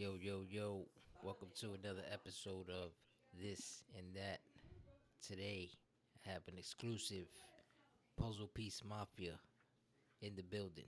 [0.00, 0.86] Yo, yo, yo.
[1.22, 2.92] Welcome to another episode of
[3.38, 4.40] This and That.
[5.20, 5.68] Today,
[6.16, 7.26] I have an exclusive
[8.18, 9.34] Puzzle Piece Mafia
[10.22, 10.86] in the building.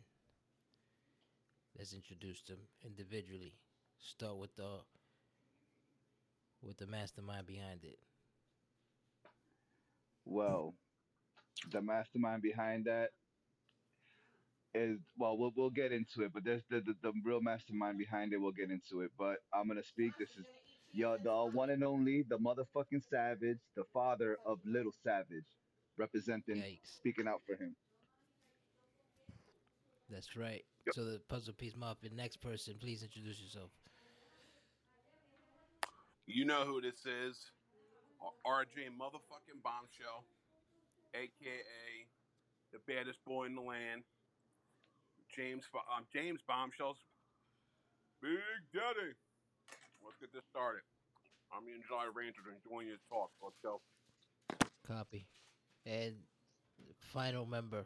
[1.76, 2.56] Let's introduce them
[2.86, 3.52] individually.
[3.98, 4.78] Start with the
[6.62, 7.98] with the mastermind behind it.
[10.24, 10.72] Well,
[11.70, 13.10] the mastermind behind that
[14.74, 18.32] is well, we'll we'll get into it, but there's the, the the real mastermind behind
[18.32, 18.38] it.
[18.38, 20.12] We'll get into it, but I'm gonna speak.
[20.18, 20.46] This is
[20.92, 25.44] yo, the one and only, the motherfucking Savage, the father of Little Savage,
[25.96, 26.96] representing, Yikes.
[26.96, 27.74] speaking out for him.
[30.10, 30.64] That's right.
[30.86, 30.94] Yep.
[30.94, 32.14] So the Puzzle Piece muffin.
[32.14, 33.70] next person, please introduce yourself.
[36.26, 37.50] You know who this is.
[38.46, 40.24] RJ motherfucking Bombshell,
[41.14, 42.06] aka
[42.72, 44.02] the baddest boy in the land.
[45.34, 46.96] James Bo- um, James Bombshells.
[48.20, 48.38] Big
[48.72, 49.12] Daddy.
[50.04, 50.82] Let's get this started.
[51.52, 53.30] I'm the Jolly Ranger enjoying your talk.
[53.42, 53.80] Let's go.
[54.86, 55.26] Copy.
[55.86, 56.14] And
[57.12, 57.84] final member,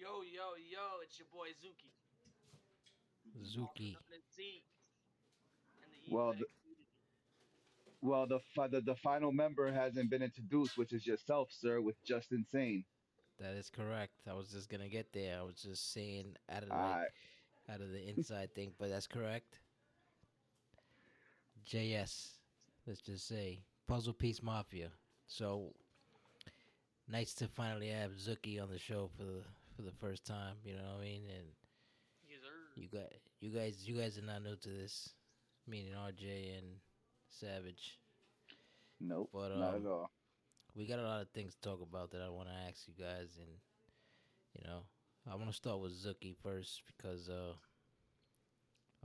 [0.00, 1.92] Yo, yo, yo, it's your boy Zookie.
[3.44, 3.96] Zookie.
[3.96, 4.64] Up in Zeke.
[5.82, 6.46] And the Well, the-
[8.02, 12.32] Well, the the, the final member hasn't been introduced, which is yourself, sir, with Just
[12.32, 12.84] Insane.
[13.40, 14.12] That is correct.
[14.28, 15.38] I was just gonna get there.
[15.38, 17.08] I was just saying out of the All right.
[17.72, 19.58] out of the inside thing, but that's correct.
[21.66, 22.32] JS,
[22.86, 24.90] let's just say Puzzle Piece Mafia.
[25.26, 25.72] So
[27.08, 29.42] nice to finally have Zookie on the show for the
[29.76, 30.56] for the first time.
[30.64, 31.22] You know what I mean?
[31.28, 31.46] And
[32.28, 32.40] Yes,
[32.76, 35.10] you got you guys you guys are not new to this,
[35.66, 36.66] meaning RJ and
[37.28, 37.98] Savage.
[39.00, 40.10] Nope, But, not um, at all.
[40.80, 42.94] We got a lot of things to talk about that I want to ask you
[42.98, 43.50] guys, and
[44.54, 44.80] you know,
[45.30, 47.52] I want to start with Zookie first because uh,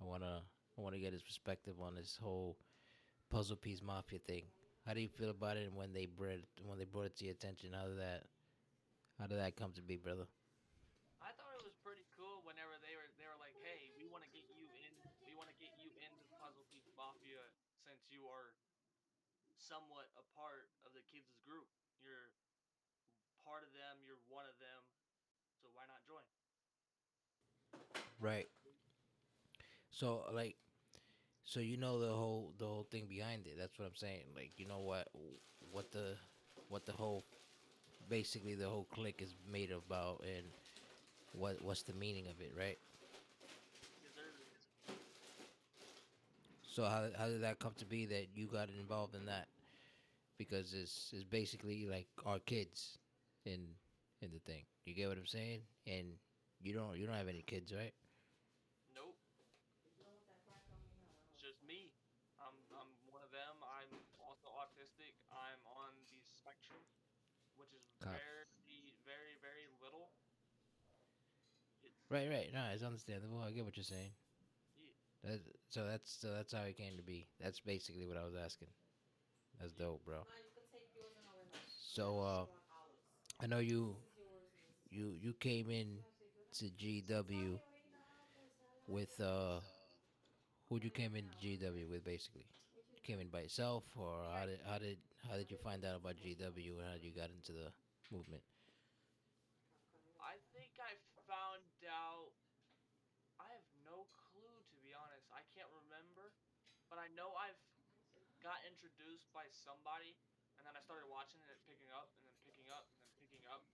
[0.02, 0.40] I wanna
[0.78, 2.56] I want to get his perspective on this whole
[3.30, 4.44] puzzle piece mafia thing.
[4.88, 5.68] How do you feel about it?
[5.68, 8.24] And when they brought when they brought it to your attention, how did that
[9.20, 10.28] how did that come to be, brother?
[19.66, 21.66] Somewhat a part of the kids' group.
[21.98, 22.30] You're
[23.42, 23.98] part of them.
[24.06, 24.82] You're one of them.
[25.58, 26.26] So why not join?
[28.20, 28.48] Right.
[29.90, 30.56] So like,
[31.46, 33.58] so you know the whole the whole thing behind it.
[33.58, 34.26] That's what I'm saying.
[34.36, 35.08] Like, you know what
[35.72, 36.16] what the
[36.70, 37.26] what the whole
[38.10, 40.48] basically the whole clique is made about and
[41.34, 42.80] what what's the meaning of it, right?
[46.64, 49.48] So how how did that come to be that you got involved in that?
[50.38, 53.00] Because it's it's basically like our kids
[53.46, 53.76] in
[54.22, 54.66] in the thing.
[54.86, 55.62] You get what I'm saying?
[55.88, 56.20] And
[56.60, 57.94] you don't you don't have any kids, right?
[58.94, 59.16] Nope.
[59.86, 61.94] It's just me.
[62.42, 63.56] I'm I'm one of them.
[63.64, 65.16] I'm also autistic.
[65.32, 66.84] I'm on the spectrum,
[67.56, 68.12] which is Cop.
[68.12, 70.12] very, very, very little.
[71.84, 72.50] It's, Right, right.
[72.54, 73.40] No, it's understandable.
[73.40, 74.12] I get what you're saying.
[74.76, 75.32] Yeah.
[75.32, 77.28] That, so that's so that's how it came to be.
[77.42, 78.70] That's basically what I was asking.
[79.60, 80.26] That's dope, bro.
[81.94, 82.46] So uh,
[83.42, 83.98] I know you
[84.92, 86.00] you you came in
[86.60, 87.60] to GW
[88.88, 89.60] with uh,
[90.70, 92.46] who you came in to GW with basically?
[92.96, 94.98] You came in by yourself, or how did how did
[95.30, 97.72] how did you find out about GW and how you got into the
[98.12, 98.42] movement?
[100.20, 102.32] I think I found out.
[103.40, 105.28] I have no clue to be honest.
[105.32, 106.34] I can't remember,
[106.90, 107.60] but I know I've
[108.46, 110.14] got introduced by somebody,
[110.62, 113.46] and then I started watching it picking up, and then picking up, and then picking
[113.50, 113.66] up.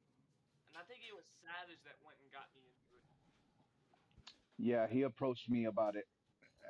[0.71, 3.11] And I think it was Savage that went and got me into it.
[4.55, 6.07] Yeah, he approached me about it,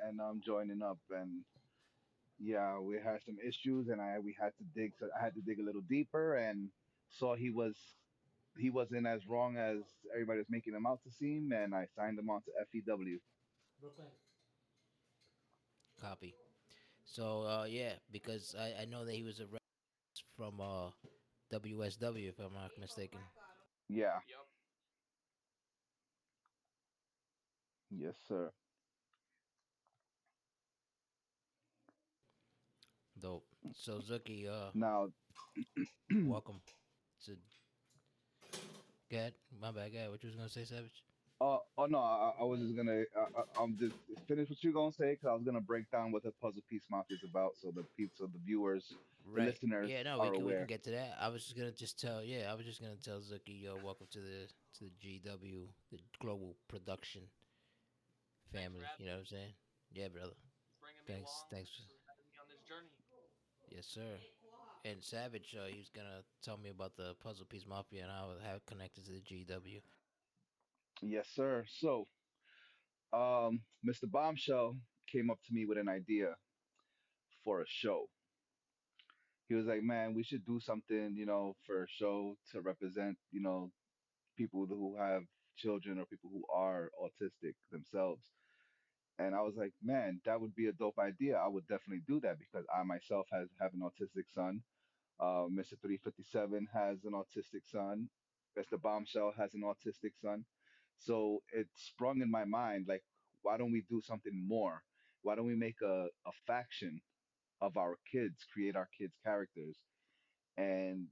[0.02, 0.98] and I'm joining up.
[1.14, 1.46] And
[2.42, 4.98] yeah, we had some issues, and I we had to dig.
[4.98, 6.74] So I had to dig a little deeper, and
[7.06, 7.78] saw he was
[8.58, 9.78] he wasn't as wrong as
[10.10, 13.22] everybody was making him out to seem, and I signed him on to FEW.
[16.02, 16.34] Copy.
[17.04, 19.60] So uh, yeah, because I, I know that he was a rep
[20.36, 20.90] from uh,
[21.52, 23.20] WSW if I'm not mistaken.
[23.88, 24.46] Yeah, Yep.
[27.90, 28.52] yes, sir.
[33.18, 33.46] Dope.
[33.74, 35.08] So Zookie, uh, Now,
[36.26, 36.60] welcome
[37.26, 37.36] to.
[39.10, 39.34] Go ahead.
[39.60, 39.92] My bad.
[39.92, 40.10] Go ahead.
[40.10, 41.02] What you was gonna say, Savage?
[41.42, 43.96] Oh, oh no, I, I was just gonna, I, I- I'm just
[44.28, 46.84] finish what you're gonna say, because I was gonna break down what the puzzle piece
[46.88, 48.94] mafia is about, so the people, so the viewers,
[49.34, 51.16] the listeners Yeah, no, we can, we can get to that.
[51.20, 52.22] I was just gonna just tell.
[52.22, 54.46] Yeah, I was just gonna tell Zookie, yo, welcome to the
[54.78, 57.22] to the GW, the global production
[58.52, 58.86] family.
[58.98, 59.52] You know what I'm saying?
[59.92, 60.38] Yeah, brother.
[61.08, 61.70] Thanks, thanks.
[61.74, 62.94] for having me on this journey.
[63.68, 64.14] Yes, sir.
[64.84, 68.54] And Savage, uh, he was gonna tell me about the Puzzle Piece Mafia and how
[68.54, 69.80] it connected to the GW.
[71.02, 71.66] Yes, sir.
[71.68, 72.08] So,
[73.12, 74.06] um, Mr.
[74.06, 74.76] Bombshell
[75.10, 76.36] came up to me with an idea
[77.44, 78.08] for a show.
[79.48, 83.18] He was like, "Man, we should do something, you know, for a show to represent,
[83.30, 83.72] you know,
[84.36, 85.24] people who have
[85.56, 88.32] children or people who are autistic themselves."
[89.18, 91.36] And I was like, "Man, that would be a dope idea.
[91.38, 94.62] I would definitely do that because I myself has have an autistic son.
[95.20, 95.76] Uh, Mr.
[95.76, 98.10] 357 has an autistic son.
[98.56, 98.78] Mr.
[98.78, 100.44] Bombshell has an autistic son.
[101.04, 103.04] So it sprung in my mind, like,
[103.42, 104.82] why don't we do something more?
[105.22, 107.00] Why don't we make a, a faction
[107.60, 109.78] of our kids, create our kids' characters,
[110.58, 111.08] and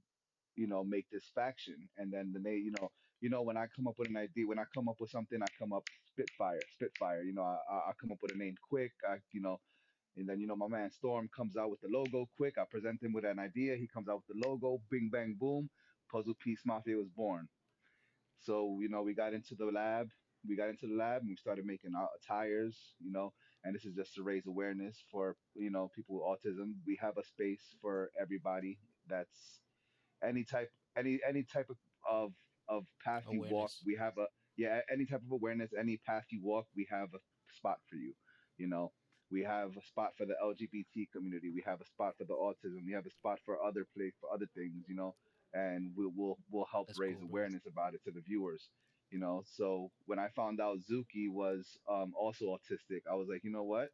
[0.57, 1.89] you know, make this faction.
[1.97, 2.91] And then the name, you know,
[3.21, 5.41] you know, when I come up with an idea, when I come up with something,
[5.43, 7.23] I come up Spitfire, Spitfire.
[7.23, 8.93] You know, I, I I come up with a name quick.
[9.09, 9.59] I, you know,
[10.17, 12.55] and then you know, my man Storm comes out with the logo quick.
[12.59, 13.75] I present him with an idea.
[13.77, 14.81] He comes out with the logo.
[14.91, 15.69] Bing bang boom.
[16.11, 17.47] Puzzle Piece Mafia was born.
[18.41, 20.07] So, you know, we got into the lab.
[20.47, 23.33] We got into the lab and we started making our tires, you know,
[23.63, 26.73] and this is just to raise awareness for, you know, people with autism.
[26.87, 29.61] We have a space for everybody that's
[30.23, 31.77] any type any any type of
[32.09, 32.31] of,
[32.69, 33.71] of path you walk.
[33.85, 34.25] We have a
[34.57, 37.19] yeah, any type of awareness, any path you walk, we have a
[37.55, 38.13] spot for you.
[38.57, 38.91] You know,
[39.31, 41.51] we have a spot for the LGBT community.
[41.53, 42.85] We have a spot for the autism.
[42.85, 45.15] We have a spot for other place for other things, you know
[45.53, 47.29] and we'll we'll we'll help That's raise cool, bro.
[47.29, 48.69] awareness about it to the viewers.
[49.09, 53.43] You know, so when I found out Zookie was um, also autistic, I was like,
[53.43, 53.89] you know what?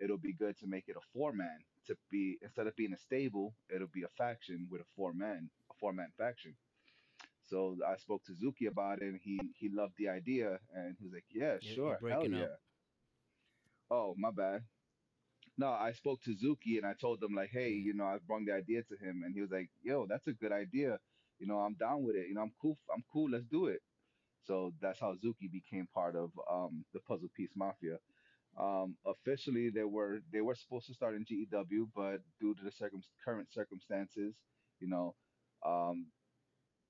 [0.00, 2.98] It'll be good to make it a four man to be instead of being a
[2.98, 6.54] stable, it'll be a faction with a four man, a four man faction.
[7.48, 11.04] So I spoke to Zookie about it, and he he loved the idea, and he
[11.04, 12.44] was like, yeah, you're sure, hell yeah.
[12.44, 12.60] up.
[13.90, 14.62] Oh, my bad.
[15.58, 18.42] No, I spoke to Zookie and I told him like, hey, you know, I brought
[18.46, 20.98] the idea to him, and he was like, yo, that's a good idea.
[21.38, 22.28] You know, I'm down with it.
[22.28, 22.78] You know, I'm cool.
[22.94, 23.30] I'm cool.
[23.30, 23.80] Let's do it.
[24.46, 27.98] So that's how Zookie became part of um, the Puzzle Piece Mafia.
[28.58, 32.72] Um, officially, they were they were supposed to start in GEW, but due to the
[32.72, 34.34] circum- current circumstances,
[34.80, 35.14] you know,
[35.66, 36.06] um,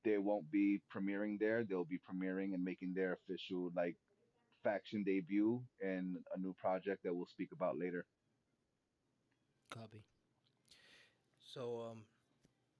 [0.05, 1.64] they won't be premiering there.
[1.64, 3.97] They'll be premiering and making their official like
[4.64, 8.06] faction debut in a new project that we'll speak about later.
[9.72, 10.04] Copy.
[11.40, 12.04] So, um,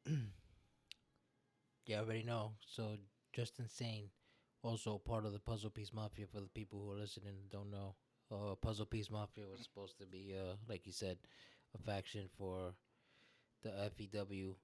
[1.87, 2.53] yeah, I already know.
[2.67, 2.97] So,
[3.33, 4.09] just insane.
[4.63, 7.71] Also, part of the Puzzle Piece Mafia for the people who are listening and don't
[7.71, 7.95] know.
[8.31, 11.19] Uh, Puzzle Piece Mafia was supposed to be, uh, like you said,
[11.75, 12.75] a faction for
[13.63, 14.57] the FEW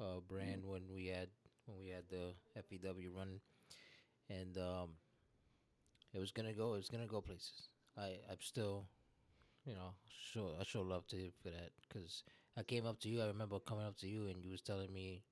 [0.00, 1.28] uh, brand when we had
[1.66, 3.40] when we had the FEW run,
[4.30, 4.90] and um,
[6.14, 6.74] it was gonna go.
[6.74, 7.68] It was gonna go places.
[7.96, 8.86] I I'm still,
[9.66, 12.24] you know, sure I show love to you for that because
[12.56, 13.22] I came up to you.
[13.22, 15.22] I remember coming up to you and you was telling me,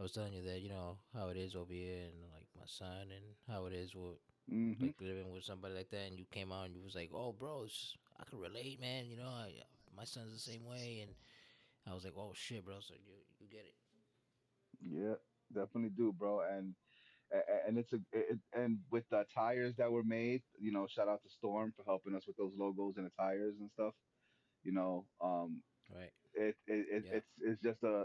[0.00, 2.66] I was telling you that you know how it is over here and like my
[2.66, 4.16] son and how it is with
[4.48, 6.08] hmm like living with somebody like that.
[6.08, 9.06] And you came out and you was like, oh, bro, it's, I can relate, man.
[9.08, 9.52] You know, I,
[9.96, 11.12] my son's the same way, and
[11.90, 12.76] I was like, oh shit, bro.
[12.80, 13.74] So you you get it.
[14.84, 15.14] Yeah,
[15.52, 16.40] definitely do, bro.
[16.40, 16.74] And
[17.36, 21.08] a- and it's a it, and with the tires that were made, you know, shout
[21.08, 23.94] out to Storm for helping us with those logos and the tires and stuff.
[24.64, 26.12] You know, um, Right.
[26.34, 27.12] it, it, it Yeah.
[27.12, 28.04] it's it's just a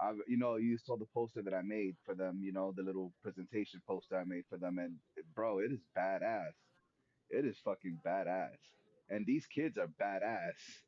[0.00, 2.82] I, you know, you saw the poster that I made for them, you know, the
[2.82, 4.96] little presentation poster I made for them, and
[5.34, 6.52] bro, it is badass.
[7.30, 8.58] It is fucking badass.
[9.10, 10.82] And these kids are badass.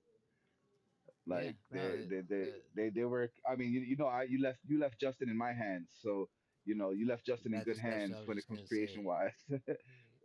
[1.27, 3.31] Like No, they they they they, they were.
[3.49, 6.29] I mean, you, you know, I you left you left Justin in my hands, so
[6.69, 9.05] you know you left Justin in good that's that's hands I when it comes creation
[9.05, 9.05] say.
[9.05, 9.45] wise.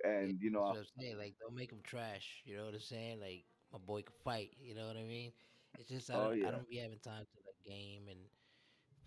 [0.03, 1.17] And you know, I'm saying.
[1.17, 2.41] Like, don't make him trash.
[2.45, 3.19] You know what I'm saying?
[3.21, 4.51] Like, my boy can fight.
[4.59, 5.33] You know what I mean?
[5.79, 8.19] It's just I oh don't I yeah, don't be having time to like game and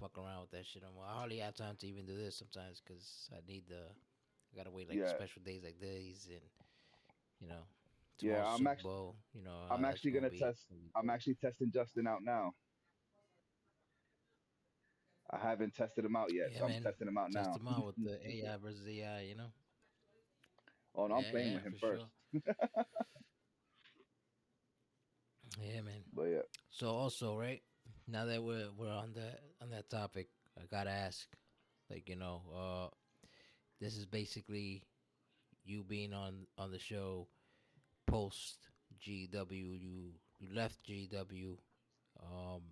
[0.00, 1.04] fuck around with that shit no more.
[1.06, 3.88] I hardly have time to even do this sometimes because I need the
[4.52, 6.42] I gotta wait like yeah, special days like these and
[7.40, 7.62] you know
[8.20, 8.44] yeah.
[8.46, 9.16] I'm Super actually Bowl.
[9.34, 10.66] You know I'm actually gonna gonna test.
[10.96, 12.52] I'm actually testing Justin out now.
[15.30, 17.58] I haven't tested them out yet, Yeah, so I'm testing them out Test now.
[17.58, 19.22] them out with the AI versus AI.
[19.22, 19.50] You know?
[20.96, 22.04] oh no, I'm Yeah, playing yeah, with him first.
[22.32, 22.42] sure.
[25.60, 26.04] Yeah, man.
[26.14, 27.62] But yeah, So also, right
[28.08, 30.28] now that we're we're on that on that topic,
[30.58, 31.26] I gotta ask,
[31.90, 32.88] like you know, uh,
[33.80, 34.82] this is basically
[35.64, 37.28] you being on on the show
[38.06, 38.68] post
[39.00, 39.50] GW.
[39.80, 41.56] You you left GW.
[42.22, 42.62] Um,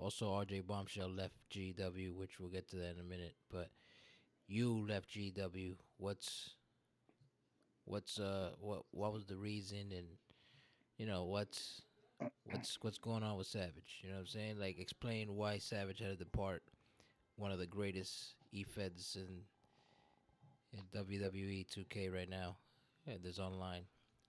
[0.00, 3.34] also RJ Bombshell left GW, which we'll get to that in a minute.
[3.50, 3.70] But
[4.46, 5.74] you left GW.
[5.98, 6.50] What's
[7.84, 10.06] what's uh what what was the reason and
[10.98, 11.80] you know what's
[12.50, 14.00] what's what's going on with Savage.
[14.02, 14.58] You know what I'm saying?
[14.58, 16.62] Like explain why Savage had to depart
[17.36, 19.42] one of the greatest e-feds in
[20.72, 22.56] in WWE 2K right now.
[23.06, 23.82] Yeah, there's online.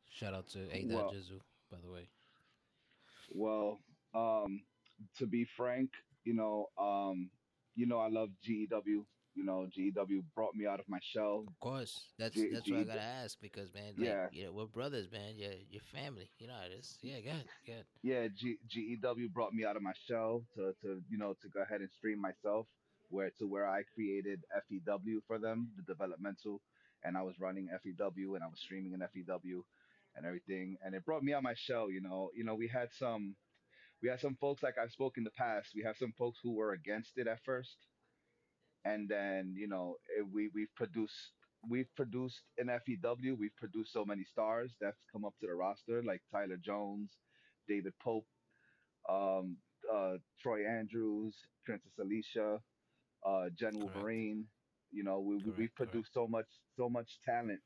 [0.10, 0.86] Shout out to A.
[0.88, 2.08] Well, Jizu, by the way.
[3.32, 3.80] well,
[4.16, 4.62] um,
[5.18, 5.90] to be frank,
[6.24, 7.30] you know, um,
[7.76, 9.06] you know, I love GEW.
[9.36, 11.46] You know, GEW brought me out of my shell.
[11.48, 14.52] Of course, that's G, that's what I gotta ask because man, like yeah, you know,
[14.52, 15.36] we're brothers, man.
[15.38, 16.30] You're your family.
[16.40, 16.98] You know how it is.
[17.02, 17.86] Yeah, good, good.
[18.04, 21.62] yeah, G, GEW brought me out of my shell to, to, you know, to go
[21.62, 22.66] ahead and stream myself,
[23.10, 26.60] where to where I created FEW for them, the developmental,
[27.06, 29.64] and I was running FEW and I was streaming in FEW
[30.16, 31.90] and everything, and it brought me out my shell.
[31.90, 33.36] You know, you know, we had some,
[34.02, 35.70] we had some folks like I've spoken in the past.
[35.76, 37.78] We have some folks who were against it at first,
[38.86, 41.34] and then you know, it, we we've produced.
[41.70, 46.02] We've produced in FEW, we've produced so many stars that's come up to the roster,
[46.04, 47.12] like Tyler Jones,
[47.68, 48.26] David Pope,
[49.10, 49.58] um,
[49.94, 52.60] uh, Troy Andrews, Princess Alicia,
[53.26, 54.46] uh, Jen Correct, Wolverine.
[54.92, 55.76] You know, we, we correct.
[55.76, 57.60] produced so much so much talent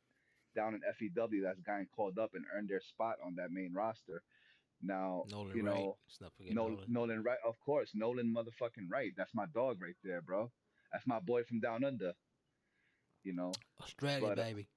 [0.56, 4.24] down in FEW that's gotten called up and earned their spot on that main roster.
[4.84, 5.96] Now, Nolan you know,
[6.38, 6.86] forget Nolan, Nolan.
[6.90, 9.12] Nolan Wright, of course, Nolan motherfucking Wright.
[9.16, 10.52] That's my dog right there, bro.
[10.92, 12.12] That's my boy from down under.
[13.24, 14.68] You know, Australia, but uh, baby.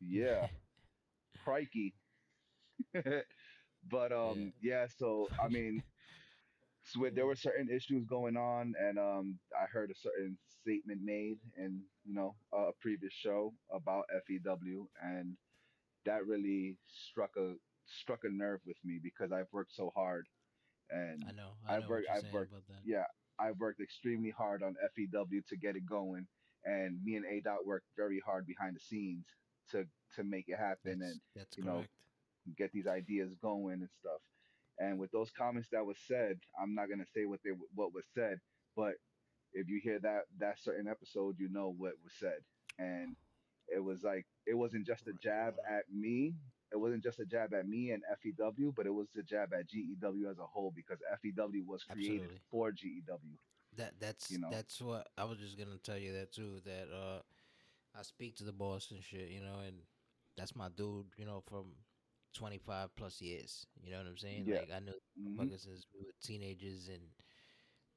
[0.00, 0.46] yeah,
[1.44, 1.94] crikey.
[2.94, 4.16] but yeah.
[4.16, 4.86] um, yeah.
[4.96, 5.82] So I mean,
[6.84, 11.36] so there were certain issues going on, and um, I heard a certain statement made
[11.58, 15.36] in you know a previous show about FEW, and
[16.06, 17.54] that really struck a
[17.86, 20.26] struck a nerve with me because I've worked so hard,
[20.90, 22.82] and I know, I what worked I've worked about that.
[22.84, 23.04] yeah
[23.38, 26.26] I've worked extremely hard on FEW to get it going,
[26.64, 29.26] and me and A Dot worked very hard behind the scenes
[29.70, 29.86] to
[30.16, 31.84] to make it happen, and That's that's you know
[32.56, 34.20] get these ideas going and stuff.
[34.78, 38.04] And with those comments that was said, I'm not gonna say what they what was
[38.14, 38.38] said,
[38.76, 38.94] but
[39.52, 42.40] if you hear that that certain episode, you know what was said.
[42.78, 43.16] And
[43.68, 46.34] it was like it wasn't just a jab at me.
[46.74, 49.68] It wasn't just a jab at me and FEW, but it was a jab at
[49.68, 52.40] GEW as a whole because FEW was created Absolutely.
[52.50, 53.38] for GEW.
[53.76, 54.50] That that's You know.
[54.50, 56.60] that's what I was just gonna tell you that too.
[56.64, 57.20] That uh,
[57.98, 59.76] I speak to the boss and shit, you know, and
[60.36, 61.66] that's my dude, you know, from
[62.34, 63.66] 25 plus years.
[63.82, 64.46] You know what I'm saying?
[64.46, 64.60] Yeah.
[64.60, 67.02] Like I knew hmm motherfuckers since we were teenagers and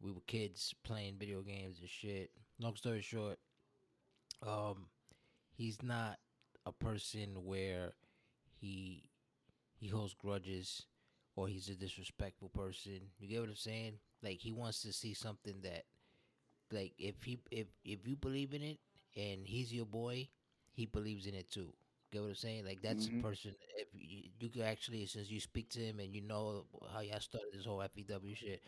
[0.02, 2.32] we were kids playing video games and shit.
[2.60, 3.40] Long story short,
[4.46, 4.88] um,
[5.56, 6.18] he's not
[6.66, 7.94] a person where
[8.60, 9.10] he
[9.80, 10.86] he holds grudges
[11.36, 13.02] or he's a disrespectful person.
[13.20, 13.94] You get what I'm saying?
[14.24, 15.86] Like he wants to see something that
[16.72, 18.80] like if he if if you believe in it
[19.16, 20.28] and he's your boy,
[20.74, 21.74] he believes in it too.
[22.12, 22.66] Get what I'm saying?
[22.66, 23.54] Like that's a hmm person.
[23.78, 27.20] If you, you could actually, since you speak to him and you know how y'all
[27.20, 28.62] started this whole FEW shit,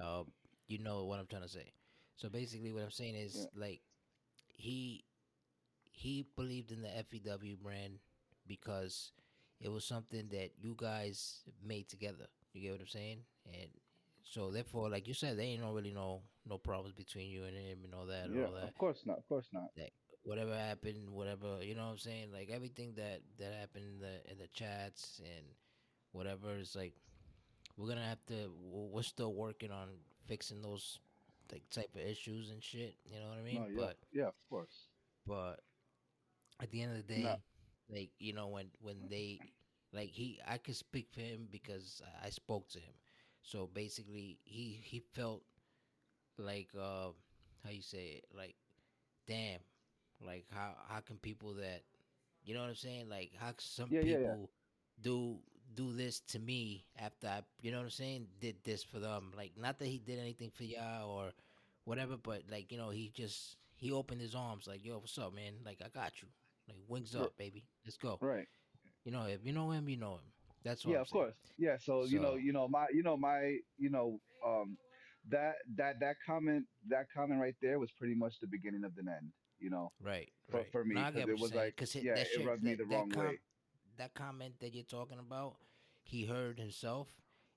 [0.00, 0.22] uh,
[0.68, 1.72] you know what I'm trying to say.
[2.16, 3.44] So basically, what I'm saying Yeah.
[3.44, 3.80] is like
[4.48, 5.04] he
[5.92, 7.98] he believed in the FEW brand
[8.46, 9.12] because
[9.60, 12.26] it was something that you guys made together.
[12.52, 13.18] You get what I'm saying?
[13.52, 13.68] And
[14.22, 17.56] so therefore, like you said, there ain't no really no no problems between you and
[17.56, 18.44] him and all that Yeah.
[18.46, 18.64] all that.
[18.68, 19.18] Of course not.
[19.18, 19.70] Of course not.
[19.76, 22.32] Like whatever happened, whatever you know what I'm saying.
[22.32, 25.44] Like everything that that happened in the in the chats and
[26.12, 26.94] whatever is like
[27.76, 28.50] we're gonna have to.
[28.62, 29.88] We're still working on
[30.26, 30.98] fixing those
[31.52, 32.94] like type of issues and shit.
[33.04, 33.62] You know what I mean?
[33.62, 33.68] No.
[33.68, 33.86] Yeah.
[33.86, 34.26] But Yeah.
[34.28, 34.86] Of course.
[35.26, 35.60] but
[36.62, 37.22] at the end of the day,
[37.92, 39.40] like you know when when they
[39.92, 42.94] like he I could speak for him because I, spoke to him.
[43.42, 45.42] So basically, he he felt
[46.38, 47.08] like uh
[47.64, 48.54] how you say it like
[49.26, 49.60] damn
[50.24, 51.82] like how how can people that
[52.44, 54.00] you know what I'm saying like how some Yeah.
[54.00, 54.18] Yeah.
[54.18, 54.36] Yeah.
[54.38, 54.50] people
[55.02, 55.38] do
[55.74, 59.32] do this to me after I you know what I'm saying did this for them
[59.36, 61.30] like not that he did anything for y'all or
[61.84, 65.34] whatever but like you know he just he opened his arms like yo what's up
[65.34, 66.28] man like I got you
[66.70, 68.46] like wings up baby let's go Right.
[69.04, 71.24] you know if you know him you know him that's what Yeah, I'm of saying
[71.24, 71.34] course.
[71.58, 74.76] Yeah, so you know, you know my, you know my, you know, um,
[75.30, 79.00] that that that comment, that comment right there was pretty much the beginning of the
[79.10, 79.32] end.
[79.58, 82.14] You know, right for right for me, because get it was saying like, because yeah,
[82.14, 83.38] that it shit rubbed me the that wrong com way.
[83.96, 85.56] that comment that you're talking about,
[86.02, 87.08] he heard himself,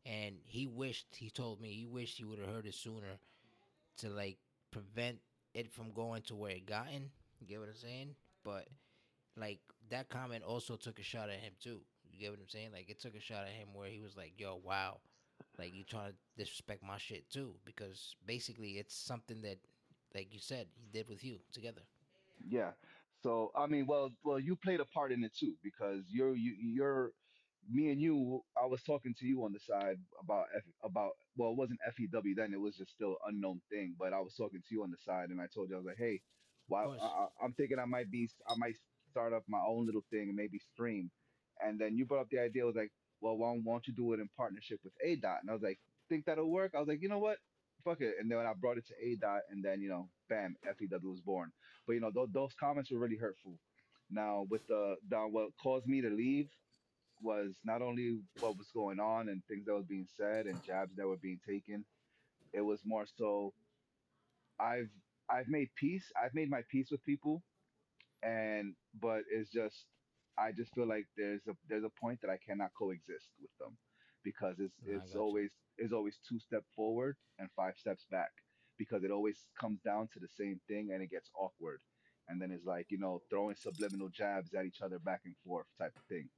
[0.05, 3.19] and he wished he told me he wished he would have heard it sooner
[3.97, 4.37] to like
[4.71, 5.19] prevent
[5.53, 7.11] it from going to where it gotten.
[7.39, 8.15] You get what I'm saying?
[8.45, 8.67] But
[9.37, 9.59] like
[9.89, 11.81] that comment also took a shot at him too.
[12.11, 12.69] You get what I'm saying?
[12.73, 14.99] Like it took a shot at him where he was like, "Yo, wow."
[15.57, 19.57] Like you trying to disrespect my shit too, because basically it's something that,
[20.15, 21.81] like you said, he did with you together.
[22.47, 22.71] Yeah.
[23.21, 26.53] So I mean, well, well, you played a part in it too because you're you
[26.59, 27.11] you're
[27.71, 31.51] me and you, I was talking to you on the side about F, about well,
[31.51, 33.95] it wasn't FEW then; it was just still unknown thing.
[33.97, 35.85] But I was talking to you on the side, and I told you I was
[35.85, 36.21] like, hey,
[36.67, 36.83] why?
[36.83, 37.05] I.
[37.05, 38.75] I- I'm thinking I might be, I might
[39.13, 41.11] start up my own little thing and maybe stream.
[41.65, 42.65] And then you brought up the idea.
[42.65, 42.91] Was like,
[43.21, 45.39] well, why, don't- you do it in partnership with A Dot?
[45.41, 45.79] And I was like,
[46.09, 46.73] think that'll work?
[46.75, 47.37] I was like, you know what?
[47.85, 48.15] Fuck it.
[48.19, 51.21] And then I brought it to A Dot, and then you know, bam, FEW was
[51.21, 51.51] born.
[51.87, 53.59] But you know, those, those comments were really hurtful.
[54.11, 56.49] Now with the, the what caused me to leave
[57.21, 60.95] was not only what was going on and things that was being said and jabs
[60.97, 61.85] that were being taken.
[62.53, 63.53] It was more so
[64.59, 64.89] I've
[65.29, 66.05] I've made peace.
[66.21, 67.43] I've made my peace with people,
[68.23, 69.85] and but it's just
[70.37, 73.77] I just feel like there's a there's a point that I cannot coexist with them
[74.23, 75.19] because it's No, it's you.
[75.19, 78.31] always it's always two step forward and five steps back
[78.77, 81.79] because it always comes down to the same thing and it gets awkward
[82.29, 85.67] and then it's like you know throwing subliminal jabs at each other back and forth
[85.79, 86.29] type of thing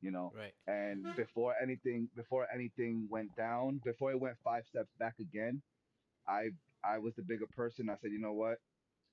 [0.00, 0.54] you know Right.
[0.66, 5.62] and before anything before anything went down before it went five steps back again
[6.28, 6.48] i
[6.84, 8.58] i was the bigger person i said you know what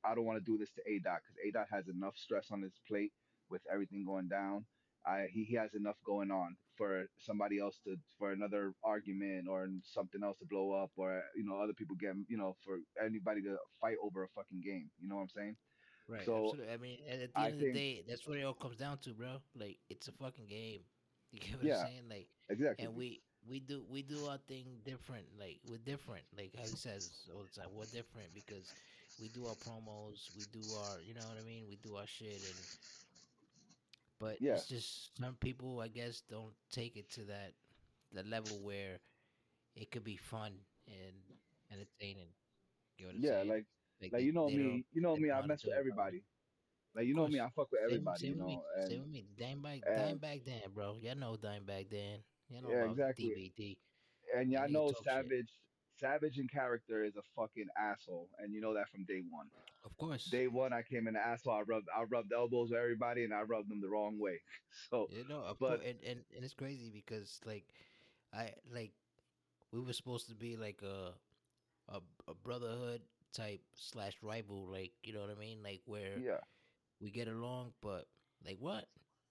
[0.06, 2.48] I don't want to do this to A Dot because A Dot has enough stress
[2.52, 3.12] on his plate
[3.50, 4.66] with everything going down.
[5.06, 9.68] I he, he has enough going on for somebody else to for another argument or
[9.84, 13.42] something else to blow up or you know other people get you know for anybody
[13.42, 14.90] to fight over a fucking game.
[15.00, 15.56] You know what I'm saying?
[16.08, 16.26] Right.
[16.26, 16.74] So Absolutely.
[16.74, 18.78] I mean, at, the I end of the think day, that's what it all comes
[18.78, 19.38] down to, bro.
[19.56, 20.82] Like, it's a fucking game.
[21.32, 22.04] You get what I'm yeah, saying?
[22.10, 22.86] Like, exactly.
[22.86, 25.24] and we we do we do our thing different.
[25.40, 26.26] Like, we're different.
[26.38, 28.74] Like how he says all the time, we're different because
[29.22, 31.66] we do our promos, we do our, you know what I mean?
[31.70, 32.56] We do our shit, and
[34.20, 37.54] but Yeah, it's just some people, I guess, don't take it to that
[38.14, 39.00] the level where
[39.76, 40.54] it could be fun
[40.88, 41.16] and
[41.72, 42.30] entertaining.
[43.00, 43.30] What I'm yeah.
[43.32, 43.50] saying?
[43.50, 43.66] Like
[44.02, 45.32] Like like you know me, you know me.
[45.32, 46.24] I mess with everybody.
[46.96, 47.40] Like you know me.
[47.40, 48.20] I fuck with everybody.
[48.20, 48.62] same You with know, me.
[48.88, 49.26] Same and with me.
[49.38, 50.98] Dime back and dime back Dan, bro.
[51.02, 52.20] Y'all know dime back Dan.
[52.50, 53.26] Y'all know yeah, exactly.
[53.26, 53.78] DBD.
[54.36, 55.50] and y'all know Savage.
[55.50, 55.61] shit.
[56.02, 59.48] Savage in character is a fucking asshole, and you know that from day one.
[59.86, 60.26] Of course.
[60.26, 61.54] Day one, I came in the asshole.
[61.54, 64.40] I rubbed I rubbed elbows with everybody, and I rubbed them the wrong way.
[64.90, 67.66] So, You know, but and, and, and it's crazy because like
[68.34, 68.94] I like
[69.72, 71.14] we were supposed to be like a
[71.94, 73.02] a, a brotherhood
[73.34, 75.60] type slash rival, like you know what I mean?
[75.64, 76.40] Like where yeah,
[77.00, 78.08] we get along, but
[78.46, 78.86] like what?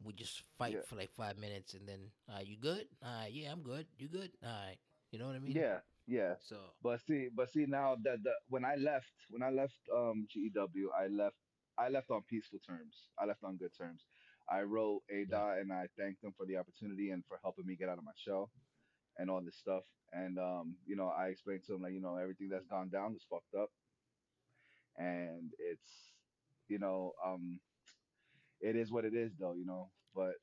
[0.05, 2.87] We just fight yeah, for like five minutes and then uh you good?
[3.03, 3.87] Uh yeah, I'm good.
[3.99, 4.31] You good?
[4.45, 4.79] Alright.
[5.11, 5.57] You know what I mean?
[5.57, 6.37] yeah, yeah.
[6.41, 10.27] So But see, but see now that the when I left when I left um
[10.31, 11.37] GEW, I left
[11.79, 13.11] I left on peaceful terms.
[13.19, 14.07] I left on good terms.
[14.49, 17.67] I wrote a yeah, dot and I thanked them for the opportunity and for helping
[17.67, 18.51] me get out of my shell
[19.19, 19.85] and all this stuff.
[20.13, 23.15] And um, you know, I explained to him like, you know, everything that's gone down
[23.17, 23.71] is fucked up
[24.97, 26.13] and it's
[26.69, 27.61] you know um
[28.61, 30.35] it is what it is though you know but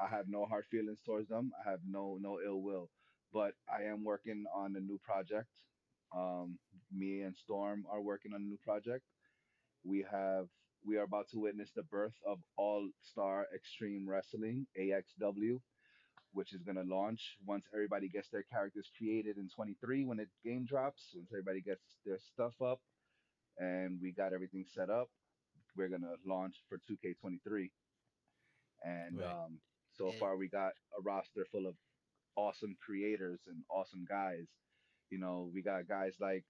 [0.00, 2.90] i have no hard feelings towards them i have no no ill will
[3.32, 5.50] but i am working on a new project.
[6.16, 6.58] Um
[6.92, 9.04] me and storm are working on a new project.
[9.84, 10.48] We have
[10.86, 15.60] we are about to witness the birth of all star extreme wrestling axw
[16.32, 20.26] which is going to launch once everybody gets their characters created in 23 when the
[20.44, 22.80] game drops once everybody gets their stuff up
[23.58, 25.08] and we got everything set up
[25.76, 27.70] we're gonna launch for 2K23,
[28.82, 29.44] and right.
[29.44, 29.60] um,
[29.96, 31.76] so And far we got a roster full of
[32.36, 34.46] awesome creators and awesome guys.
[35.10, 36.44] You know, we got guys like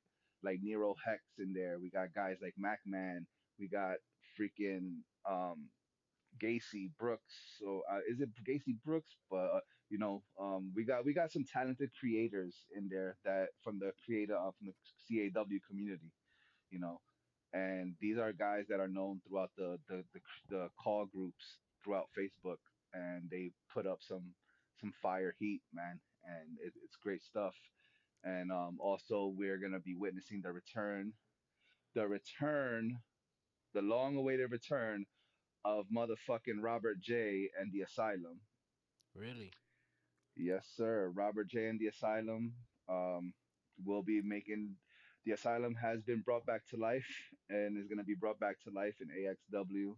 [0.44, 1.78] like Nero Hex in there.
[1.80, 3.26] We got guys like MacMan.
[3.58, 3.96] We got
[4.38, 5.68] freaking um,
[6.42, 7.34] Gacy Brooks.
[7.60, 9.16] So uh, is it Gacy Brooks?
[9.30, 13.48] But uh, you know, um, we got we got some talented creators in there that
[13.62, 14.74] from the creator uh, from the
[15.08, 16.10] CAW community
[16.70, 17.00] you know
[17.52, 22.08] and these are guys that are known throughout the the the, the call groups throughout
[22.18, 22.58] facebook
[22.94, 24.24] and they put up some
[24.82, 27.54] some fire heat man and it, it's great stuff
[28.24, 31.12] and um also we're gonna be witnessing the return
[31.94, 32.98] the return
[33.74, 35.06] the long awaited return
[35.64, 38.40] of motherfucking robert j and the asylum
[39.14, 39.52] really?
[40.36, 41.12] Yes, sir.
[41.14, 41.66] Robert J.
[41.68, 42.54] and the Asylum
[42.88, 43.32] um,
[43.84, 44.76] will be making.
[45.26, 47.06] The Asylum has been brought back to life
[47.48, 49.94] and is going to be brought back to life in AXW.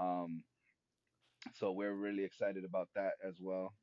[0.00, 0.42] Um,
[1.54, 3.74] so we're really excited about that as well.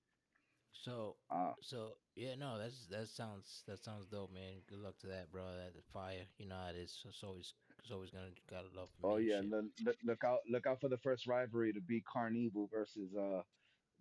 [0.84, 4.62] So Uh, so yeah, no, that's that sounds that sounds dope, man.
[4.70, 5.44] Good luck to that, bro.
[5.44, 7.02] That fire, you know how it is.
[7.06, 10.40] It's always it's always gonna gotta love oh yeah, look, look, look out!
[10.50, 13.42] Look out for the first rivalry to be Carnival versus uh,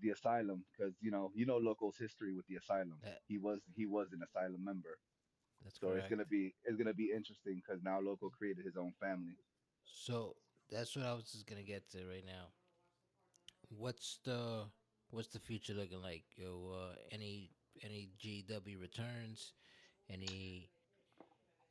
[0.00, 2.98] the Asylum because you know you know Loco's history with the Asylum.
[3.02, 4.98] That He was he was an Asylum member,
[5.62, 8.92] that's so it's gonna be it's gonna be interesting because now Loco created his own
[9.00, 9.36] family.
[9.84, 10.36] So
[10.70, 12.52] that's what I was just gonna get to right now.
[13.68, 14.66] What's the
[15.14, 16.24] what's the future looking like?
[16.36, 17.50] Yo, uh, any
[17.82, 19.52] any GW returns?
[20.10, 20.70] Any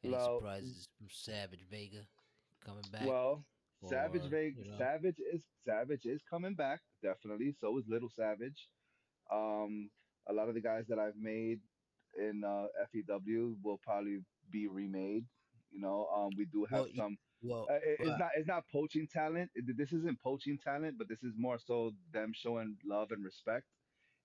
[0.04, 2.08] any Well, surprises from Savage Vega
[2.66, 3.06] coming back?
[3.06, 3.46] Well,
[3.84, 7.54] Savage Vega, you know, Savage is Savage is coming back definitely.
[7.60, 8.70] So is Little Savage.
[9.32, 9.90] Um,
[10.30, 11.60] a lot of the guys that I've made
[12.18, 14.20] in uh, FEW will probably
[14.52, 15.26] be remade.
[15.72, 17.18] You know, um, we do have well, some.
[17.44, 19.52] Well, Uh, it- it's not it's not poaching talent.
[19.56, 23.68] It- This isn't poaching talent, but this is more so them showing love and respect,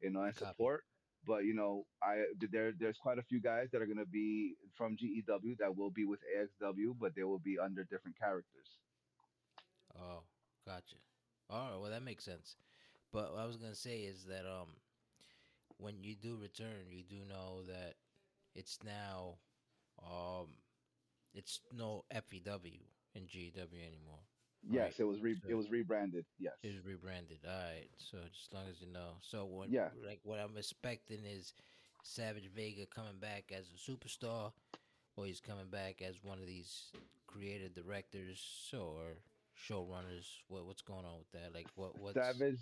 [0.01, 0.49] you know, and copy.
[0.49, 0.85] support.
[1.25, 4.97] But you know, I there there's quite a few guys that are gonna be from
[4.97, 8.79] GEW that will be with AXW, but they will be under different characters.
[9.99, 10.23] Oh,
[10.67, 10.97] gotcha.
[11.51, 12.57] All right, well that makes sense.
[13.13, 14.77] But what I was gonna say is that um,
[15.79, 17.95] when you do return, you do know that
[18.55, 19.39] it's now
[20.03, 20.49] um,
[21.35, 22.81] it's no FEW
[23.19, 24.21] and GW anymore.
[24.65, 24.87] Right.
[24.87, 26.25] Yes, it was re So it was rebranded.
[26.39, 26.55] Yes.
[26.63, 27.39] it was rebranded.
[27.47, 29.19] All right, so just as long as you know.
[29.21, 29.91] So what, Yeah.
[30.05, 31.53] like what I'm expecting is
[32.03, 34.53] Savage Vega coming back as a superstar,
[35.17, 36.91] or he's coming back as one of these
[37.27, 39.19] creative directors or
[39.57, 40.27] showrunners.
[40.49, 41.55] What what's going on with that?
[41.55, 42.59] Like what what's Savage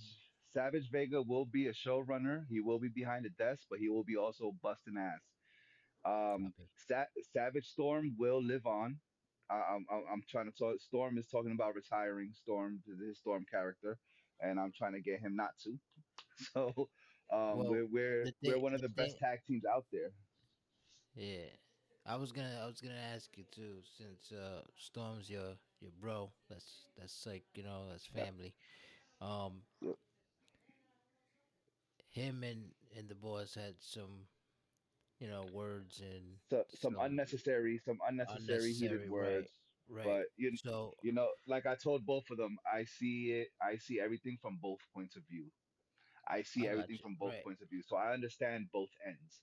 [0.52, 2.44] Savage Vega will be a showrunner.
[2.48, 5.20] He will be behind the desk, but he will be also busting ass.
[6.04, 6.52] Um.
[6.88, 8.98] Sa- Savage Storm will live on.
[9.50, 10.80] I, I'm, I'm trying to talk.
[10.80, 12.32] Storm is talking about retiring.
[12.32, 13.98] Storm, his Storm character,
[14.40, 15.78] and I'm trying to get him not to.
[16.36, 16.90] So,
[17.30, 19.86] um, Well, we're we're the we're one of the the best thing- tag teams out
[19.90, 20.12] there.
[21.14, 21.56] Yeah.
[22.04, 26.32] I was gonna I was gonna ask you too, since uh Storm's your your bro.
[26.48, 28.24] That's that's like, you know, that's Yeah.
[28.24, 28.54] family.
[29.20, 29.96] Um Yep.
[32.10, 34.28] him and and the boys had some,
[35.20, 39.50] you know, words and So some some unnecessary, some unnecessary, heated unnecessary, right, words.
[39.88, 40.04] right.
[40.04, 43.48] But you so you know, like I told both of them, I see it.
[43.60, 45.50] I see everything from both points of view.
[46.28, 47.44] I see I everything you, from both right.
[47.44, 49.42] points of view, so I understand both ends.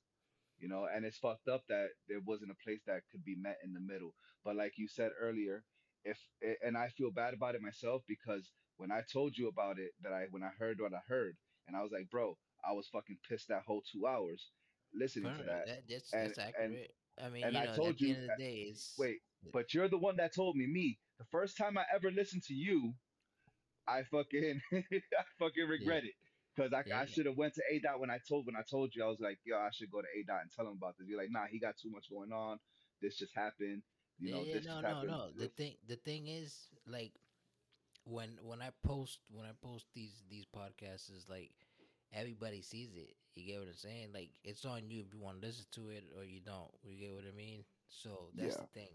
[0.59, 3.57] You know, and it's fucked up that there wasn't a place that could be met
[3.63, 4.15] in the middle.
[4.43, 5.63] But like you said earlier,
[6.03, 6.19] if
[6.63, 10.13] and I feel bad about it myself because when I told you about it, that
[10.13, 11.35] I when I heard what I heard,
[11.67, 14.51] and I was like, bro, I was fucking pissed that whole two hours
[14.95, 15.65] listening to that.
[15.67, 16.91] that that's and- that's and- accurate.
[17.23, 18.95] I mean, and you I know, told at the you end of the day it's
[18.97, 19.17] Wait,
[19.51, 20.65] but you're the one that told me.
[20.65, 22.93] Me, the first time I ever listened to you,
[23.87, 26.13] I fucking, I fucking regret it
[26.55, 27.01] because I, Yeah.
[27.01, 29.07] I should have went to A dot when I told when I told you I
[29.07, 31.07] was like, yo, I should go to A dot and tell him about this.
[31.07, 32.57] You're like, nah, he got too much going on.
[33.01, 33.83] This just happened.
[34.19, 35.29] You know, yeah, this no, no, no.
[35.37, 37.13] The thing, the thing is, like,
[38.05, 41.51] when when I post when I post these these podcasts, is like
[42.11, 43.15] everybody sees it.
[43.35, 44.07] You get what I'm saying?
[44.13, 46.69] Like, it's on you if you want to listen to it or you don't.
[46.83, 47.63] You get what I mean?
[47.89, 48.57] So that's Yeah.
[48.57, 48.89] the thing.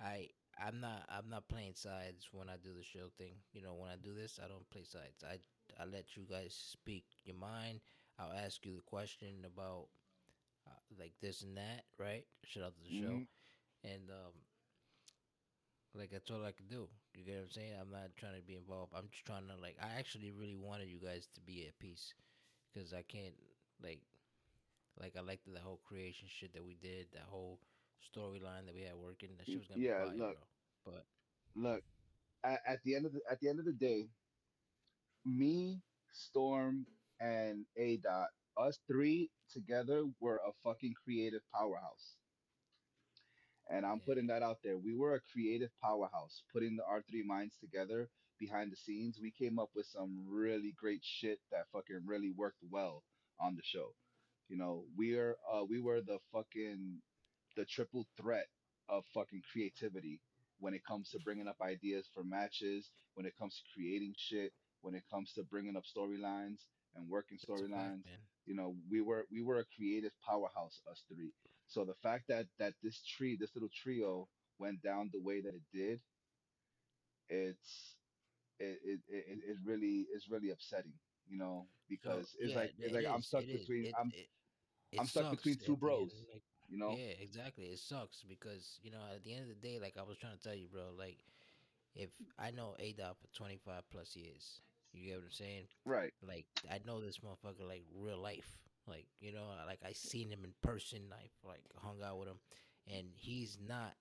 [0.00, 3.34] I I'm not I'm not playing sides when I do the show thing.
[3.52, 5.24] You know, when I do this, I don't play sides.
[5.24, 5.38] I
[5.80, 7.80] I let you guys speak your mind.
[8.18, 9.88] I'll ask you the question about
[10.66, 12.24] uh, like this and that, right?
[12.44, 13.28] Shout out to the show Mhm.
[13.84, 14.32] and um
[15.94, 16.88] like that's all I can do.
[17.14, 17.72] You get what I'm saying?
[17.80, 18.92] I'm not trying to be involved.
[18.96, 22.14] I'm just trying to like I actually really wanted you guys to be at peace
[22.72, 23.34] because I can't
[23.82, 24.00] like
[25.00, 27.60] like I liked the whole creation shit that we did, that whole
[28.02, 29.30] storyline that we had working.
[29.38, 30.38] That shit was gonna Yeah, be fire, look.
[30.84, 31.06] But
[31.54, 31.82] Look,
[32.44, 34.08] at, at the end of the at the end of the day,
[35.24, 35.80] me,
[36.12, 36.86] Storm,
[37.20, 42.16] and A dot, us three together were a fucking creative powerhouse.
[43.70, 44.04] And I'm Yeah.
[44.06, 44.78] putting that out there.
[44.78, 49.18] We were a creative powerhouse, putting the R3 minds together behind the scenes.
[49.20, 53.02] We came up with some really great shit that fucking really worked well
[53.40, 53.94] on the show.
[54.48, 57.00] You know, we're uh we were the fucking
[57.56, 58.46] the triple threat
[58.88, 60.20] of fucking creativity
[60.60, 64.52] when it comes to bringing up ideas for matches, when it comes to creating shit,
[64.82, 66.60] when it comes to bringing up storylines
[66.96, 68.04] and working that's a fact, storylines.
[68.46, 71.32] you know we were we were a creative powerhouse us three.
[71.68, 75.54] So the fact that that this tree this little trio went down the way that
[75.54, 76.00] it did
[77.30, 77.96] it's
[78.60, 80.94] it it, it, it really is really upsetting
[81.28, 84.12] you know because So, it's yeah, like it's it like i'm stuck between It- i'm
[84.14, 84.28] it-
[84.98, 86.24] I'm stuck between two at the end, bros.
[86.32, 87.66] like, you know Yeah, exactly.
[87.66, 90.36] It sucks because you know at the end of the day, like I was trying
[90.36, 90.90] to tell you, bro.
[90.96, 91.18] Like
[91.94, 94.60] if I know A Dot for twenty five plus years,
[94.92, 95.64] you get what I'm saying?
[95.84, 98.56] right Like I know this motherfucker like real life.
[98.86, 101.12] Like you know, like I seen him in person.
[101.12, 102.40] I like hung out with him,
[102.86, 103.94] and he's not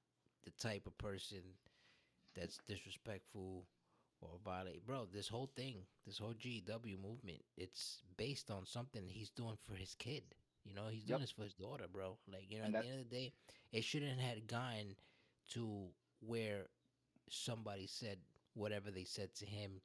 [0.45, 1.41] the type of person
[2.35, 3.65] that's disrespectful
[4.21, 4.85] or violate.
[4.85, 9.75] Bro, this whole thing, this whole GW movement, it's based on something he's doing for
[9.75, 10.23] his kid.
[10.63, 11.21] You know, he's doing Yep.
[11.21, 12.17] this for his daughter, bro.
[12.31, 13.33] Like you know, And at the end of the day,
[13.71, 14.95] it shouldn't have gone
[15.51, 15.87] to
[16.19, 16.67] where
[17.29, 18.19] somebody said
[18.53, 19.81] whatever they said to him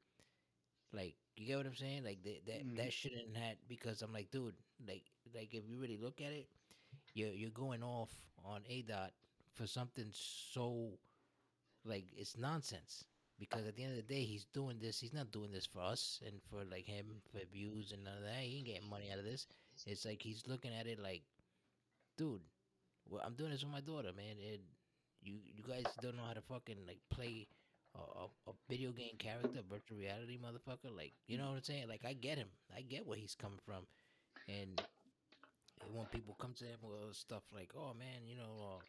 [0.93, 2.05] like you get what I'm saying?
[2.05, 4.55] Like that that hmm that shouldn't have because I'm like, dude,
[4.87, 6.49] like like if you really look at it,
[7.15, 8.11] you're you're going off
[8.45, 9.13] on a dot
[9.55, 10.99] for something so
[11.85, 13.05] like it's nonsense.
[13.43, 15.01] Because at the end of the day, he's doing this.
[15.01, 18.23] He's not doing this for us and for like him for views and none of
[18.23, 18.43] that.
[18.43, 19.47] He ain't getting money out of this.
[19.87, 21.23] It's like he's looking at it like,
[22.17, 22.41] dude,
[23.09, 24.37] well, I'm doing this with my daughter, man.
[24.39, 24.61] And
[25.25, 27.49] you you guys don't know how to fucking like play
[27.97, 30.95] a, a, a video game character, virtual reality motherfucker.
[30.97, 31.89] Like you know what I'm saying?
[31.89, 32.49] Like I get him.
[32.77, 33.87] I get where he's coming from.
[34.49, 34.81] And
[35.93, 38.81] when people come to him with stuff like, oh man, you know, uh,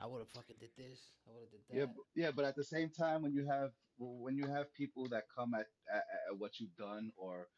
[0.00, 0.98] I would have fucking did this.
[1.26, 1.94] I would have did Yeah, that.
[1.94, 5.24] b- yeah, but at the same time, when you have when you have people that
[5.36, 7.48] come at, at, at what you've done, or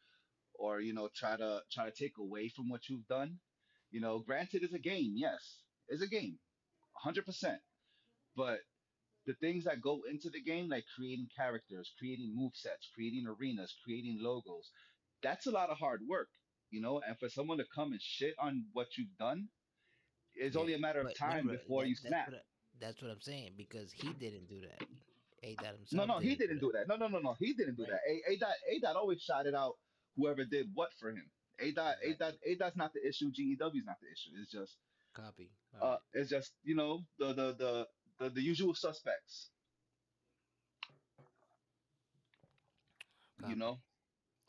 [0.55, 3.39] or you know try to try to take away from what you've done,
[3.91, 5.13] you know, granted, it's a game.
[5.15, 6.39] Yes, it's a game,
[7.03, 7.61] hundred percent.
[8.35, 8.59] But
[9.25, 13.75] the things that go into the game, like creating characters, creating move sets, creating arenas,
[13.83, 14.69] creating logos,
[15.23, 16.29] that's a lot of hard work,
[16.71, 17.01] you know.
[17.07, 19.49] And for someone to come and shit on what you've done,
[20.35, 22.25] it's Yeah, only a matter of time remember before that you that's snap.
[22.25, 22.39] what I,
[22.79, 24.83] that's what I'm saying because he didn't do that.
[25.43, 26.87] A dot No, himself no, he didn't do didn't that, do that.
[26.87, 27.89] No, no, no, no, he didn't do right?
[27.89, 28.01] that.
[28.27, 29.75] A dot A dot always shouted out
[30.15, 31.31] whoever did what for him.
[31.59, 33.31] A dot A dot A dot's not the issue.
[33.31, 34.31] GEW is not the issue.
[34.41, 34.79] It's just
[35.13, 35.55] Copy.
[35.73, 35.99] All uh, right.
[36.13, 37.87] it's just you know the the the
[38.19, 39.51] the, the usual suspects.
[43.39, 43.83] You know,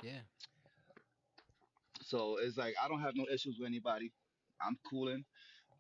[0.01, 0.23] Yeah.
[2.03, 4.13] so it's like I don't have no issues with anybody.
[4.61, 5.25] I'm cooling.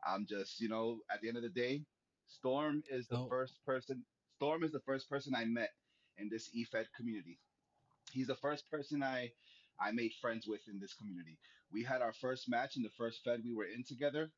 [0.06, 1.82] I'm just you know at the end of the day,
[2.28, 4.04] Storm is the So first person.
[4.36, 5.70] Storm is the first person I met
[6.18, 7.38] in this EFED community.
[8.12, 9.32] He's the first person I
[9.80, 11.38] I made friends with in this community.
[11.72, 14.30] We had our first match in the first Fed we were in together.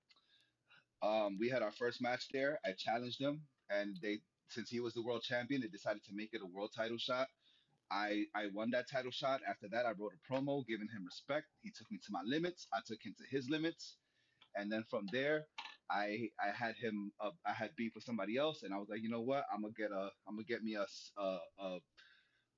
[1.02, 2.58] Um, we had our first match there.
[2.64, 6.30] I challenged him, and they since he was the world champion, they decided to make
[6.32, 7.28] it a world title shot.
[7.90, 9.40] I I won that title shot.
[9.48, 11.46] After that, I wrote a promo giving him respect.
[11.62, 12.66] He took me to my limits.
[12.72, 13.96] I took him to his limits,
[14.58, 15.46] and then from there,
[15.90, 17.12] I I had him.
[17.20, 19.44] Uh, I had beef with somebody else, and I was like, you know what?
[19.52, 20.10] I'm gonna get a.
[20.26, 20.86] I'm gonna get me a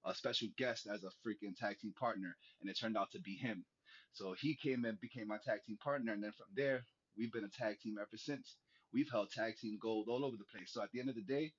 [0.04, 3.36] a special guest as a freaking tag team partner, and it turned out to be
[3.36, 3.64] him.
[4.12, 6.84] So he came and became my tag team partner, and then from there,
[7.16, 8.56] we've been a tag team ever since.
[8.92, 10.72] We've held tag team gold all over the place.
[10.72, 11.52] So at the end of the day,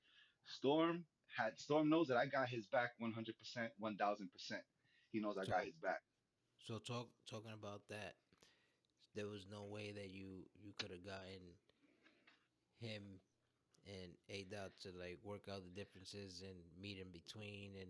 [0.45, 1.06] Storm
[1.38, 3.13] had Storm knows that I got his back 100%,
[3.82, 4.63] 1000%.
[5.12, 6.01] He knows I got his back.
[6.67, 8.15] so talk talking about that.
[9.15, 11.41] There was no way that you you could have gotten
[12.80, 13.02] him
[13.86, 17.89] and A dot to like work out the differences and meet in between and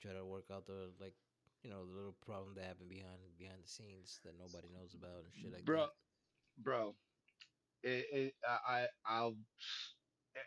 [0.00, 1.14] try to work out the like
[1.62, 5.24] you know the little problem that happened behind behind the scenes that nobody knows about
[5.24, 5.90] and shit like Bro, that.
[6.62, 6.94] bro,
[7.82, 9.36] it, it, I, I, I'll.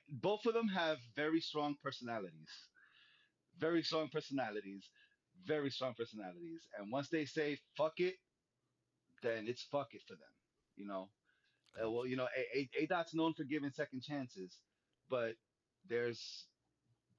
[0.10, 2.50] Both of them have very strong personalities.
[3.60, 4.90] Very strong personalities.
[5.46, 6.68] Very strong personalities.
[6.78, 8.16] And once they say fuck it,
[9.24, 10.34] then it's fuck it for them.
[10.76, 11.10] You know.
[11.82, 14.58] Uh, well, you know, A, A, A Dot's known for giving second chances,
[15.10, 15.34] but
[15.90, 16.46] there's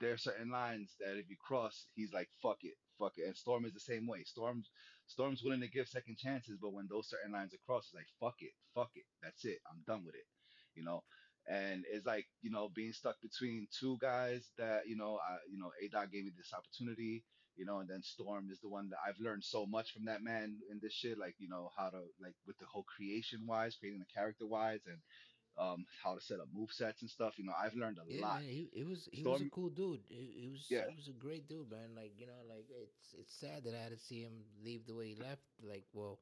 [0.01, 3.27] there are certain lines that if you cross, he's like fuck it, fuck it.
[3.27, 4.25] And Storm is the same way.
[4.25, 4.71] Storm's
[5.07, 8.07] Storm's willing to give second chances, but when those certain lines are crossed, it's like
[8.21, 9.05] fuck it, fuck it.
[9.23, 9.59] That's it.
[9.71, 10.27] I'm done with it.
[10.75, 11.03] You know.
[11.47, 15.59] And it's like you know being stuck between two guys that you know I, you
[15.59, 17.23] know A Dot gave me this opportunity
[17.57, 20.23] you know, and then Storm is the one that I've learned so much from that
[20.23, 23.77] man in this shit, like you know how to like with the whole creation wise,
[23.77, 24.99] creating the character wise, and
[25.59, 27.39] um how to set up move sets and stuff.
[27.39, 28.41] You know, I've learned a Yeah, lot.
[28.41, 30.01] man, he it was he was a cool dude.
[30.09, 31.95] He, he was yeah, he was a great dude, man.
[31.95, 34.95] Like you know, like it's it's sad that I had to see him leave the
[34.95, 35.43] way he left.
[35.63, 36.19] Like, well,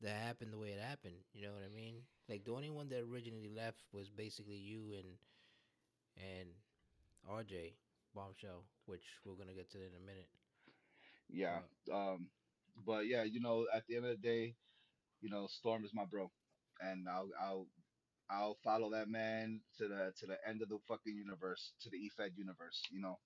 [0.00, 1.16] that happened the way it happened.
[1.32, 2.02] You know what I mean?
[2.28, 5.18] Like the only one that originally left was basically you and
[6.16, 6.48] and
[7.28, 7.74] RJ
[8.14, 10.28] Bombshell, which we're gonna get to in a minute.
[11.28, 11.60] yeah.
[11.86, 12.30] But Um,
[12.86, 14.56] but yeah, you know, at the end of the day,
[15.20, 16.30] you know, Storm is my bro,
[16.80, 17.68] and I'll I'll
[18.30, 21.98] I'll follow that man to the to the end of the fucking universe, to the
[21.98, 22.82] EFED universe.
[22.90, 23.18] You know,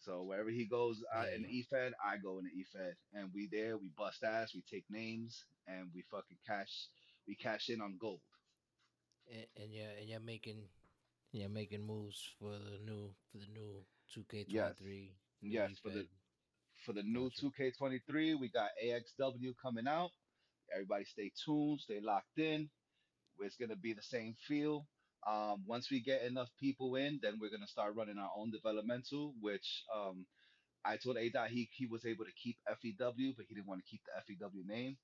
[0.00, 3.30] so wherever he goes uh, yeah, in the EFED, I go in the EFED, and
[3.34, 6.88] we there, we bust ass, we take names, and we fucking cash,
[7.28, 8.20] we cash in on gold.
[9.30, 10.68] and, and yeah, and you're making
[11.32, 13.84] you're making moves for the new for the new
[14.16, 14.74] 2K23 Yes,
[15.42, 16.06] new yes, for the
[16.86, 17.46] for the new Gotcha.
[17.46, 20.10] 2K23, we got AXW coming out.
[20.72, 22.70] Everybody stay tuned, stay locked in.
[23.40, 24.86] It's gonna be the same feel.
[25.26, 29.34] Um, once we get enough people in, then we're gonna start running our own developmental,
[29.40, 30.26] which um,
[30.84, 33.82] I told A Dot he he was able to keep FEW, but he didn't want
[33.84, 34.96] to keep the FEW name.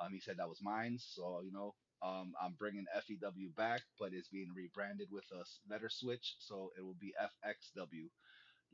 [0.00, 4.12] Um, he said that was mine, so you know, um, I'm bringing FEW back, but
[4.12, 8.08] it's being rebranded with a s- letter switch, so it will be FXW.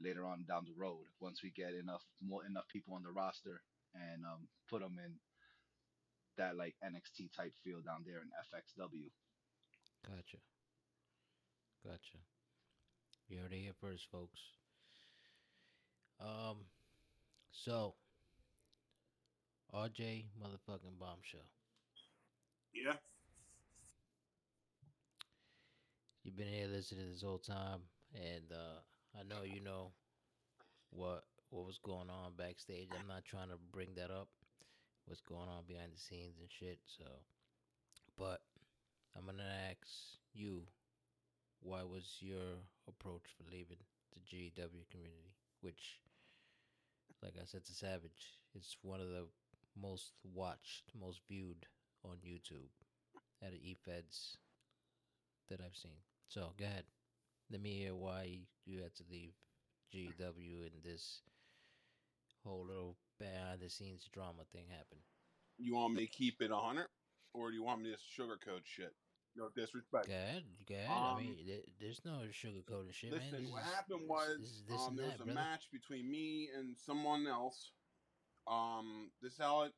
[0.03, 3.63] Later on down the road once we get enough more enough people on the roster
[3.95, 5.13] and um, put them in
[6.37, 9.11] that like NXT type feel down there in FXW.
[10.07, 10.39] Gotcha.
[11.85, 12.19] Gotcha.
[13.29, 14.41] You heard it here first, folks.
[16.21, 16.59] Um,
[17.53, 17.95] so
[19.75, 21.47] RJ motherfucking bombshell.
[22.73, 22.95] Yeah.
[26.23, 27.81] You've been here listening this whole time,
[28.15, 28.81] and uh,
[29.19, 29.91] I know you know
[30.91, 32.89] what what was going on backstage.
[32.95, 34.29] I'm not trying to bring that up.
[35.07, 36.79] What's going on behind the scenes and shit.
[36.87, 37.05] So,
[38.17, 38.43] but
[39.17, 40.63] I'm gonna ask you,
[41.63, 43.79] why was your approach for leaving
[44.15, 45.35] the GW community?
[45.63, 45.99] Which,
[47.23, 49.25] like I said to Savage, it's one of the
[49.81, 51.67] most watched, most viewed
[52.05, 52.71] on YouTube
[53.43, 54.37] at eFeds
[55.49, 55.99] that I've seen.
[56.29, 56.85] So go ahead.
[57.51, 59.33] Let me hear why you had to leave
[59.95, 61.23] GW and this
[62.45, 65.01] whole little behind the scenes drama thing happened.
[65.59, 66.87] You want me to keep it 100?
[67.35, 68.93] Or do you want me to sugarcoat shit?
[69.37, 70.09] No disrespect.
[70.09, 70.43] Go ahead.
[70.69, 70.89] Go ahead.
[70.91, 73.21] I Um, mean, there, there's no sugarcoating shit, man.
[73.21, 75.25] Listen, This what is- happened was this is this um, and there that, was a
[75.25, 75.35] brother.
[75.41, 77.73] match between me and someone else.
[78.47, 79.73] Um, this is how it.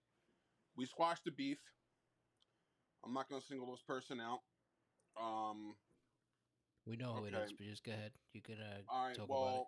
[0.76, 1.58] We squashed the beef.
[3.04, 4.40] I'm not gonna single this person out.
[5.20, 5.74] Um,
[6.90, 7.44] We know who it okay.
[7.44, 8.10] is, but just go ahead.
[8.34, 9.14] You can uh, all right.
[9.14, 9.66] talk well, about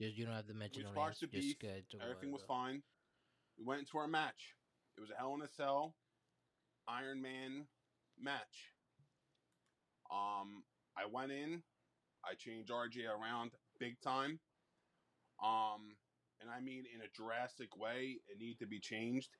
[0.00, 0.04] it.
[0.04, 1.18] Just, you don't have to mention we names.
[1.18, 1.58] the beef.
[1.58, 2.82] go ahead, talk about everything was fine.
[3.58, 4.52] We went into our match.
[4.98, 5.94] It was a Hell in a Cell
[6.86, 7.64] Iron Man
[8.20, 8.68] match.
[10.12, 10.62] Um,
[10.94, 11.62] I went in.
[12.22, 14.38] I changed RJ around big time.
[15.42, 15.96] Um,
[16.42, 18.18] and I mean in a drastic way.
[18.28, 19.30] It needed to be changed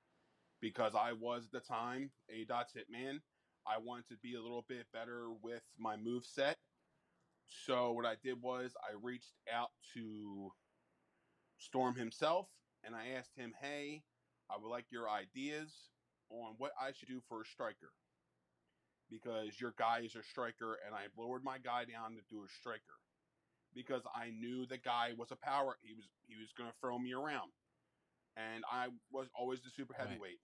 [0.62, 3.18] because I was at the time a dots hitman.
[3.66, 6.56] I wanted to be a little bit better with my move set.
[7.46, 10.52] So what I did was I reached out to
[11.58, 12.48] Storm himself
[12.82, 14.04] and I asked him, "Hey,
[14.50, 15.90] I would like your ideas
[16.28, 17.94] on what I should do for a striker."
[19.08, 22.48] Because your guy is a striker and I lowered my guy down to do a
[22.48, 23.00] striker
[23.74, 25.78] because I knew the guy was a power.
[25.82, 27.52] He was he was going to throw me around,
[28.36, 30.08] and I was always the super Right.
[30.08, 30.40] heavyweight.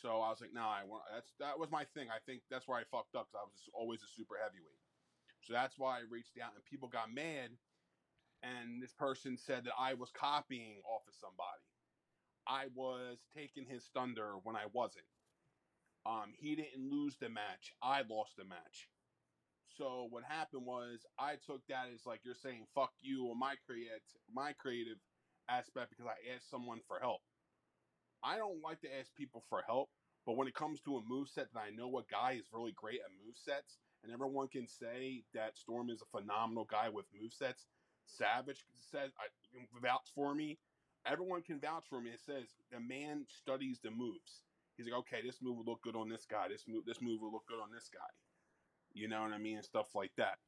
[0.00, 2.10] So I was like, "Nah, I want." That's that was my thing.
[2.10, 4.87] I think that's where I fucked up because I was always a super heavyweight.
[5.42, 7.50] So that's why I reached out, and people got mad.
[8.42, 11.64] And this person said that I was copying off of somebody.
[12.46, 15.04] I was taking his thunder when I wasn't.
[16.06, 17.74] Um, he didn't lose the match.
[17.82, 18.88] I lost the match.
[19.76, 23.54] So what happened was I took that as like you're saying fuck you or my
[23.66, 23.90] create
[24.32, 24.98] my creative
[25.48, 27.20] aspect because I asked someone for help.
[28.22, 29.90] I don't like to ask people for help,
[30.26, 32.72] but when it comes to a move set that I know a guy is really
[32.72, 37.04] great at move sets, and everyone can say that Storm is a phenomenal guy with
[37.12, 37.66] move sets.
[38.06, 39.28] Savage says I
[39.82, 40.58] vouch for me.
[41.06, 42.10] Everyone can vouch for me.
[42.10, 44.44] It says the man studies the moves.
[44.76, 46.48] He's like, okay, this move will look good on this guy.
[46.48, 48.08] This move, this move will look good on this guy.
[48.94, 50.38] You know what I mean, and stuff like that.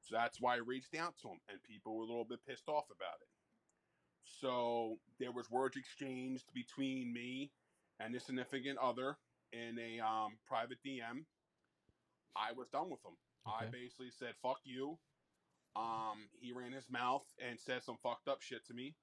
[0.00, 2.68] So that's why I reached out to him, and people were a little bit pissed
[2.68, 3.28] off about it.
[4.24, 7.50] So there was words exchanged between me
[7.98, 9.18] and the significant other
[9.52, 11.24] in a um, private DM.
[12.36, 13.16] I was done with him.
[13.46, 14.98] I basically said, "Fuck you."
[15.76, 18.96] Um, he ran his mouth and said some fucked up shit to me.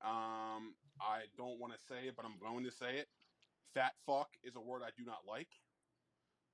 [0.00, 3.08] Um, I don't want to say it, but I'm going to say it.
[3.74, 5.48] Fat fuck is a word I do not like.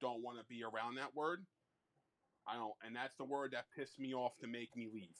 [0.01, 1.47] Don't want to be around that word.
[2.47, 5.19] I don't, and that's the word that pissed me off to make me leave.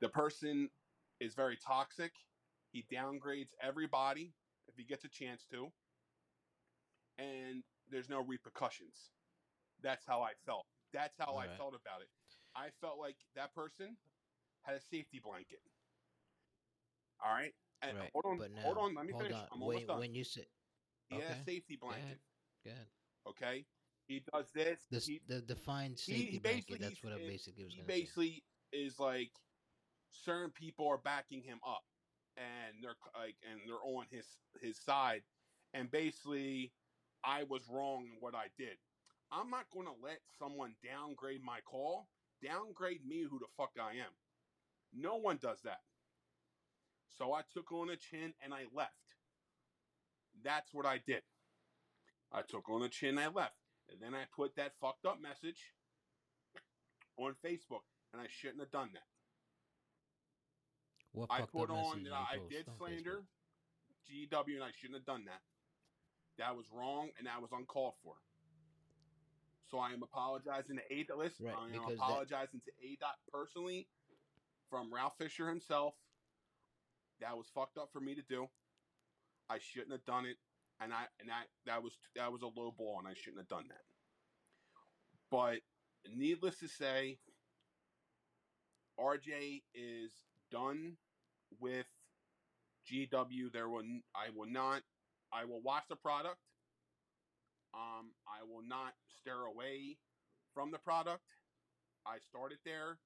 [0.00, 0.70] The person
[1.18, 2.12] is very toxic.
[2.72, 4.34] He downgrades everybody
[4.68, 5.72] if he gets a chance to,
[7.18, 9.10] and there's no repercussions.
[9.82, 10.66] That's how I felt.
[10.92, 11.56] That's how I Alright.
[11.56, 12.08] felt about it.
[12.56, 13.96] I felt like that person
[14.62, 15.60] had a safety blanket.
[17.24, 18.94] All right, and Right, hold on, but hold on.
[18.94, 19.32] Let me finish.
[19.32, 19.46] on.
[19.52, 19.98] I'm when, almost done.
[20.00, 20.46] when you say
[21.08, 22.18] he had a safety blanket.
[22.64, 22.86] go ahead.
[23.28, 23.66] Okay,
[24.08, 24.80] he does this.
[24.90, 26.66] This he, the defined safety he blanket.
[26.66, 28.00] basically- That's what I basically was he gonna say.
[28.00, 29.30] basically is like
[30.10, 31.82] certain people are backing him up
[32.36, 34.26] and they're like and they're on his
[34.60, 35.22] his side
[35.74, 36.72] and basically
[37.24, 38.78] I was wrong in what I did.
[39.32, 42.08] I'm not going to let someone downgrade my call,
[42.42, 44.12] downgrade me who the fuck I am.
[44.94, 45.80] No one does that.
[47.16, 48.90] So I took on the chin and I left.
[50.42, 51.22] That's what I did.
[52.32, 53.54] I took on the chin and I left.
[53.90, 55.74] And then I put that fucked up message
[57.16, 59.02] on Facebook, and I shouldn't have done that.
[61.12, 63.24] What I fucked put up on that I did slander
[64.08, 64.30] Facebook?
[64.30, 65.40] GW, and I shouldn't have done that.
[66.38, 68.14] That was wrong, and that was uncalled for.
[69.70, 71.06] So I am apologizing to A.
[71.16, 72.96] Listen, Right, I am because that- apologizing to A.
[72.96, 73.88] Dot personally
[74.68, 75.94] from Ralph Fisher himself.
[77.20, 78.48] That was fucked up for me to do.
[79.48, 80.38] I shouldn't have done it,
[80.80, 83.48] and I and I that was that was a low ball, and I shouldn't have
[83.48, 83.84] done that.
[85.30, 85.62] But
[86.08, 87.18] needless to say,
[88.98, 90.12] RJ is
[90.50, 90.96] done
[91.58, 91.86] with
[92.86, 93.50] GW.
[93.52, 94.82] There will I will not.
[95.32, 96.38] I will watch the product.
[97.74, 99.98] Um, I will not stare away
[100.54, 101.24] from the product.
[102.06, 102.98] I started there.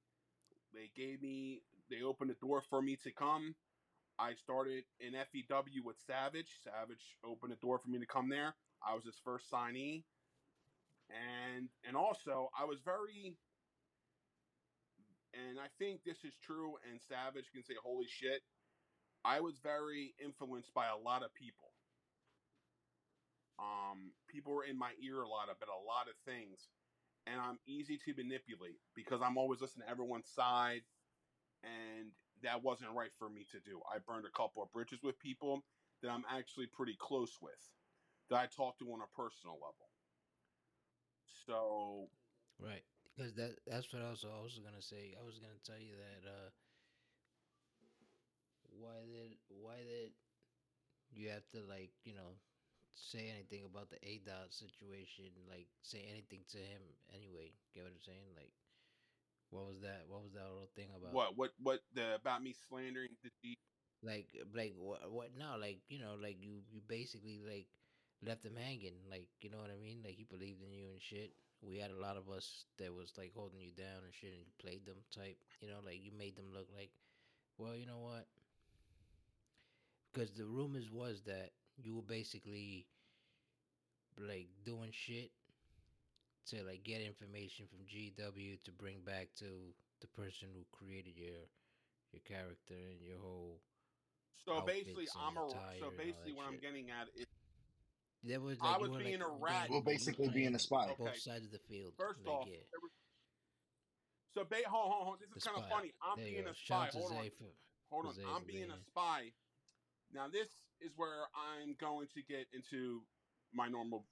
[0.72, 1.62] They gave me.
[1.90, 3.54] They opened the door for me to come.
[4.18, 6.48] I started in FEW with Savage.
[6.62, 8.54] Savage opened the door for me to come there.
[8.86, 10.04] I was his first signee,
[11.10, 13.36] and and also I was very.
[15.34, 18.42] And I think this is true, and Savage can say, "Holy shit!"
[19.24, 21.73] I was very influenced by a lot of people.
[23.58, 26.68] Um, people were in my ear a lot about a lot of things,
[27.26, 30.82] and I'm easy to manipulate because I'm always listening to everyone's side,
[31.62, 33.80] and that wasn't right for me to do.
[33.92, 35.64] I burned a couple of bridges with people
[36.02, 37.70] that I'm actually pretty close with,
[38.30, 39.90] that I talk to on a personal level.
[41.46, 42.10] So,
[42.58, 42.84] Right.
[43.16, 45.14] Because that that's what I was also gonna say.
[45.18, 46.50] I was gonna tell you that uh
[48.70, 50.12] why did why did
[51.12, 52.36] you have to like, you know,
[52.94, 57.52] say anything about the A dot situation, like say anything to him anyway.
[57.74, 58.30] Get what I'm saying?
[58.38, 58.54] Like
[59.54, 61.14] what was that what was that little thing about?
[61.14, 63.54] what, what, what the about me slandering the G?
[64.02, 67.70] Like like what what no, like, you know, like you you basically like
[68.24, 70.02] left him hanging, like, you know what I mean?
[70.02, 71.32] Like he believed in you and shit.
[71.62, 74.44] We had a lot of us that was like holding you down and shit and
[74.44, 76.90] you played them type, you know, like you made them look like
[77.56, 78.26] well, you know what?
[80.12, 81.50] Because the rumors was that
[81.82, 82.86] you were basically
[84.18, 85.30] like doing shit
[86.46, 89.44] to like get information from GW to bring back to
[90.00, 91.48] the person who created your
[92.12, 93.58] your character and your whole
[94.44, 95.48] So basically, I'm a.
[95.80, 97.26] So basically, that what I'm getting at is
[98.22, 99.68] There was I like, you was being like, a rat.
[99.68, 100.84] being- Well, basically you being a playing spy.
[100.92, 101.04] Okay.
[101.04, 101.92] Both sides of the field.
[101.98, 102.56] First like, off, yeah.
[102.82, 102.92] was,
[104.32, 105.18] so ba- hold, hold, hold.
[105.34, 105.92] This is kind of funny.
[106.02, 106.50] I'm There being go.
[106.50, 106.88] a spy.
[106.92, 107.50] Hold on, for
[107.90, 108.14] hold on.
[108.14, 109.32] Zae I'm being being a spy.
[110.14, 110.48] Now this
[110.80, 113.02] is where I'm going to get into
[113.52, 114.06] my normal.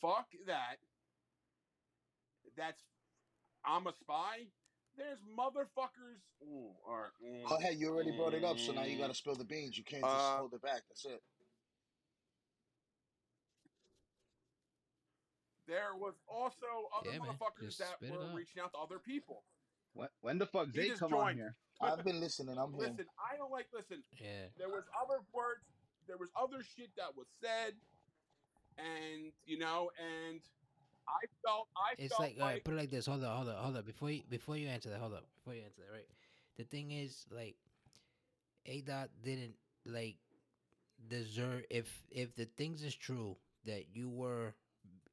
[0.00, 0.78] Fuck that.
[2.56, 2.80] That's
[3.64, 4.46] I'm a spy.
[4.96, 6.22] There's motherfuckers.
[6.42, 7.10] Ooh, all right.
[7.24, 9.00] mm, Oh, hey, you already brought it up, so now you mm.
[9.00, 9.76] got to spill the beans.
[9.78, 10.82] You can't just Uh, hold it back.
[10.88, 11.22] That's it.
[15.66, 16.66] There was also
[16.96, 17.36] other Yeah, man.
[17.36, 19.44] motherfuckers that were reaching out to other people.
[19.98, 21.38] When, when the fuck He Zae just come on joined.
[21.38, 21.56] here?
[21.80, 22.56] I've been listening.
[22.56, 22.82] I'm here.
[22.82, 23.66] Listen, I don't like.
[23.74, 24.46] Listen, Yeah.
[24.56, 25.62] there was other words
[26.06, 27.74] there was other shit that was said
[28.78, 30.40] and you know and
[31.06, 33.04] i felt i It's felt like, all right, put it like this.
[33.06, 33.84] Hold up, hold up, hold up.
[33.86, 35.26] Before you before you answer that, hold up.
[35.36, 36.06] Before you answer that, right?
[36.56, 37.56] The thing is, like,
[38.66, 40.16] A dot didn't like
[41.08, 44.54] deserve if if the things is true that you were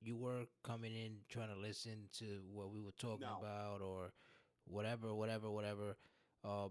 [0.02, 3.38] you were coming in trying to listen to what we were talking No.
[3.40, 4.12] about or
[4.66, 5.96] whatever, whatever, whatever.
[6.44, 6.68] Uh,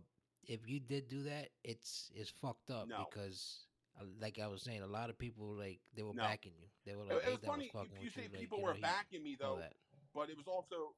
[0.47, 3.07] if you did do that, it's it's fucked up No.
[3.09, 3.67] because.
[4.01, 6.23] uh, Like I was saying, a lot of people like they were No.
[6.25, 6.69] backing you.
[6.85, 8.65] They were it, like, it was "A-Dot funny fucking you, you say like, people you
[8.65, 9.75] were know, he- backing me though that.
[10.15, 10.95] but it was also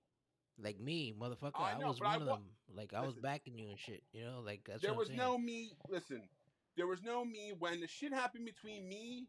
[0.59, 1.53] Like me, motherfucker.
[1.61, 2.45] I I, was but I one of them.
[2.75, 4.03] Like I was backing you and shit.
[4.13, 6.29] You know, like that's there was no me listen
[6.77, 9.27] there was no me when the shit happened between me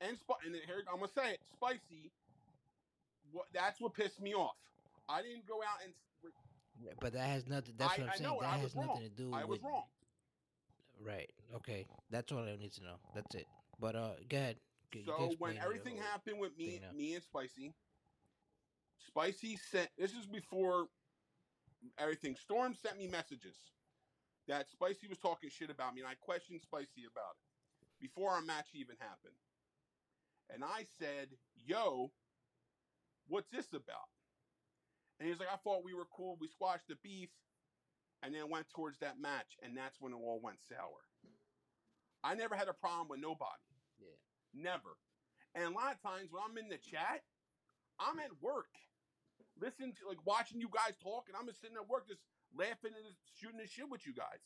[0.00, 2.10] and Sp- and here i'm gonna say it spicy
[3.32, 4.56] what that's what pissed me off
[5.08, 5.92] i didn't go out and
[7.00, 7.74] But that has nothing.
[7.76, 8.30] That's I- what I'm I saying.
[8.30, 8.86] know, that has wrong.
[8.86, 9.64] nothing to do i was with.
[9.64, 9.84] wrong
[11.00, 11.30] Right.
[11.54, 11.86] Okay.
[12.10, 12.96] That's all I need to know.
[13.14, 13.46] That's it.
[13.78, 14.56] But uh, go ahead.
[14.92, 17.74] G- you can So when everything happened with me, me and Spicy,
[18.98, 19.90] Spicy sent.
[19.96, 20.88] This is before
[21.98, 22.36] everything.
[22.36, 23.56] Storm sent me messages
[24.48, 28.42] that Spicy was talking shit about me, and I questioned Spicy about it before our
[28.42, 29.36] match even happened.
[30.50, 32.12] And I said, "Yo,
[33.28, 34.08] what's this about?"
[35.18, 36.36] And he's like, "I thought we were cool.
[36.40, 37.30] We squashed the beef,
[38.22, 41.04] and then went towards that match, and that's when it all went sour."
[42.22, 43.62] I never had a problem with nobody.
[43.98, 44.18] Yeah.
[44.52, 44.96] Never.
[45.54, 47.22] And a lot of times when I'm in the chat,
[47.98, 48.70] I'm at work,
[49.60, 52.22] listening to like watching you guys talk, and I'm just sitting at work just
[52.54, 54.42] laughing and shooting the shit with you guys.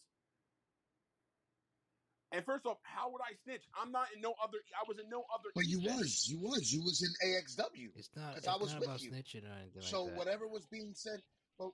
[2.32, 3.62] And first off, how would I snitch?
[3.80, 4.58] I'm not in no other.
[4.74, 5.50] I was in no other.
[5.54, 5.98] But you event.
[6.00, 7.90] was, you was, you was in AXW.
[7.94, 8.34] It's not.
[8.34, 9.10] 'Cause It's I was not with about you.
[9.12, 10.18] snitching or anything So like that.
[10.18, 11.20] whatever was being said,
[11.58, 11.70] but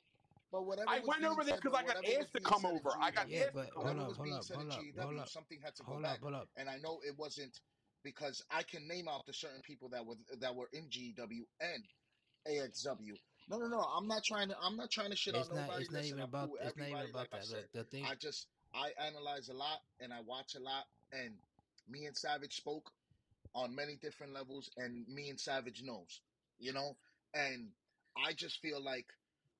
[0.50, 2.66] but whatever I was went being over there because I got whatever asked to come
[2.66, 2.90] over.
[3.00, 5.28] I got Yeah, asked but come hold up, hold up, hold up, GW, hold up,
[5.28, 6.14] something had to go hold back.
[6.14, 6.48] up, hold up.
[6.56, 7.60] And I know it wasn't
[8.02, 11.84] because I can name out the certain people that were that were in GW and
[12.48, 13.14] AXW
[13.48, 13.80] No, no, no.
[13.80, 14.56] I'm not trying to.
[14.60, 15.68] I'm not trying to shit It's on not.
[15.68, 15.84] nobody.
[15.84, 16.48] It's not even about.
[16.48, 17.48] cool It's not even about that.
[17.50, 18.04] Look, the thing.
[18.04, 21.34] I just I analyze a lot and I watch a lot, and
[21.88, 22.90] me and Savage spoke
[23.54, 26.20] on many different levels, and me and Savage knows,
[26.58, 26.96] you know,
[27.34, 27.68] and
[28.16, 29.06] I just feel like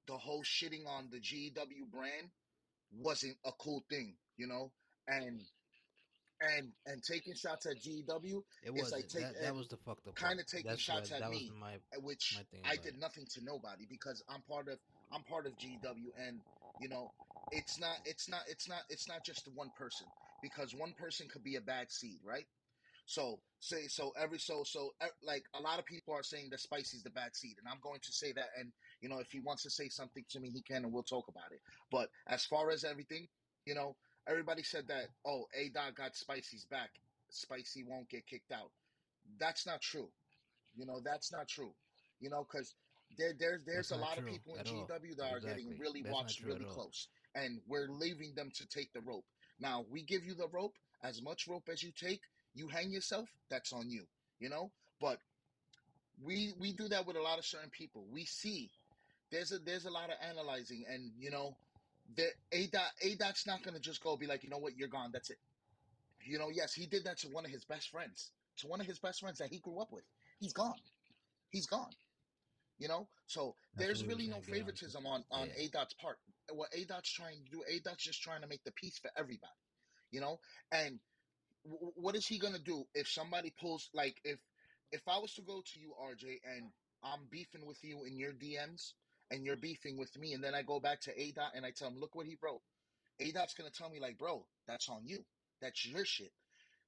[0.06, 2.28] the whole shitting on the GW brand
[3.00, 4.72] wasn't a cool thing, you know,
[5.06, 5.40] and
[6.40, 9.40] and and taking shots at GW, It was like take- that.
[9.42, 10.14] That was the fucked up.
[10.16, 10.46] kinda part.
[10.46, 11.50] taking That's shots at that me.
[11.59, 11.78] my.
[12.00, 13.00] which My I did it.
[13.00, 14.78] nothing to nobody because I'm part of
[15.11, 16.40] I'm part of GW and
[16.80, 17.11] you know
[17.53, 20.07] it's not it's not it's not it's not just one person
[20.42, 22.46] because one person could be a bad seed right?
[23.07, 24.92] So say so every so so
[25.22, 28.01] like a lot of people are saying that Spicy's the bad seed and I'm going
[28.03, 30.62] to say that and you know if he wants to say something to me he
[30.62, 31.61] can and we'll talk about it.
[31.90, 33.28] But as far as everything
[33.64, 33.96] you know
[34.28, 36.90] everybody said that oh A Dot got Spicy's back.
[37.30, 38.70] Spicy won't get kicked out.
[39.38, 40.09] That's not true.
[40.76, 41.72] You know that's not true.
[42.20, 42.74] You know because
[43.16, 44.64] there, there's there's a lot of people in.
[44.64, 47.09] GW that are getting really That's watched really close,
[47.39, 49.24] and we're leaving them to take the rope.
[49.61, 52.20] Now we give you the rope, as much rope as you take,
[52.55, 53.28] you hang yourself.
[53.51, 54.05] That's on you,
[54.41, 54.70] you know.
[55.01, 55.18] But
[56.22, 58.05] we we do that with a lot of certain people.
[58.12, 58.70] We see
[59.30, 61.57] there's a there's a lot of analyzing, and you know,
[62.16, 64.89] the A dot A dot's not gonna just go be like, you know what, you're
[64.89, 65.11] gone.
[65.12, 65.39] That's it.
[66.24, 68.86] You know, yes, he did that to one of his best friends, to one of
[68.86, 70.05] his best friends that he grew up with.
[70.41, 70.74] He's gone.
[71.51, 71.93] He's gone.
[72.78, 74.82] You know, so That's there's really no saying, get on to.
[74.82, 75.64] favoritism on on Yeah.
[75.64, 76.18] A Dot's part.
[76.53, 79.11] What A Dot's trying to do, A Dot's just trying to make the peace for
[79.16, 79.53] everybody.
[80.11, 80.40] You know,
[80.72, 80.99] and
[81.64, 84.38] w- what is he gonna do if somebody pulls like if
[84.92, 86.70] if I was to go to you, RJ, and
[87.03, 88.92] I'm beefing with you in your DMs
[89.30, 91.70] and you're beefing with me, and then I go back to A Dot and I
[91.70, 92.62] tell him, look what he wrote.
[93.20, 95.24] A Dot's gonna tell me like, bro, that's on you.
[95.61, 96.32] That's your shit.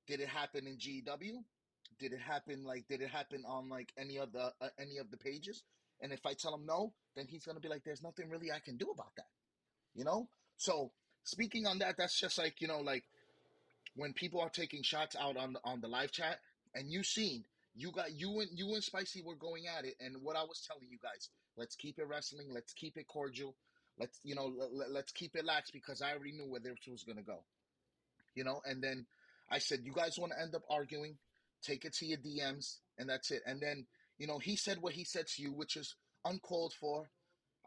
[0.07, 1.45] Did it happen in GW?
[1.99, 5.11] Did it happen like did it happen on like any of the uh, any of
[5.11, 5.63] the pages?
[6.01, 8.61] And if I tell him no, then he's gonna be like, there's nothing really I
[8.61, 9.27] can do about that.
[10.01, 10.29] You know?
[10.57, 10.93] So
[11.25, 13.05] speaking on that, that's just like, you know, like
[13.97, 16.39] when people are taking shots out on the on the live chat
[16.75, 17.45] and you seen
[17.77, 20.67] you got you and you and Spicy were going at it and what I was
[20.67, 21.29] telling you guys,
[21.59, 23.55] let's keep it wrestling, let's keep it cordial,
[23.99, 27.05] let's you know, let, let's keep it lax because I already knew where this was
[27.05, 27.41] gonna go.
[28.35, 29.05] You know, and then
[29.51, 31.19] I said, you guys want to end up arguing,
[31.63, 33.43] take it to your DMs, and that's it.
[33.45, 33.85] And then,
[34.17, 35.95] you know, he said what he said to you, which is
[36.25, 37.11] uncalled for.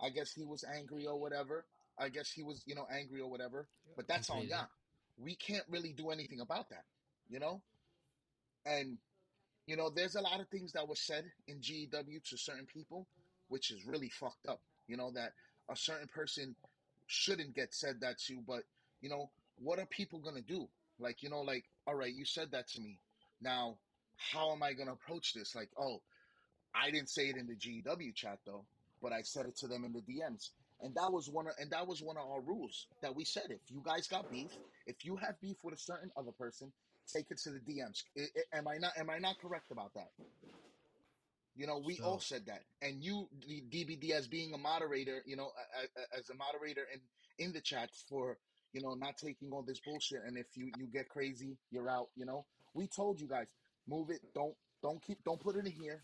[0.02, 1.66] I guess he was angry or whatever.
[1.98, 3.68] I guess he was, you know, angry or whatever.
[3.96, 4.58] But that's on Completely.
[4.58, 4.66] ya.
[5.18, 6.86] We can't really do anything about that,
[7.30, 7.62] you know?
[8.66, 8.98] And,
[9.68, 13.08] you know, there's a lot of things that were said in GEW to certain people,
[13.50, 14.62] which is really fucked up.
[14.88, 15.34] You know, that
[15.70, 16.56] a certain person
[17.08, 18.64] shouldn't get said that to, but,
[19.02, 20.68] you know, what are people going to do?
[21.00, 23.00] Like, you know, like, all right, you said that to me.
[23.42, 23.78] Now,
[24.18, 25.56] how am I going to approach this?
[25.56, 26.02] Like, oh,
[26.74, 28.66] I didn't say it in the GW chat though,
[29.02, 30.50] but I said it to them in the DMs.
[30.82, 33.46] And that was one of, and that was one of our rules that we said
[33.50, 34.52] if you guys got beef,
[34.86, 36.72] if you have beef with a certain other person,
[37.12, 38.04] take it to the DMs.
[38.18, 40.12] I- I- am I not am I not correct about that?
[41.56, 42.64] You know, we all So- said that.
[42.82, 46.86] And you the DVD as being a moderator, you know, a- a- as a moderator
[46.86, 47.02] in
[47.40, 48.38] in the chats for,
[48.74, 52.10] you know, not taking all this bullshit and if you you get crazy, you're out,
[52.16, 52.46] you know.
[52.74, 53.48] We told you guys,
[53.88, 56.04] move it, don't don't keep don't put it in here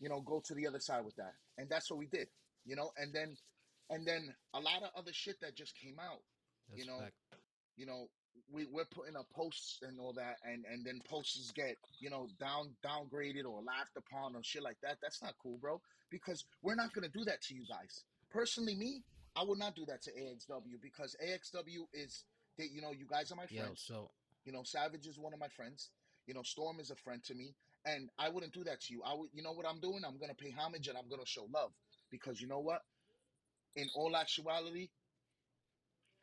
[0.00, 1.34] you know, go to the other side with that.
[1.56, 2.30] And that's what we did,
[2.64, 3.36] you know, and then
[3.90, 6.20] and then a lot of other shit that just came out,
[6.68, 7.14] That's you know, fact.
[7.76, 8.08] you know,
[8.52, 12.28] we, we're putting up posts and all that and, and then posts get, you know,
[12.38, 14.98] down downgraded or laughed upon or shit like that.
[15.02, 15.80] That's not cool, bro.
[16.10, 18.04] Because we're not gonna do that to you guys.
[18.30, 19.02] Personally, me,
[19.36, 22.24] I would not do that to AXW because AXW is
[22.58, 23.82] that you know, you guys are my Yo, friends.
[23.86, 24.10] so
[24.44, 25.90] You know, Savage is one of my friends.
[26.26, 27.54] You know, Storm is a friend to me,
[27.86, 29.02] and I wouldn't do that to you.
[29.04, 30.02] I would, you know what I'm doing?
[30.06, 31.72] I'm gonna pay homage and I'm gonna show love
[32.10, 32.82] because you know what?
[33.76, 34.88] In all actuality,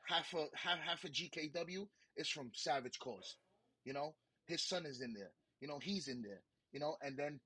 [0.08, 1.88] half a half half a GEW
[2.18, 3.38] is from Savage Cause.
[3.84, 4.16] You know,
[4.46, 5.32] his son is in there.
[5.62, 6.42] You know, he's in there.
[6.72, 7.40] You know, and then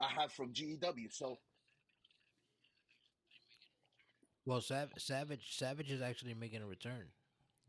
[0.00, 1.10] I have from GEW.
[1.10, 1.38] So
[4.46, 7.08] well, Sav- Savage Savage is actually making a return.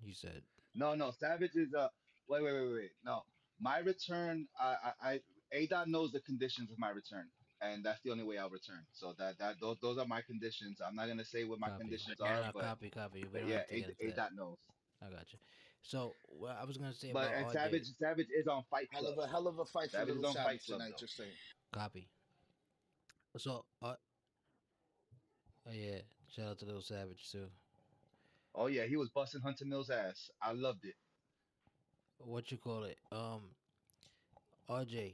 [0.02, 0.42] He said.
[0.76, 1.90] No, no, Savage is uh
[2.30, 2.92] wait, wait, wait, wait.
[3.04, 3.24] No.
[3.60, 5.22] My return, I I, I
[5.54, 7.28] ADOT knows the conditions of my return.
[7.62, 8.86] And that's the only way I'll return.
[8.94, 10.80] So that that those those are my conditions.
[10.86, 11.82] I'm not gonna say what my Copy.
[11.82, 13.26] conditions No, are, no, but, copy, copy.
[13.34, 14.34] We don't yeah, have to get into that.
[14.36, 14.58] Knows.
[15.02, 15.40] I got you.
[15.82, 18.88] So what I was gonna say But about and RJ, Savage Savage is on Fight
[18.92, 20.80] hell of a hell of a fight for Savage is Little on Fight Savage Club,
[20.80, 20.92] tonight.
[20.92, 21.06] though.
[21.06, 21.32] Just saying.
[21.74, 22.08] copy.
[23.38, 23.94] So, uh,
[25.68, 26.00] oh yeah,
[26.36, 27.46] shout out to Little Savage too.
[28.56, 30.32] Oh yeah, he was busting Hunter Mill's ass.
[30.42, 30.96] I loved it.
[32.18, 32.98] What you call it?
[33.12, 33.42] Um,
[34.70, 35.14] RJ.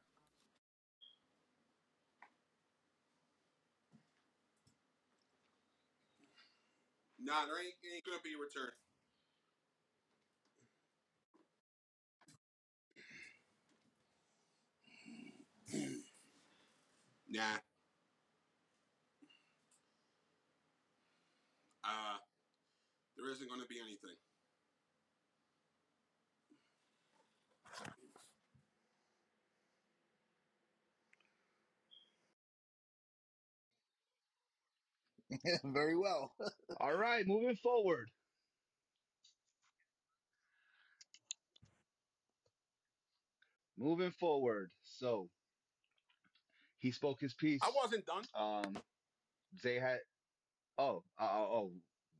[7.23, 8.71] Nah, there ain't, ain't gonna be a return.
[17.29, 17.61] nah.
[21.85, 22.17] Uh,
[23.17, 24.17] there isn't gonna be anything.
[35.63, 36.31] Very well.
[36.79, 38.09] All right, moving forward.
[43.77, 44.71] Moving forward.
[44.83, 45.29] So
[46.79, 47.61] he spoke his piece.
[47.63, 48.23] I wasn't done.
[48.35, 48.77] Um,
[49.61, 49.99] Zae had.
[50.77, 51.71] Oh, uh, oh, oh,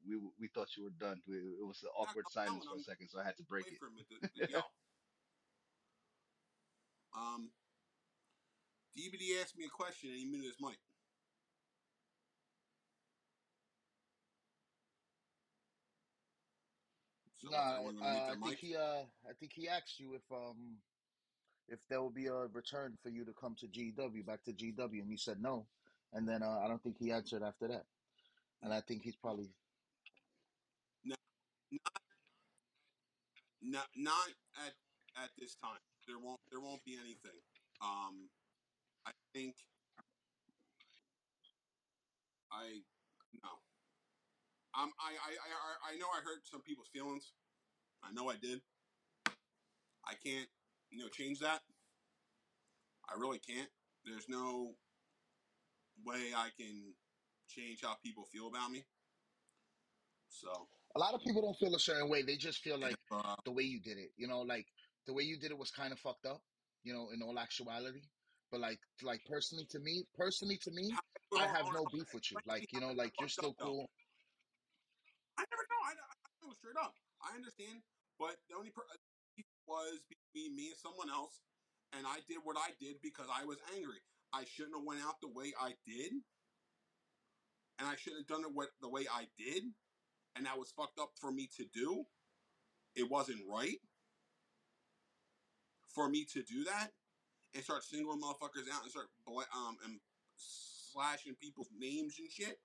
[0.08, 1.22] we we thought you were done.
[1.28, 2.84] We, it was an awkward I'm silence for a him.
[2.84, 3.80] second, so I had to break Wait it.
[3.80, 4.64] for a minute to, to.
[7.14, 7.52] Um,
[8.98, 10.78] DVD asked me a question and he muted his mic.
[17.42, 20.78] So Nah, uh, I think he uh I think he asked you if um
[21.68, 25.02] if there will be a return for you to come to GW back to GW
[25.02, 25.66] and you said no.
[26.14, 27.86] And then uh, I don't think he answered after that.
[28.62, 29.50] And I think he's probably
[31.04, 31.16] No,
[31.72, 32.02] not,
[33.62, 34.28] not, not
[34.68, 34.74] at
[35.24, 35.80] at this time.
[36.08, 37.40] There won't there won't be anything.
[37.82, 38.30] Um,
[39.06, 39.56] I think
[42.52, 42.82] I
[43.42, 43.50] no.
[44.72, 47.34] Um, I, I, I, I know I hurt some people's feelings.
[48.04, 48.62] I know I did.
[50.08, 50.48] I can't,
[50.90, 51.62] you know, change that.
[53.10, 53.70] I really can't.
[54.06, 54.74] There's no
[56.06, 56.94] way I can
[57.48, 58.86] change how people feel about me.
[60.30, 60.50] So,
[60.96, 62.22] a lot of people don't feel a certain way.
[62.24, 64.12] They just feel like uh, the way you did it.
[64.18, 64.66] You know, like
[65.06, 66.42] the way you did it was kind of fucked up.
[66.84, 68.02] You know, in all actuality.
[68.52, 70.92] But like, like personally to me, personally to me,
[71.38, 72.38] I have no beef with you.
[72.46, 73.90] Like, you know, like you're still cool.
[75.42, 75.82] I never know.
[75.90, 76.14] I, I,
[76.46, 76.94] know straight up.
[77.26, 77.82] I understand,
[78.22, 78.86] but the only per-
[79.34, 81.42] beef was between me and someone else,
[81.98, 84.06] and I did what I did because I was angry.
[84.30, 86.14] I shouldn't have went out the way I did,
[87.82, 89.66] and I shouldn't have done it what the way I did,
[90.38, 92.06] and that was fucked up for me to do.
[92.94, 93.82] It wasn't right
[95.90, 96.94] for me to do that
[97.54, 99.10] and start singling motherfuckers out and start
[99.58, 100.00] um and
[100.38, 102.60] slashing people's names and shit.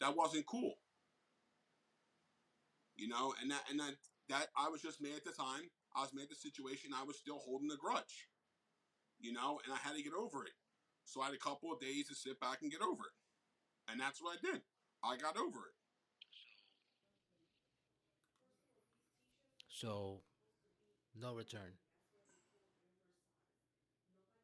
[0.00, 0.74] That wasn't cool.
[2.96, 3.94] You know, and that and that
[4.28, 5.70] that I was just mad at the time.
[5.96, 6.90] I was mad at the situation.
[6.94, 8.28] I was still holding the grudge.
[9.20, 10.52] You know, and I had to get over it.
[11.04, 13.16] So I had a couple of days to sit back and get over it.
[13.90, 14.62] And that's what I did.
[15.02, 15.76] I got over it.
[19.68, 20.20] So,
[21.20, 21.76] no return.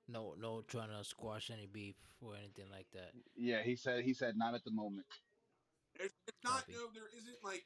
[0.09, 3.13] No, no trying to squash any beef or anything like that.
[3.37, 5.07] Yeah, he said he said not at the moment.
[5.95, 6.73] It's, it's not Copy.
[6.73, 7.65] no, there isn't like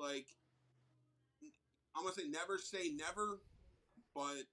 [0.00, 0.26] like
[1.96, 3.40] I'm gonna say never say never,
[4.14, 4.44] but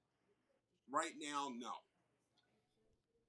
[0.92, 1.72] right now no.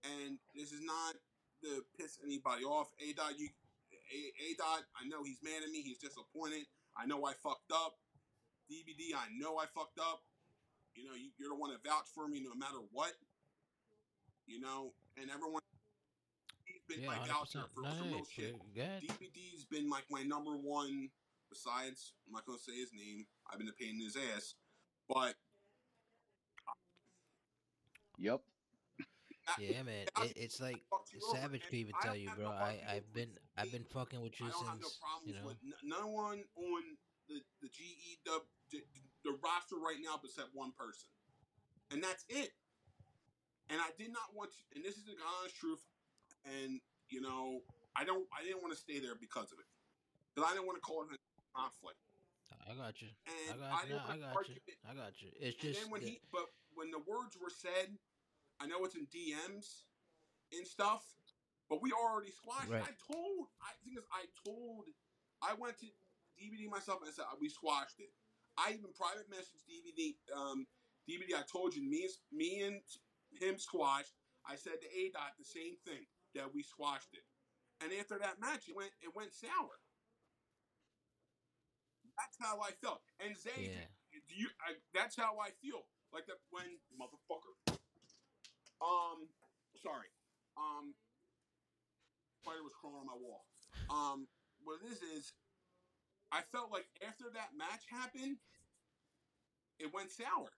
[0.03, 1.15] And this is not
[1.63, 2.89] to piss anybody off.
[3.01, 3.49] A dot you
[3.93, 4.19] A,
[4.51, 6.67] A dot, I know he's mad at me, he's disappointed.
[6.97, 7.95] I know I fucked up.
[8.71, 10.23] DVD, I know I fucked up.
[10.95, 13.13] You know, you, you're the one that vouch for me no matter what.
[14.47, 15.61] You know, and everyone
[16.65, 17.75] he's been Yeah, my hundred voucher percent.
[17.75, 18.57] for No, real shit.
[18.75, 19.03] good.
[19.07, 21.11] DVD's been like my number one.
[21.51, 23.27] Besides, I'm not gonna say his name.
[23.51, 24.55] I've been a pain in his ass,
[25.09, 25.35] but
[28.21, 28.41] Yep.
[29.59, 30.07] Yeah, man.
[30.23, 32.45] It, it's like fucked you over, savage and people tell you, bro.
[32.45, 35.27] no I, I've been I've been fucking with you I don't have no since problems
[35.27, 35.47] you know.
[35.49, 36.83] with n- no one on
[37.27, 38.85] the the GE the, the
[39.25, 41.09] the roster right now but except one person,
[41.91, 42.53] and that's it.
[43.71, 45.81] And I did not want to, and this is the honest truth.
[46.45, 47.63] And you know,
[47.97, 49.67] I don't, I didn't want to stay there because of it,
[50.35, 51.17] because I didn't want to call a
[51.55, 51.99] conflict.
[52.69, 53.09] I got you.
[53.27, 53.89] I got you.
[53.89, 54.55] didn't Nah, I got you.
[54.89, 55.29] I got you.
[55.41, 57.99] It's And just then when that- he, but when the words were said,
[58.61, 59.85] I know it's in DMs
[60.53, 61.03] and stuff,
[61.69, 62.69] but we already squashed.
[62.71, 62.83] Right.
[62.83, 64.85] I told, I think is I told,
[65.43, 65.87] I went to
[66.39, 68.13] DVD myself and said we squashed it.
[68.59, 70.67] I even private messaged DVD, um,
[71.09, 71.35] DVD.
[71.39, 72.83] I told you, me, and- me and
[73.41, 74.13] him squashed.
[74.45, 77.25] I said to A Dot the same thing that we squashed it.
[77.81, 79.80] And after that match, it went it went sour.
[82.21, 83.01] That's how I felt.
[83.25, 83.89] And Zae, Yeah.
[84.13, 84.49] do you?
[84.61, 85.87] I, that's how I feel.
[86.13, 86.67] like that when
[86.99, 87.79] motherfucker.
[88.83, 89.29] Um,
[89.81, 90.11] sorry.
[90.59, 90.93] Um,
[92.43, 93.45] spider was crawling on my wall.
[93.89, 94.27] Um,
[94.65, 95.33] what it is is,
[96.33, 98.39] I felt like after that match happened,
[99.79, 100.51] it went sour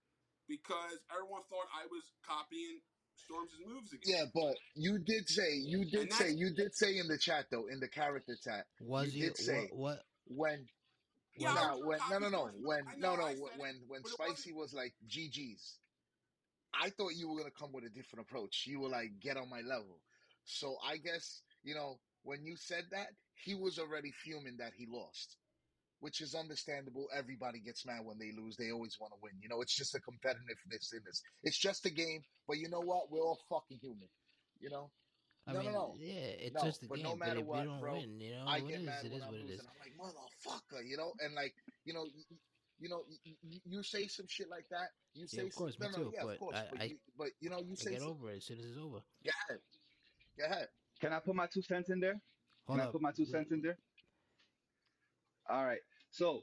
[0.48, 2.80] because everyone thought I was copying
[3.14, 4.16] Storms' moves again.
[4.16, 7.46] Yeah, but you did say you did say that's- you did say in the chat
[7.50, 10.66] though in the character chat Was you you, did say what, what when
[11.36, 13.52] Yeah, I now when no no no when I no know, no I said when
[13.52, 15.78] it, when when but it Spicy was like GG's,
[16.74, 18.64] I thought you were gonna come with a different approach.
[18.66, 20.00] You were like get on my level.
[20.44, 24.86] So I guess you know when you said that he was already fuming that he
[24.86, 25.36] lost,
[26.00, 27.08] which is understandable.
[27.16, 28.56] Everybody gets mad when they lose.
[28.56, 29.32] They always want to win.
[29.40, 31.22] You know, it's just a competitiveness in this.
[31.42, 33.10] It's just a game, but you know what?
[33.10, 34.08] We're all fucking human.
[34.60, 34.90] You know.
[35.46, 35.94] I No, no, mean, no.
[35.98, 37.04] yeah, it's No, just a but game.
[37.04, 38.82] no but matter if what, you don't bro, win, you know, I what get it
[38.82, 39.66] is, mad it when is I'm what it losing.
[39.66, 42.24] I'm like, motherfucker, you know, and like, you know, you,
[42.78, 44.90] you know, you, you say some shit like that.
[45.14, 46.68] You say, Yeah, of course, some, me no, no, too, yeah, but of course, I-
[46.70, 48.58] but, I- you, but you know, you I say, get some, over it as soon
[48.60, 49.00] as it's over.
[49.24, 49.60] go ahead,
[50.38, 50.68] go ahead.
[51.00, 52.20] Can I put my two cents in there?
[52.66, 53.76] Hold Can I put my two cents in there?
[55.48, 55.80] All right.
[56.10, 56.42] So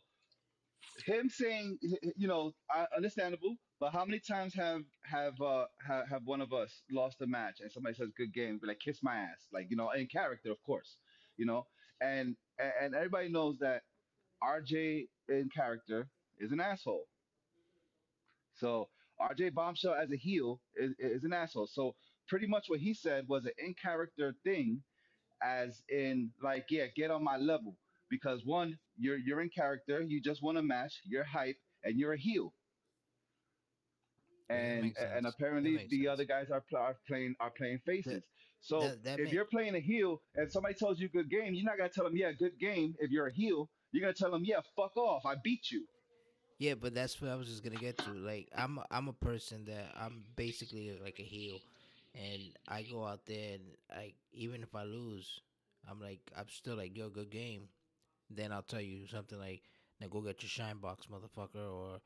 [1.06, 1.78] him saying,
[2.18, 3.56] you know, I, understandable.
[3.80, 7.60] But how many times have have uh have, have one of us lost a match
[7.62, 10.52] and somebody says good game, be like kiss my ass, like you know, in character,
[10.52, 10.98] of course,
[11.38, 11.68] you know,
[12.02, 13.84] and and everybody knows that
[14.44, 16.10] RJ in character
[16.40, 17.08] is an asshole.
[18.56, 18.90] So
[19.22, 21.68] RJ Bombshell as a heel is, is an asshole.
[21.68, 21.96] So
[22.28, 24.84] pretty much what he said was an in character thing,
[25.44, 27.78] as in like yeah, get on my level
[28.10, 32.14] because one, you're you're in character, you just want a match, you're hype, and you're
[32.14, 32.54] a heel.
[34.50, 36.08] And makes and apparently the sense.
[36.12, 38.24] other guys are, pl- are playing are playing faces.
[38.62, 41.54] So that- that if ma- you're playing a heel and somebody tells you good game,
[41.54, 42.96] you're not gonna tell them yeah, good game.
[43.00, 45.86] If you're a heel, you're gonna tell them yeah, fuck off, I beat you.
[46.58, 48.12] Yeah, but that's what I was just gonna get to.
[48.12, 51.60] Like, I'm a, I'm a person that I'm basically like a heel,
[52.16, 53.64] and I go out there and
[53.96, 55.40] like even if I lose,
[55.90, 57.70] I'm like I'm still like yo, good game.
[58.30, 59.62] Then I'll tell you something like,
[60.00, 62.00] now go get your shine box, motherfucker, or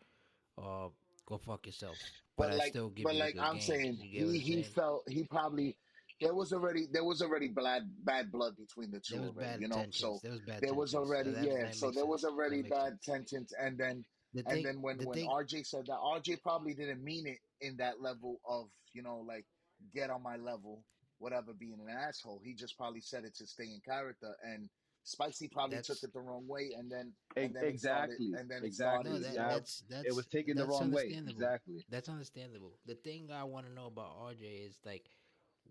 [0.58, 0.92] or
[1.26, 1.98] go fuck yourself.
[2.38, 3.62] But, But I like, still give but like I'm game.
[3.62, 4.64] saying, he he saying?
[4.64, 5.78] felt he probably
[6.22, 9.76] there was already there was already bad bad blood between the two already, you know.
[9.76, 9.98] tensions.
[9.98, 10.62] So there was bad.
[10.62, 13.30] there was already that, yeah, so there was already bad sense.
[13.30, 16.74] tensions, and then The and then when the when thing, RJ said that, RJ probably
[16.74, 19.46] didn't mean it in that level of you know like
[19.94, 20.86] get on my level,
[21.20, 22.42] whatever, being an asshole.
[22.44, 24.70] He just probably said it to stay in character, and
[25.04, 28.50] Spicy probably took it the wrong way, and then and then it started, exactly, and
[28.50, 29.12] then it exactly.
[29.12, 29.48] no, that, yeah.
[29.50, 31.14] that's that's it was taken the wrong way.
[31.28, 31.84] Exactly.
[31.90, 32.74] That's understandable.
[32.86, 35.10] The thing I want to know about RJ is like,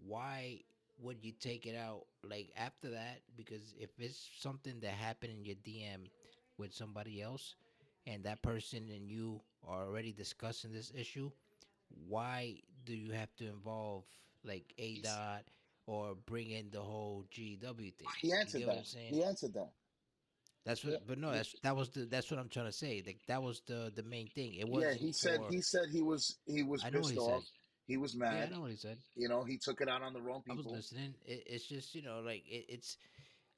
[0.06, 0.60] why
[1.00, 3.22] would you take it out like after that?
[3.36, 6.08] Because if it's something that happened in your DM
[6.58, 7.54] with somebody else,
[8.06, 11.30] and that person and you are already discussing this issue,
[12.06, 14.04] why do you have to involve
[14.44, 15.44] like A He's- dot
[15.86, 17.60] or bring in the whole GW
[17.94, 18.08] thing?
[18.20, 19.14] He answered get what I'm that.
[19.14, 19.70] He answered that.
[20.64, 23.02] That's what, Yeah, but no, that's that was the that's what I'm trying to say.
[23.04, 24.54] Like that was the the main thing.
[24.54, 25.00] It wasn't.
[25.00, 27.42] he said he said he was he was I know what pissed he off.
[27.42, 27.50] said.
[27.88, 28.34] He was mad.
[28.38, 28.98] Yeah, I know what he said.
[29.16, 30.62] You know, he took it out on the wrong people.
[30.62, 31.14] I was listening.
[31.26, 32.96] It, it's just you know like it, it's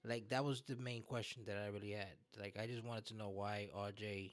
[0.02, 2.08] like that was the main question that I really had.
[2.40, 4.32] Like I just wanted to know why RJ,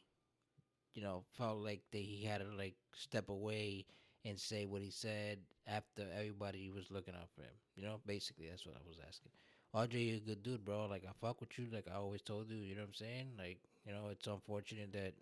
[0.93, 3.85] you know, felt like that he had to like step away
[4.25, 7.55] and say what he said after everybody was looking out for him.
[7.75, 9.31] You know, basically that's what I was asking.
[9.73, 10.85] RJ, you're a good dude, bro.
[10.87, 11.67] Like I fuck with you.
[11.71, 12.57] Like I always told you.
[12.57, 13.27] You know what I'm saying?
[13.37, 15.13] Like you know, it's unfortunate that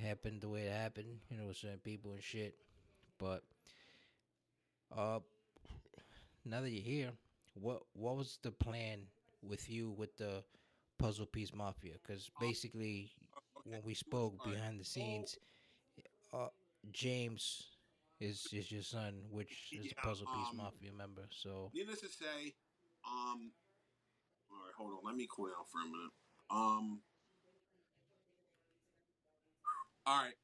[0.00, 1.18] happened the way it happened.
[1.30, 2.54] You know, with certain people and shit.
[3.18, 3.42] But
[4.96, 5.20] uh,
[6.44, 7.10] now that you're here,
[7.54, 9.00] what what was the plan
[9.42, 10.42] with you with the
[10.98, 11.94] puzzle piece mafia?
[12.02, 13.10] Because basically,
[13.64, 15.36] when we spoke behind the scenes,
[16.92, 17.62] James
[18.20, 21.22] is is your son, which is Yeah, a puzzle piece um, mafia member.
[21.30, 22.54] So Needless to say,
[23.06, 23.52] um,
[24.50, 24.98] all right, hold on.
[25.04, 26.12] Let me cool down for a minute.
[26.50, 27.00] Um,
[30.06, 30.34] all right.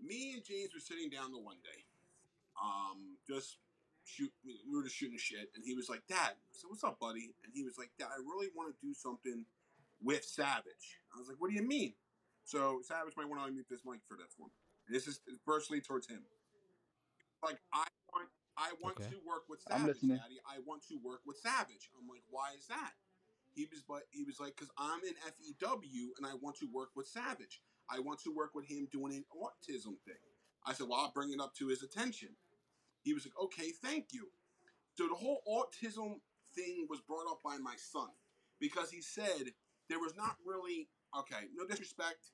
[0.00, 1.84] Me and James were sitting down the one day,
[2.62, 3.58] um, just
[4.04, 4.30] shoot.
[4.44, 7.34] We were just shooting shit, and he was like, "Dad," I said, "What's up, buddy?"
[7.44, 9.46] And he was like, "Dad, I really want to do something
[10.02, 11.94] with Savage." I was like, "What do you mean?"
[12.44, 14.50] So Savage might want to unmute this mic for this one.
[14.88, 16.22] This is personally towards him.
[17.42, 19.10] Like I want, I want Okay.
[19.10, 20.16] to work with I'm Savage, listening.
[20.18, 20.40] Daddy.
[20.46, 21.90] I want to work with Savage.
[21.98, 22.92] I'm like, why is that?
[23.54, 26.90] He was, but he was like, because I'm in FEW and I want to work
[26.94, 27.60] with Savage.
[27.90, 30.20] I want to work with him doing an autism thing.
[30.66, 32.30] I said, well, I'll bring it up to his attention.
[33.02, 34.28] He was like, okay, thank you.
[34.94, 36.20] So the whole autism
[36.54, 38.08] thing was brought up by my son
[38.60, 39.52] because he said
[39.88, 42.32] there was not really okay, no disrespect.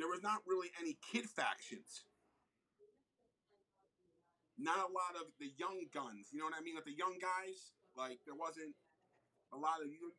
[0.00, 2.04] There was not really any kid factions.
[4.58, 6.28] Not a lot of the young guns.
[6.32, 6.74] You know what I mean?
[6.74, 7.72] Like the young guys.
[7.96, 8.74] Like there wasn't
[9.52, 10.12] a lot of you.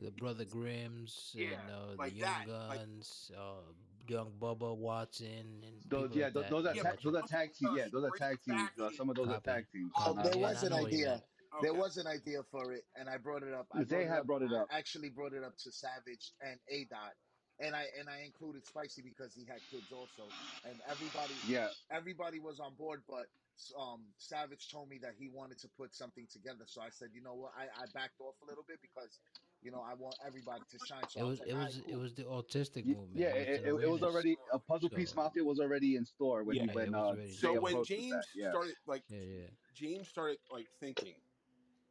[0.00, 3.66] The Brother Grimms Yeah, and uh, like the Young that, like- Guns, uh,
[4.06, 5.26] Young Bubba Watson,
[5.66, 6.50] and Those, people yeah, like those, that.
[6.50, 7.72] those are Yeah, ta- but those are tag teams.
[7.76, 8.70] Yeah, those are tag teams.
[8.80, 9.90] Uh, some of those are tag teams.
[9.98, 11.08] Oh, there yeah, was an know what you idea.
[11.10, 11.22] meant.
[11.62, 13.66] There was an idea for it, and I brought it up.
[13.74, 14.68] I They brought had brought it I up.
[14.70, 17.14] actually brought it up to Savage and A Dot,
[17.58, 22.40] and I and I included Spicy because he had kids also, and everybody Yeah, everybody
[22.40, 23.28] was on board, but
[23.76, 26.66] um, Savage told me that he wanted to put something together.
[26.66, 29.20] So I said, you know what, I, I backed off a little bit because
[29.60, 31.08] you know I want everybody to shine.
[31.08, 33.14] So It I was like, it was right, it was the autistic Y- movement.
[33.14, 33.30] yeah.
[33.34, 36.72] It, it, it was already a puzzle piece mafia was already in store when Yeah,
[36.72, 38.26] when uh, So when James that.
[38.34, 39.48] Yeah, started like Yeah, yeah.
[39.72, 41.22] James started like thinking,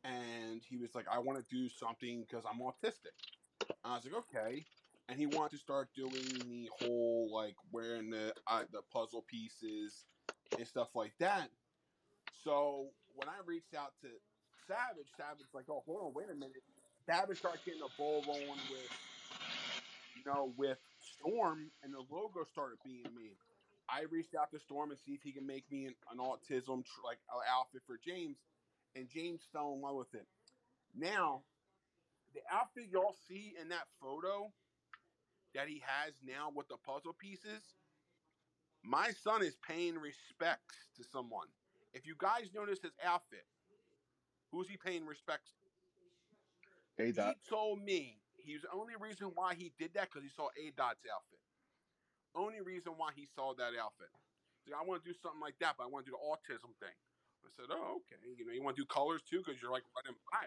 [0.04, 3.14] and he was like, "I want to do something because I'm autistic."
[3.84, 4.68] And I was like, "Okay,"
[5.08, 6.12] and he wanted to start doing
[6.50, 10.06] the whole like wearing the uh, the puzzle pieces
[10.58, 11.52] and stuff like that.
[12.32, 14.20] So when I reached out to
[14.68, 16.64] Savage, Savage like, "Oh, hold on, wait a minute."
[17.06, 18.92] Savage started getting a ball rolling with,
[20.14, 23.38] you know, with Storm, and the logo started being made.
[23.90, 26.86] I reached out to Storm and see if he can make me an, an autism
[26.86, 28.44] tr- like outfit for James,
[28.96, 30.28] and James fell in love with it.
[30.94, 31.46] Now,
[32.34, 34.54] the outfit y'all see in that photo
[35.54, 37.62] that he has now with the puzzle pieces,
[38.84, 41.48] my son is paying respects to someone.
[41.94, 43.46] If you guys notice his outfit,
[44.52, 45.52] who's he paying respects?
[47.00, 47.36] A dot.
[47.42, 50.72] He told me he's the only reason why he did that because he saw A
[50.72, 51.44] Dot's outfit.
[52.36, 54.10] Only reason why he saw that outfit.
[54.66, 56.74] He's I want to do something like that, but I want to do the autism
[56.80, 56.94] thing.
[57.46, 58.20] I said, Oh, okay.
[58.24, 60.46] You know, you want to do colors too because you're like running by.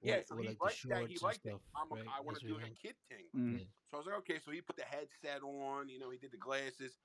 [0.00, 1.08] Yeah, With- so with, he like, liked that.
[1.08, 1.48] He shorts and liked it.
[1.48, 2.04] stuff, I'm a, right?
[2.18, 3.26] I want to do what a kid thing.
[3.34, 3.58] Mm.
[3.58, 3.64] Yeah.
[3.90, 4.38] So I was like, okay.
[4.44, 5.88] So he put the headset on.
[5.88, 6.98] You know, he did the glasses.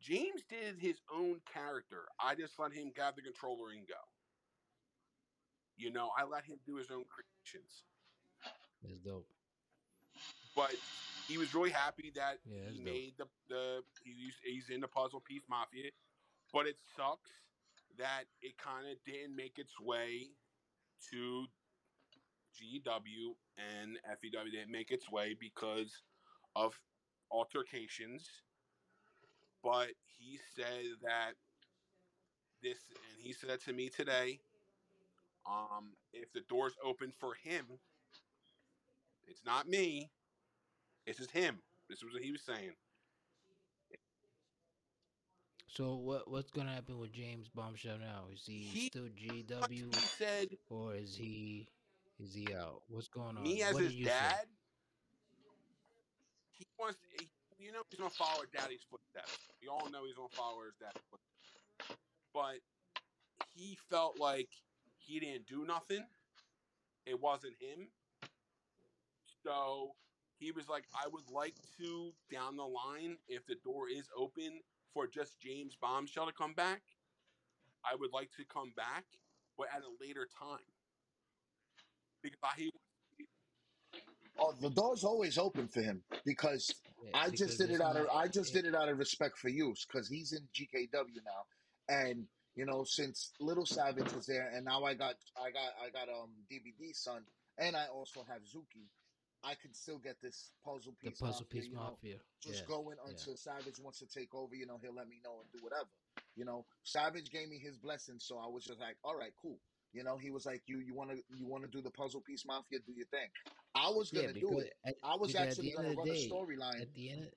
[0.00, 2.06] James did his own character.
[2.22, 4.00] I just let him grab the controller and go.
[5.76, 7.82] You know, I let him do his own creations.
[8.82, 9.26] That's dope.
[10.56, 10.74] But
[11.28, 12.84] he was really happy that Yeah, that's he dope.
[12.94, 15.90] made the the he's, he's in the puzzle piece mafia.
[16.52, 17.30] But it sucks
[17.98, 20.28] that it kind of didn't make its way
[21.10, 21.46] to
[22.58, 26.02] GW and FEW didn't make its way because
[26.56, 26.80] of
[27.30, 28.42] altercations.
[29.62, 29.88] But
[30.18, 31.34] he said that
[32.62, 34.40] this, and he said to me today,
[35.46, 37.66] um, if the door's open for him,
[39.26, 40.10] it's not me.
[41.06, 41.62] It's just him.
[41.88, 42.72] This was what he was saying.
[45.68, 48.28] So what what's gonna happen with James Bombshell now?
[48.32, 51.68] Is he, He- still He GW said, or is he
[52.20, 52.82] is he out?
[52.88, 53.42] What's going on?
[53.42, 54.10] me as what his you say?
[54.10, 54.46] dad,
[56.52, 56.98] he wants.
[57.18, 59.38] He, you know, he's gonna follow daddy's footsteps.
[59.62, 61.98] We all know he's gonna follow his dad's footsteps.
[62.32, 62.60] But
[63.54, 64.48] he felt like
[64.98, 66.04] he didn't do nothing.
[67.06, 67.88] It wasn't him.
[69.44, 69.92] So
[70.38, 74.60] he was like, I would like to down the line, if the door is open
[74.92, 76.82] for just James Bombshell to come back,
[77.84, 79.04] I would like to come back,
[79.56, 80.58] but at a later time.
[82.22, 82.72] Because I, he
[84.40, 87.84] Oh, the door's always open for him because Yeah, I because just did it's it
[87.84, 90.32] out of not- I just it- did it out of respect for you because he's
[90.32, 91.46] in GEW now,
[91.88, 95.90] and you know since Little Savage was there, and now I got I got I
[95.90, 97.22] got um DVD son,
[97.58, 98.86] and I also have Zookie.
[99.44, 101.04] I can still get this puzzle piece.
[101.04, 101.18] the piece.
[101.20, 102.16] puzzle mafia, piece you know, mafia.
[102.40, 102.66] just yeah.
[102.74, 103.10] going yeah.
[103.10, 104.54] until Savage wants to take over.
[104.54, 105.88] You know, he'll let me know and do whatever.
[106.36, 109.58] You know, Savage gave me his blessing, so I was just like, all right, cool.
[109.92, 112.20] You know, he was like, you you want to you want to do the puzzle
[112.20, 113.28] piece mafia, do your thing.
[113.74, 114.74] I was gonna do because it.
[114.84, 116.82] at, I was actually gonna run the a storyline.
[116.82, 117.28] At the end, of,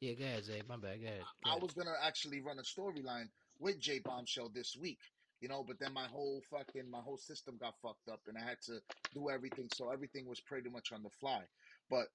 [0.00, 0.66] yeah, go ahead, Zae.
[0.68, 1.00] My bad.
[1.00, 1.22] Go ahead.
[1.44, 1.62] Go I ahead.
[1.62, 4.98] was gonna actually run a storyline with Jay Bombshell this week,
[5.40, 8.42] you know, but then my whole fucking my whole system got fucked up and I
[8.42, 8.80] had to
[9.14, 11.44] do everything, so everything was pretty much on the fly.
[11.88, 12.08] But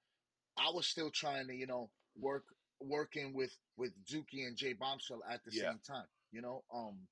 [0.58, 2.44] I was still trying to, you know, work
[2.82, 5.70] working with with Zookie and Jay Bombshell at the Yeah.
[5.70, 6.64] same time, you know.
[6.74, 7.08] Um,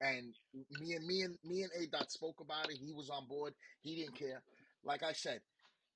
[0.00, 0.34] and
[0.80, 2.76] me and me and me and A Dot spoke about it.
[2.78, 3.54] He was on board.
[3.82, 4.42] He didn't care.
[4.84, 5.40] Like I said,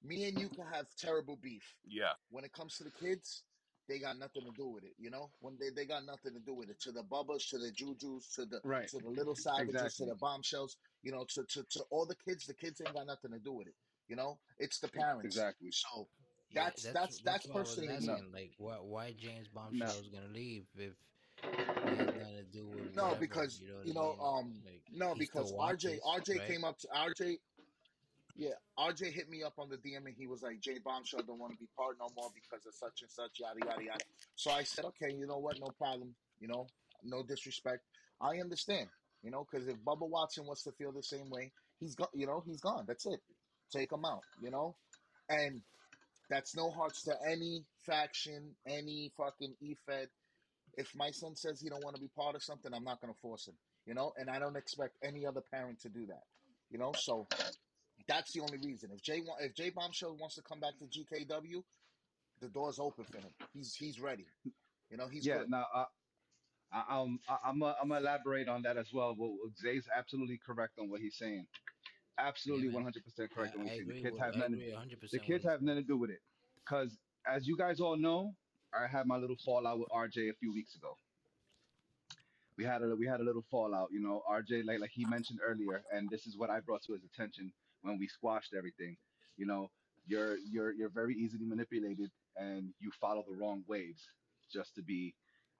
[0.02, 2.12] me and you can have terrible beef yeah.
[2.30, 3.42] when it comes to the kids,
[3.88, 4.92] they got nothing to do with it.
[4.98, 6.80] You know, when they, they got nothing to do with it.
[6.82, 8.86] To the bubbas, to the jujus, to the Right.
[8.88, 10.06] to the little savages, Exactly.
[10.06, 10.76] to the bombshells.
[11.02, 13.52] You know, to, to to all the kids, the kids ain't got nothing to do
[13.52, 13.74] with it.
[14.08, 15.24] You know, it's the parents.
[15.24, 15.70] Exactly.
[15.70, 16.08] So
[16.50, 19.98] Yeah, that's- that's- that's why I was personally- asking, like why why James Bombshell No.
[19.98, 20.94] was gonna leave if he had
[21.44, 24.44] nothing to do with no, whatever, because you know, you I mean?
[24.46, 26.48] um, Like, no, because RJ RJ right?
[26.48, 27.38] came up to RJ.
[28.36, 31.40] Yeah, RJ hit me up on the DM and he was like, Jay Bombshell don't
[31.40, 34.04] want to be part no more because of such and such, yada yada yada.
[34.36, 36.14] So I said, okay, you know what, no problem.
[36.38, 36.66] You know,
[37.02, 37.82] no disrespect.
[38.20, 38.88] I understand.
[39.22, 42.08] You know, because if Bubba Watson wants to feel the same way, he's gone.
[42.14, 42.84] You know, he's gone.
[42.86, 43.20] That's it.
[43.74, 44.22] Take him out.
[44.40, 44.76] You know,
[45.28, 45.60] and
[46.30, 50.08] that's no hearts to any faction, any fucking e-fed.
[50.78, 53.12] If my son says he don't want to be part of something, I'm not going
[53.12, 53.54] to force him.
[53.84, 56.22] You know, and I don't expect any other parent to do that.
[56.70, 57.26] You know, so
[58.06, 58.90] that's the only reason.
[58.94, 61.62] If Jay if Jay Bombshell wants to come back to GKW,
[62.40, 63.30] the door's open for him.
[63.52, 64.26] He's he's ready.
[64.90, 65.38] You know, he's yeah.
[65.38, 65.50] good.
[65.50, 65.84] Now, uh,
[66.72, 69.14] I, um, I, I'm i I'm gonna elaborate on that as well.
[69.18, 71.46] Well, Zae's absolutely correct on what he's saying.
[72.18, 73.90] Absolutely, 100 percent correct on what I he's saying.
[73.90, 74.02] agree.
[74.02, 74.54] The kids With, have I nothing.
[74.54, 74.98] agree 100.
[75.10, 76.20] The kids have nothing to do with it.
[76.64, 78.34] Because as you guys all know,
[78.72, 80.96] I had my little fallout with RJ a few weeks ago.
[82.56, 84.22] We had a we had a little fallout, you know.
[84.30, 87.52] RJ, like like he mentioned earlier, and this is what I brought to his attention
[87.82, 88.96] when we squashed everything.
[89.36, 89.70] You know,
[90.06, 94.02] you're you're you're very easily manipulated, and you follow the wrong waves
[94.52, 95.14] just to be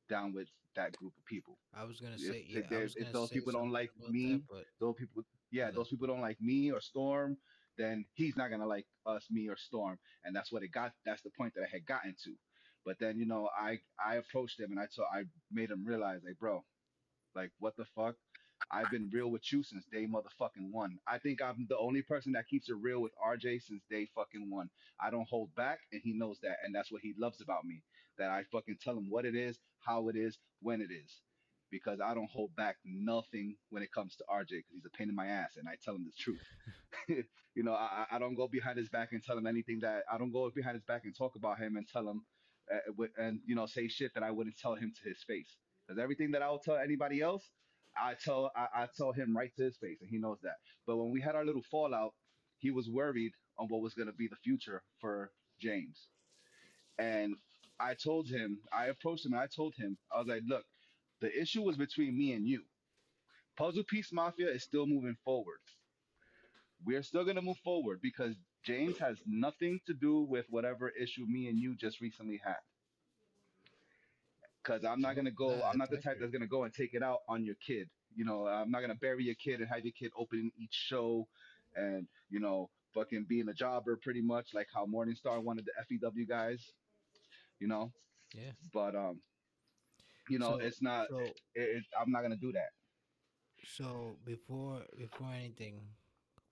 [0.09, 1.56] down with that group of people.
[1.74, 2.61] I was gonna If, say yeah.
[2.68, 5.66] they- I was if gonna those people don't like me, that, but those people yeah
[5.66, 5.70] Yeah.
[5.70, 7.38] those people don't like me or storm
[7.78, 11.22] then he's not gonna like us me or storm and that's what it got that's
[11.22, 12.34] the point that i had gotten to
[12.89, 16.22] but then you know i i approached him and i told i made him realize
[16.26, 16.64] like bro
[17.34, 18.16] like what the fuck?
[18.72, 20.99] I've been real with you since day motherfucking one.
[21.07, 24.51] I think i'm the only person that keeps it real with rj since day fucking
[24.51, 24.70] one.
[25.01, 27.82] I don't hold back and he knows that and that's what he loves about me
[28.18, 31.20] that i fucking tell him what it is how it is when it is.
[31.70, 35.11] Because I don't hold back nothing when it comes to RJ because he's a pain
[35.11, 36.43] in my ass and I tell him the truth.
[37.55, 40.05] you know, I, I I don't go behind his back and tell him anything that
[40.12, 42.22] I don't go behind his back and talk about him and tell him
[42.74, 45.56] uh, wi- and you know say shit that I wouldn't tell him to his face
[45.86, 47.50] because everything that I'll tell anybody else,
[47.96, 50.56] I tell I, I tell him right to his face and he knows that.
[50.86, 52.14] But when we had our little fallout,
[52.58, 56.08] he was worried on what was going to be the future for James,
[56.98, 57.36] and
[57.80, 60.64] I told him I approached him and I told him I was like, look
[61.20, 62.62] the issue was between me and you.
[63.56, 65.60] Puzzle Piece Mafia is still moving forward.
[66.84, 71.26] We're still going to move forward because James has nothing to do with whatever issue
[71.26, 72.56] me and you just recently had.
[74.62, 76.72] Because I'm not going to go, I'm not the type that's going to go and
[76.74, 77.88] take it out on your kid.
[78.14, 80.74] You know, I'm not going to bury your kid and have your kid open each
[80.74, 81.26] show
[81.76, 86.26] and, you know, fucking being a jobber pretty much like how Morningstar wanted the FEW
[86.26, 86.72] guys,
[87.61, 87.92] you know?
[88.34, 88.52] yeah.
[88.72, 89.20] But, um,
[90.28, 92.70] you know, So it's not, so it, it, I'm not going to do that.
[93.64, 95.80] so before before anything,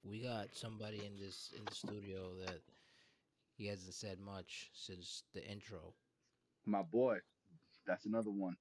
[0.09, 2.61] we got somebody in this in the studio that
[3.57, 5.95] he hasn't said much since the intro.
[6.67, 7.19] My boy,
[7.87, 8.57] that's another one.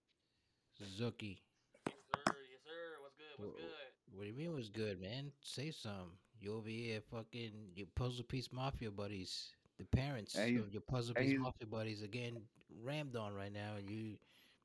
[0.78, 1.42] Suzuki.
[1.88, 2.36] Yes, sir.
[2.52, 3.02] Yes, sir.
[3.02, 3.46] What's good?
[3.46, 4.16] What's Wha- good?
[4.18, 5.32] What do you mean was good, man?
[5.42, 6.12] Say some.
[6.40, 9.50] You over here fucking your puzzle piece mafia buddies.
[9.78, 12.38] The parents And of your puzzle piece he's- mafia buddies again
[12.84, 14.18] rammed on right now and you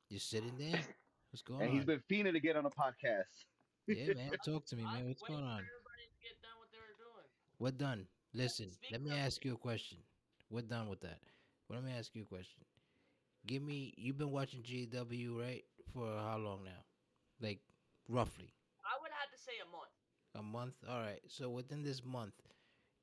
[0.08, 0.80] you're sitting there?
[1.30, 1.76] What's going and on?
[1.76, 3.46] he's been fiending to get on a podcast.
[3.86, 4.30] Yeah, man.
[4.44, 5.06] Talk to me, man.
[5.08, 5.62] What's going on?
[5.62, 7.26] For everybody to get done what they were doing.
[7.60, 8.06] We're done.
[8.32, 9.98] Listen, let me ask you a question.
[10.48, 11.18] We're done with that.
[11.68, 12.64] But let me ask you a question.
[13.46, 15.62] Give me you've been watching GW, right?
[15.92, 16.82] For how long now?
[17.40, 17.60] Like
[18.08, 18.54] roughly.
[18.82, 19.92] I would have to say a month.
[20.34, 20.74] A month?
[20.88, 21.20] Alright.
[21.28, 22.32] So within this month,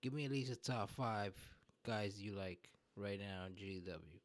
[0.01, 1.36] give me at least a top five
[1.86, 4.20] guys you like right now in GW.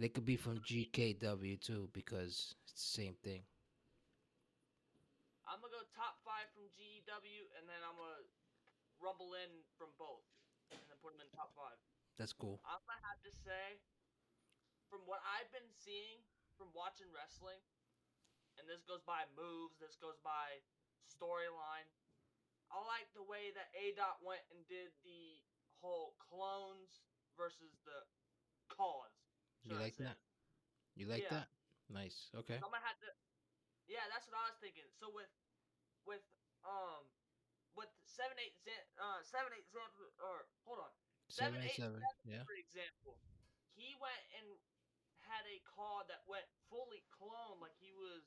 [0.00, 3.42] They could be from GKW too, because it's the same thing.
[5.46, 8.24] I'm gonna go top five from GW, and then I'm gonna
[9.00, 10.24] rumble in from both,
[10.70, 11.76] and then put them in top five.
[12.20, 12.60] That's cool.
[12.68, 13.80] I'm gonna have to say,
[14.92, 16.20] from what I've been seeing
[16.60, 17.56] from watching wrestling,
[18.60, 20.60] and this goes by moves, this goes by
[21.08, 21.88] storyline.
[22.68, 25.40] I like the way that A Dot went and did the
[25.80, 27.00] whole clones
[27.40, 28.04] versus the
[28.68, 29.16] CAWs.
[29.64, 30.20] You like that?
[30.94, 31.48] You like Yeah.
[31.48, 31.48] that?
[31.88, 32.28] Nice.
[32.36, 32.60] Okay.
[32.60, 33.10] So I'm gonna have to.
[33.88, 34.86] Yeah, that's what I was thinking.
[35.00, 35.32] So with,
[36.04, 36.22] with
[36.62, 37.08] um,
[37.76, 38.56] with seven eight
[38.98, 39.88] uh seven eight Zan,
[40.20, 40.92] or hold on,
[41.30, 41.98] Seven seven, eight seven.
[42.02, 42.44] seven, Yeah.
[42.44, 43.18] for example,
[43.78, 44.58] he went and
[45.24, 48.26] had a call that went fully clone, like he was,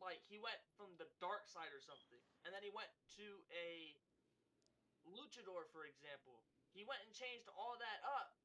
[0.00, 2.88] like he went from the dark side or something, and then he went
[3.20, 3.92] to a
[5.04, 6.40] luchador, for example.
[6.72, 8.38] He went and changed all that up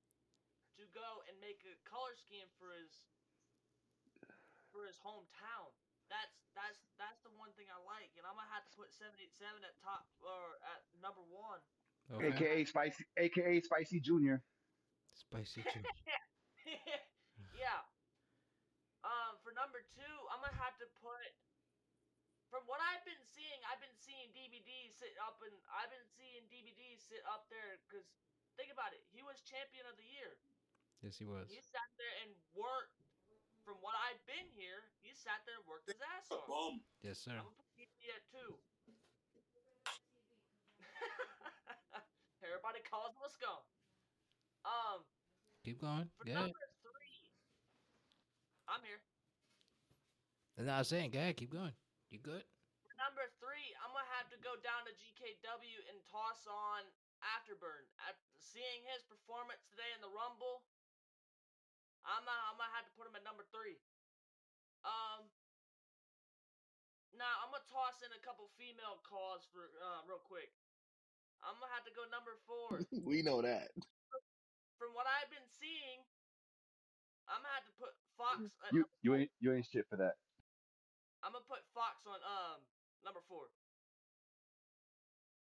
[0.75, 3.07] to go and make a color scheme for his
[4.75, 5.71] for his hometown.
[6.07, 9.17] That's that's that's the one thing I like, and I'm gonna have to put seven
[9.17, 11.61] eight seven at top or at number one.
[12.13, 12.29] Okay.
[12.29, 14.45] AKA Spicy, AKA Spicy Junior.
[15.17, 15.81] Spicy too.
[17.57, 17.81] yeah.
[19.01, 21.33] Um, for number two, I'm gonna have to put
[22.55, 26.45] from what I've been seeing, I've been seeing DVDs sit up and I've been seeing
[26.47, 28.07] DVDs sit up there because
[28.55, 30.39] think about it, he was champion of the year.
[31.03, 31.51] Yes, he was.
[31.51, 33.04] He sat there and worked.
[33.65, 36.45] From what I've been here, he sat there and worked his ass A off.
[36.45, 36.85] bum.
[37.01, 37.33] Yes, sir.
[37.33, 38.61] I'm gonna put DVD at two.
[42.45, 43.57] Everybody calls him a scum.
[44.69, 45.01] Um,
[45.65, 46.05] Keep going.
[46.13, 46.45] for Yeah.
[46.45, 47.33] number three,
[48.69, 49.01] I'm here.
[50.61, 51.73] And I was saying, go ahead, keep going.
[52.13, 52.45] You good?
[52.85, 56.85] For number three, I'm gonna have to go down to GKW and toss on
[57.33, 57.89] Afterburn.
[58.05, 60.61] After seeing his performance today in the Rumble,
[62.05, 63.81] I'm gonna, I'm gonna have to put him at number three.
[64.85, 65.25] Um,
[67.17, 70.53] now I'm gonna toss in a couple female calls for uh, real quick.
[71.41, 72.85] I'm gonna have to go number four.
[73.09, 73.73] we know that.
[74.77, 76.05] From what I've been seeing,
[77.25, 78.53] I'm gonna have to put Fox.
[78.61, 80.21] At You you ain't you ain't shit for that.
[81.25, 82.61] I'm gonna put Fox on um
[83.01, 83.49] number four.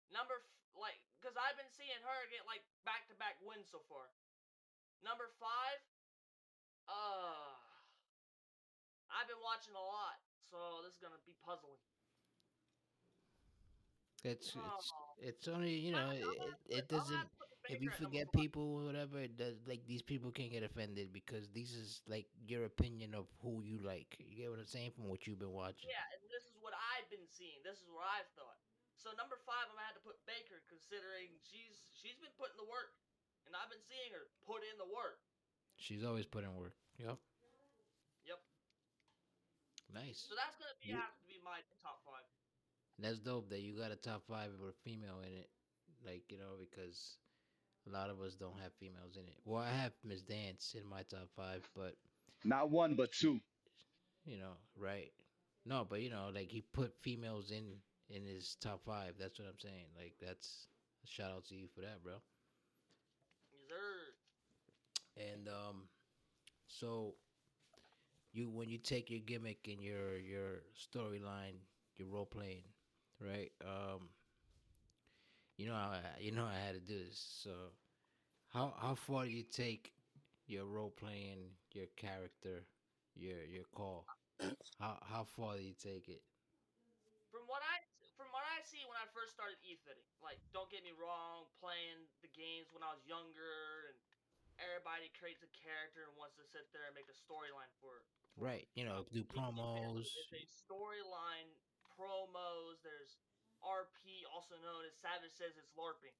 [0.09, 3.85] Number f- like, cause I've been seeing her get like back to back wins so
[3.85, 4.09] far.
[5.03, 5.77] Number five,
[6.87, 7.53] uh,
[9.11, 10.19] I've been watching a lot,
[10.51, 11.79] so this is gonna be puzzling.
[14.25, 15.13] It's it's Oh.
[15.21, 17.17] it's only you know it, it put- I'm gonna doesn't.
[17.21, 19.57] have to put the If you Baker at number forget people or whatever, it does
[19.69, 23.77] like these people can't get offended because this is like your opinion of who you
[23.85, 24.17] like.
[24.17, 25.89] You get what I'm saying from what you've been watching.
[25.89, 27.61] Yeah, and this is what I've been seeing.
[27.63, 28.57] This is what I've thought.
[28.97, 32.65] So number five, I'm gonna have to put Baker, considering she's she's been putting the
[32.65, 32.97] work,
[33.45, 35.21] and I've been seeing her put in the work.
[35.77, 36.73] She's always putting work.
[36.97, 37.17] Yep.
[38.25, 38.39] Yep.
[39.93, 40.25] Nice.
[40.29, 42.23] So that's gonna be You- have to be my top five.
[42.97, 45.49] That's dope that you got a top five with a female in it.
[46.05, 47.17] Like, you know, because
[47.87, 49.37] a lot of us don't have females in it.
[49.43, 51.97] Well, I have Miss Dance in my top five, but,
[52.43, 53.41] Not one but two.
[54.23, 55.11] you know, right.
[55.65, 59.17] No, but, you know, like he put females in in his top five.
[59.17, 59.87] That's what I'm saying.
[59.97, 60.67] Like, that's
[61.03, 62.21] a shout out to you for that, bro.
[65.17, 65.87] And, um,
[66.67, 67.15] so
[68.33, 71.57] you, when you take your gimmick and your, your storyline,
[71.97, 72.63] your role playing,
[73.19, 73.51] right?
[73.63, 74.09] Um,
[75.57, 77.19] you know I, you know I had to do this.
[77.43, 77.51] So,
[78.49, 79.93] how how far do you take
[80.47, 82.65] your role playing, your character,
[83.15, 84.07] your your call?
[84.79, 86.21] How how far do you take it?
[87.31, 87.81] From what I
[88.17, 92.07] from what I see when I first started e-fedding, like don't get me wrong, playing
[92.23, 93.97] the games when I was younger, and
[94.59, 98.05] everybody creates a character and wants to sit there and make a storyline for it.
[98.35, 100.03] Right, you know, do promos.
[100.03, 101.47] It's a storyline,
[101.95, 102.83] promos.
[102.83, 103.15] There's
[103.63, 106.15] RP, also known as Savage says it's LARPing,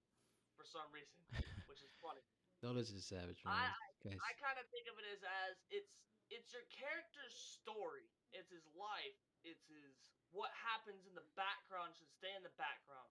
[0.56, 1.20] for some reason,
[1.70, 2.24] which is funny.
[2.64, 3.72] Don't listen to Savage, I-
[4.06, 4.22] man.
[4.22, 5.98] I kind of think of it as as it's
[6.30, 8.06] it's your character's story.
[8.38, 9.18] It's his life.
[9.42, 9.98] It's his
[10.30, 13.10] what happens in the background should stay in the background.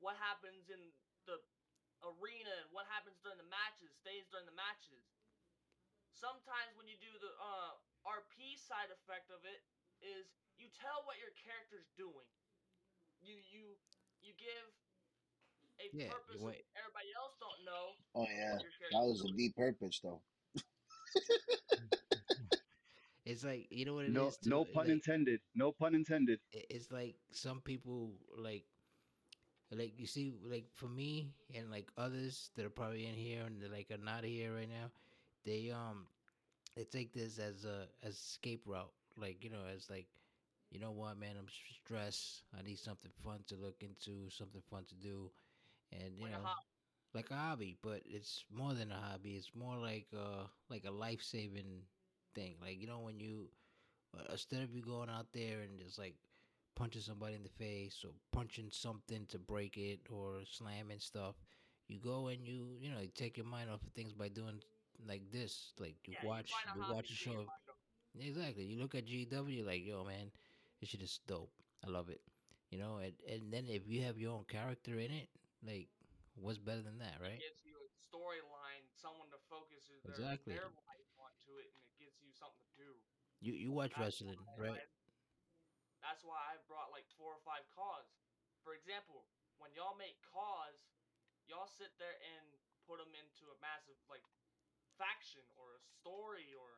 [0.00, 0.80] What happens in
[1.28, 1.40] the
[2.04, 5.02] arena and what happens during the matches stays during the matches.
[6.14, 7.74] Sometimes when you do the uh,
[8.06, 9.60] RP side effect of it
[10.04, 12.28] is you tell what your character's doing.
[13.24, 13.74] You you
[14.20, 14.68] you give
[15.80, 17.96] a Yeah, purpose that everybody else don't know.
[18.14, 20.20] Oh yeah, that character's was a deep purpose though.
[23.24, 24.14] it's like you know what it is.
[24.14, 24.50] No too?
[24.50, 25.40] no pun like- intended.
[25.54, 26.40] No pun intended.
[26.52, 28.64] it's like some people like
[29.70, 33.62] like you see like for me and like others that are probably in here and
[33.72, 34.90] like are not here right now
[35.44, 36.06] they um
[36.76, 38.92] they take this as a as escape route.
[39.16, 40.06] Like you know as like
[40.70, 42.42] you know what man i'm stressed.
[42.58, 45.30] I need something fun to look into something fun to do.
[45.92, 46.66] And you Like know hobby.
[47.14, 49.36] like a hobby but it's more than a hobby.
[49.36, 51.82] It's more like uh like a life-saving
[52.34, 52.56] thing.
[52.60, 53.48] Like you know when you
[54.16, 56.16] uh, instead of you going out there and just like
[56.74, 61.36] punching somebody in the face or punching something to break it or slamming stuff
[61.88, 64.60] you go and you you know you take your mind off of things by doing
[65.06, 67.50] like this like you Yeah, watch a you watch a to get your show
[68.20, 70.30] exactly you look at gw like yo man
[70.80, 71.50] this shit is dope
[71.86, 72.20] i love it
[72.70, 75.28] you know and, and then if you have your own character in it
[75.66, 75.88] like
[76.36, 80.54] what's better than that right It gives you a storyline, someone to focus their, Exactly.
[80.54, 82.90] their life onto it, and it gives you something to do.
[83.40, 84.82] you you watch wrestling right
[86.04, 88.12] that's why I brought like four or five CAWs.
[88.62, 89.24] For example,
[89.58, 90.78] when y'all make CAWs,
[91.48, 92.44] y'all sit there and
[92.84, 94.24] put them into a massive like
[95.00, 96.68] faction or a story or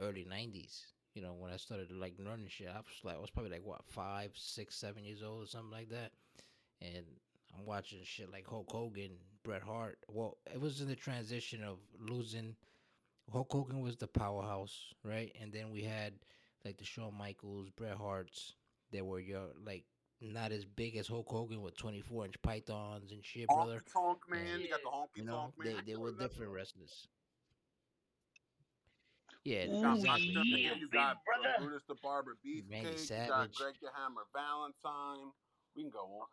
[0.00, 0.82] early '90s.
[1.14, 3.64] You know, when I started like learning shit, I was like, I was probably like
[3.64, 6.12] what five, six, seven years old or something like that.
[6.80, 7.04] And
[7.56, 9.12] I'm watching shit like Hulk Hogan,
[9.44, 9.98] Bret Hart.
[10.08, 12.56] Well, it was in the transition of losing.
[13.30, 15.34] Hulk Hogan was the powerhouse, right?
[15.40, 16.14] And then we had
[16.64, 18.54] like the Shawn Michaels, Bret Harts.
[18.90, 19.84] They were your like
[20.20, 23.80] not as big as Hulk Hogan with 24 inch pythons and shit, brother.
[23.80, 24.60] Honky Tonk Man.
[24.60, 24.88] You got the.
[24.88, 25.74] Honky You know, Tonk Man.
[25.86, 27.08] they they were different wrestlers.
[29.44, 30.06] Yeah, You got exactly.
[30.06, 30.72] Macho Yeah.
[30.72, 30.78] Man.
[30.80, 32.36] You got uh, Brutus the Barber
[32.70, 33.10] Randy Beefcake.
[33.16, 33.54] You got Savage.
[33.54, 35.32] Greg the Hammer Valentine.
[35.76, 36.26] We can go on.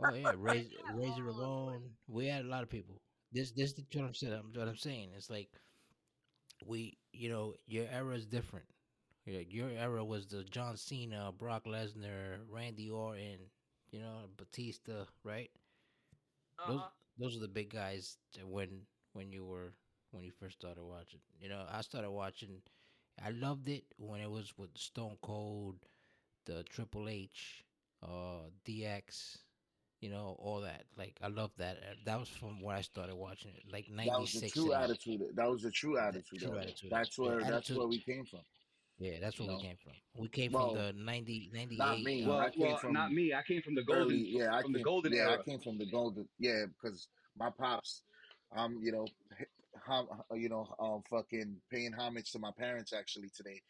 [0.00, 1.96] Oh yeah, Razor, Yeah, Razor Ramon.
[2.08, 3.00] We had a lot of people.
[3.32, 4.42] This this is what I'm saying.
[4.54, 5.50] What I'm saying it's like
[6.64, 8.66] we, you know, your era is different.
[9.24, 13.38] Your, your era was the John Cena, Brock Lesnar, Randy Orton,
[13.90, 15.50] you know, Batista, right?
[16.66, 16.88] Those Uh-huh.
[17.18, 19.72] those are the big guys that when when you were
[20.16, 21.20] when you first started watching.
[21.40, 22.62] You know, I started watching.
[23.22, 25.76] I loved it when it was with Stone Cold,
[26.46, 27.64] the Triple H,
[28.02, 29.38] uh, DX.
[30.00, 30.84] You know, all that.
[30.96, 31.78] Like I love that.
[31.78, 34.52] Uh, That was from when I started watching it, like That was the '96.
[34.52, 35.22] true attitude.
[35.34, 36.38] That was the true The attitude.
[36.38, 36.94] true attitude.
[36.94, 37.74] That's Yeah, where that's attitude.
[37.74, 38.42] where we came from.
[38.98, 39.94] Yeah, that's where You we came from.
[40.14, 41.78] We came Well, from the 90, 98.
[41.78, 42.24] not me.
[42.24, 43.32] uh, I Well, came well, from not me.
[43.34, 44.28] I came from the golden, early.
[44.30, 44.80] Yeah, I from the came.
[44.80, 46.28] golden Yeah, I came from the golden.
[46.38, 48.02] Yeah, because my pops,
[48.56, 49.48] um, you know, h-
[49.86, 53.62] hom- you know, um, fucking paying homage to my parents actually today.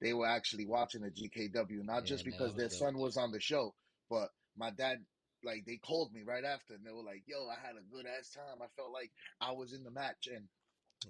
[0.00, 2.88] They were actually watching the GKW, not Yeah, just because their dope.
[2.88, 3.74] son was on the show,
[4.10, 4.98] but my dad.
[5.44, 8.06] Like they called me right after, and they were like, "Yo, I had a good
[8.06, 8.62] ass time.
[8.62, 10.48] I felt like I was in the match, and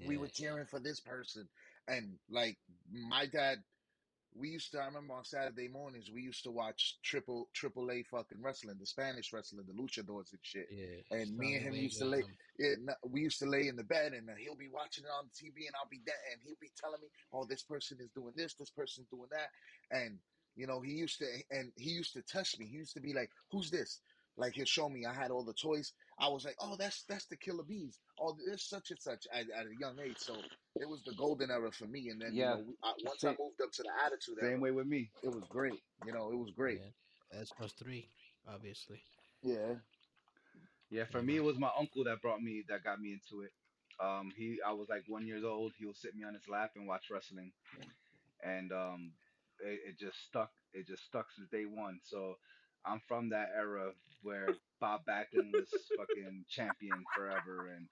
[0.02, 1.48] we Yeah, were cheering for this person."
[1.88, 2.58] And like
[2.90, 3.58] my dad,
[4.34, 4.78] we used to.
[4.80, 8.86] I remember on Saturday mornings we used to watch triple triple A fucking wrestling, the
[8.86, 10.66] Spanish wrestling, the luchadors and shit.
[10.70, 11.16] yeah.
[11.16, 12.22] And me and him used to lay.
[12.58, 12.74] Yeah,
[13.08, 15.66] we used to lay in the bed, and uh, he'll be watching it on TV,
[15.66, 18.54] and I'll be there, and he'll be telling me, "Oh, this person is doing this,
[18.54, 19.50] this person's doing that,"
[19.90, 20.18] and
[20.56, 22.66] you know, he used to, and he used to test me.
[22.66, 24.00] He used to be like, "Who's this?"
[24.36, 25.06] Like he'll show me.
[25.06, 25.92] I had all the toys.
[26.18, 29.46] I was like, "Oh, that's that's the Killer Bees." Oh, there's such and such at,
[29.50, 30.16] at a young age.
[30.18, 30.34] So
[30.78, 32.08] it was the golden era for me.
[32.10, 32.42] And then Yeah.
[32.50, 34.86] you know, we, I, once I moved up to the Attitude same era, way with
[34.86, 35.10] me.
[35.22, 35.82] it was great.
[36.04, 36.80] You know, it was great.
[36.80, 36.90] Yeah,
[37.38, 38.08] that's plus three,
[38.48, 39.02] obviously.
[39.42, 39.74] Yeah.
[40.90, 43.52] Yeah, for me, it was my uncle that brought me, that got me into it.
[44.00, 45.72] Um, he, I was like one years old.
[45.78, 47.52] He would sit me on his lap and watch wrestling,
[48.42, 49.12] and um,
[49.60, 50.50] it, it just stuck.
[50.72, 52.00] It just stuck since day one.
[52.02, 52.34] So
[52.86, 53.92] I'm from that era
[54.22, 54.48] where
[54.80, 57.86] Bob Backlund was fucking champion forever, and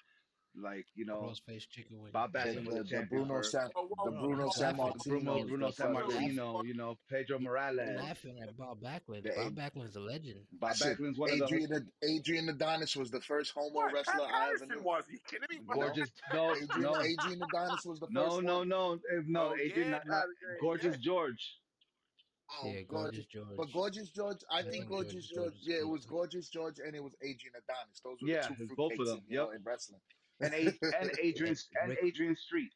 [0.54, 2.12] like you know, Crossface chicken wing.
[2.12, 4.50] Bob Backlund was the, a the champion Bruno for San Whoa, whoa, the Bruno you're.
[4.50, 5.00] San laughing.
[5.06, 6.36] Bruno, Martinos, Bruno the San You're fucking laughing.
[6.36, 7.96] Martino, you know, Pedro You're Morales.
[7.96, 9.22] laughing at Bob Backlund.
[9.22, 10.40] the Bob Backlund's a legend.
[10.52, 13.94] Bob Listen, Backlund's one of the Adrian Adrian Adonis was the first homo What?
[13.94, 14.82] wrestler Pat I ever knew.
[14.82, 15.04] was.
[15.08, 15.60] Are you kidding me?
[15.64, 16.12] What You the know, gorgeous.
[16.32, 18.68] No, Adrian no, Adrian Adonis was the no, first no, one.
[18.68, 19.40] no, eh, no.
[19.48, 20.24] Oh Adrian, yeah, not not
[20.60, 21.00] gorgeous yeah.
[21.00, 21.56] George.
[22.60, 23.26] Oh, Yeah, gorgeous.
[23.32, 23.72] Gorgeous But George.
[23.72, 26.10] Gorgeous George, I I think think Gorgeous Gorgeous George, George yeah, it was too.
[26.10, 28.00] Gorgeous George and it was Adrian Adonis.
[28.04, 29.18] Those were the two it's both of fruitcakes them.
[29.18, 30.00] in, you know, in wrestling.
[30.40, 30.66] And A
[31.00, 32.72] and And Adrian and Adrian Street.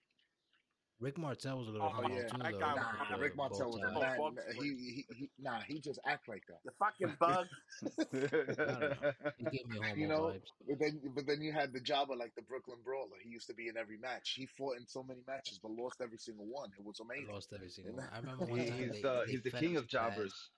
[1.00, 2.28] Rick Martel was a little Oh, yeah.
[2.28, 4.18] too, that though, guy was Nah, Rick bow Martel was a tie.
[4.18, 4.44] Oh, man.
[4.54, 6.60] He, he, he, nah, he just act like that.
[6.64, 7.48] The fucking bug.
[8.66, 8.96] I don't know.
[9.36, 10.50] He gave me You know, vibes.
[10.66, 13.18] but then but then you had the jobber like the Brooklyn Brawler.
[13.22, 14.30] He used to be in every match.
[14.36, 16.70] He fought in so many matches, but lost every single one.
[16.78, 17.32] It was I amazing.
[17.32, 18.08] lost every single one.
[18.12, 20.32] I remember one time he's they, the they he's the king of to Taz.
[20.32, 20.50] jobbers.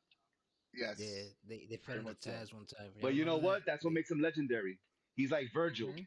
[0.74, 2.30] yes, Yeah, they, they fed very him to much so.
[2.30, 2.92] Taz one time.
[2.96, 3.58] Y'all But you know remember that?
[3.58, 3.64] what?
[3.66, 4.80] That's what makes him legendary.
[5.14, 5.94] He's like Virgil.
[5.94, 6.02] hmm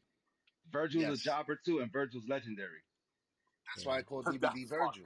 [0.71, 2.83] Virgil's a Yes, jobber too, and Virgil's legendary.
[3.67, 3.91] That's yeah.
[3.91, 5.03] why I call That's DVD fucked Virgil.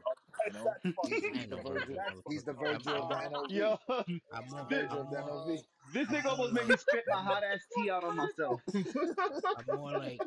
[0.48, 0.74] You know,
[1.08, 1.74] he's he's the Virgil.
[1.74, 3.52] Virgil, He's the Virgil of the NOV.
[3.52, 5.60] Yo, I'm more, this, Virgil I'm of the NOV.
[5.94, 8.62] this I'm nigga almost made me spit my hot ass tea out on myself.
[8.76, 10.20] I'm more like,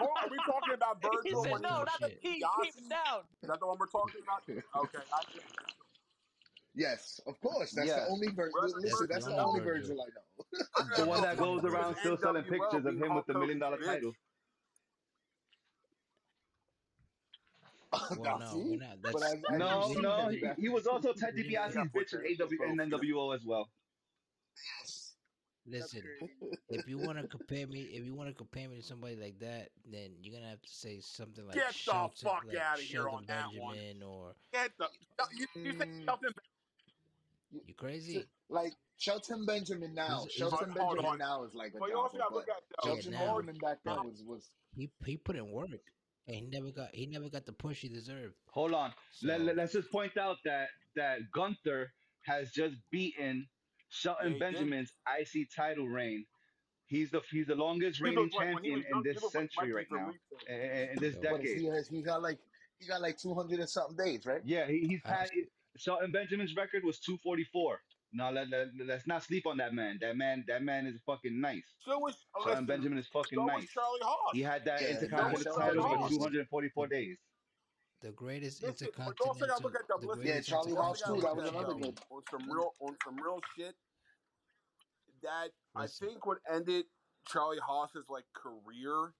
[0.00, 2.22] Oh, are we talking about He Virgil said, no, Mexican was not the shit.
[2.22, 2.44] tea.
[2.62, 3.20] Keep it down.
[3.42, 4.42] Is that the one we're talking about?
[4.84, 5.42] Okay, I get.
[6.74, 7.72] Yes, of course.
[7.72, 8.60] That's the only Virgil.
[8.62, 9.96] Listen, That's the that's the only only Virgil.
[9.96, 10.06] Virgil
[10.76, 10.96] I know.
[11.04, 14.12] The one that goes around still selling pictures of him with the million dollar title.
[18.18, 19.02] Well, no, we're not.
[19.02, 22.40] That's as, as you've No, no, he, he was also Ted we DiBiase's bitch in
[22.42, 23.68] AW and NWO as well.
[24.84, 25.14] yes.
[25.66, 26.02] listen.
[26.68, 29.38] If you want to compare me, if you want to compare me to somebody like
[29.40, 32.82] that, then you're gonna have to say something like Get the Shelton, fuck like outta
[32.82, 33.76] here Shelton on that one.
[33.76, 34.86] Benjamin, or Get the
[35.36, 36.04] you, you think Mm.
[36.04, 36.32] Shelton
[37.66, 38.24] you crazy?
[38.48, 40.06] Like Shelton Benjamin now.
[40.08, 42.88] He's- he's- Shelton Hold Benjamin now is like a But you also jobber, got to
[42.90, 43.12] look at Shelton.
[43.12, 45.80] Benjamin back then was was He he put in work, and
[46.34, 48.34] he never got he never got the push he deserved.
[48.50, 48.92] Hold on.
[49.22, 51.92] Let, So- let, us just point out that that Gunther
[52.22, 53.46] has just beaten
[53.88, 54.40] Shelton Yeah, he did.
[54.40, 56.26] Benjamin's IC title reign.
[56.86, 59.86] He's the he's the longest reigning looked like- when he champion in this century right
[59.90, 60.12] now,
[60.48, 61.60] in, in- in this So- what is decade.
[61.60, 62.38] he has he got like
[62.80, 64.42] he got like two hundred and something days, right?
[64.44, 65.30] Yeah, he, he's had
[65.76, 67.80] Shelton Benjamin's record was 244.
[68.16, 69.98] Now let, let, let's not sleep on that man.
[70.00, 71.64] That man that man is fucking nice.
[71.84, 73.70] So was oh, uh, Shelton listen, Benjamin is fucking so was nice.
[73.72, 74.32] Charlie Haas.
[74.32, 76.10] He had that Yeah, intercontinental no, title Charlie for Haas.
[76.10, 77.18] 244 days.
[78.00, 79.62] The greatest Listen, but you also gotta intercontinental.
[79.62, 81.46] look at the the listen, Yeah, greatest Charlie you also Haas gotta too, that was
[81.46, 83.74] at another the- good- on some real on some real shit.
[85.22, 86.08] That I Listen.
[86.08, 86.86] think what ended
[87.28, 89.12] Charlie Haas's like career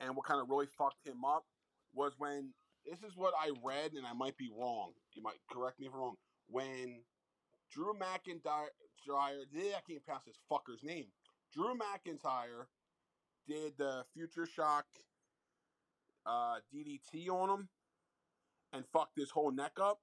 [0.00, 1.44] and what kind of really fucked him up
[1.92, 2.54] was when
[2.84, 4.92] this is what I read and I might be wrong.
[5.14, 6.16] You might correct me if I'm wrong.
[6.48, 7.04] When
[7.70, 8.68] Drew McIntyre,
[9.06, 11.06] yeah, I can't pronounce this fucker's name.
[11.52, 12.66] Drew McIntyre
[13.46, 14.86] did the Future Shock
[16.24, 17.68] uh, DDT on him
[18.72, 20.00] and fucked his whole neck up.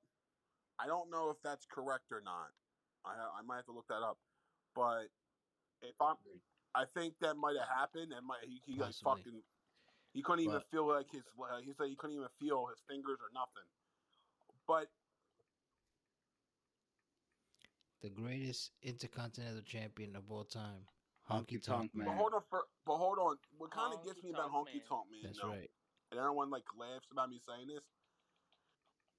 [0.79, 2.51] I don't know if that's correct or not.
[3.05, 4.17] I ha- I might have to look that up.
[4.75, 5.09] But
[5.81, 6.15] if I'm,
[6.73, 8.13] I think that might have happened.
[8.15, 9.23] And might he, he like Possibly.
[9.23, 9.41] fucking
[10.13, 12.79] he couldn't even But- feel like his uh, he said he couldn't even feel his
[12.87, 13.67] fingers or nothing.
[14.67, 14.87] But
[18.03, 20.85] the greatest intercontinental champion of all time,
[21.31, 22.05] Honky Honky Tonk Tonk Man.
[22.07, 23.37] but hold on for but hold on.
[23.57, 24.87] What kind of gets me about Honky Man.
[24.87, 25.21] Tonk Man?
[25.23, 25.71] That's though, right.
[26.11, 27.83] and everyone like laughs about me saying this,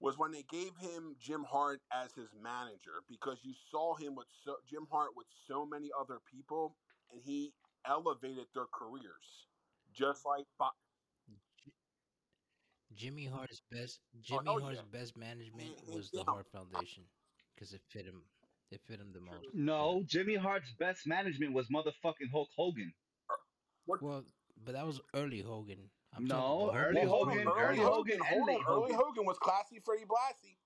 [0.01, 4.27] was when they gave him Jim Hart as his manager because you saw him with
[4.44, 6.77] so Jim Hart with so many other people,
[7.11, 7.52] and he
[7.89, 9.48] elevated their careers,
[9.94, 10.77] just like Bo-
[12.94, 14.98] Jimmy Hart's best oh, Jimmy oh, Hart's yeah.
[14.98, 16.23] best management was the.
[16.23, 17.05] Hart Foundation
[17.55, 18.23] because it fit him.
[18.70, 19.47] It fit him the most.
[19.55, 22.93] No, Jimmy Hart's best management was motherfucking Hulk Hogan.
[23.86, 24.03] What?
[24.03, 24.24] Well,
[24.65, 25.91] but that was early Hogan.
[26.16, 26.36] I'm No,
[26.73, 28.97] talking early Well, hold Hogan- on, early Hogan and hold late early Hogan.
[28.97, 30.57] Hogan was classy Freddie Blassie.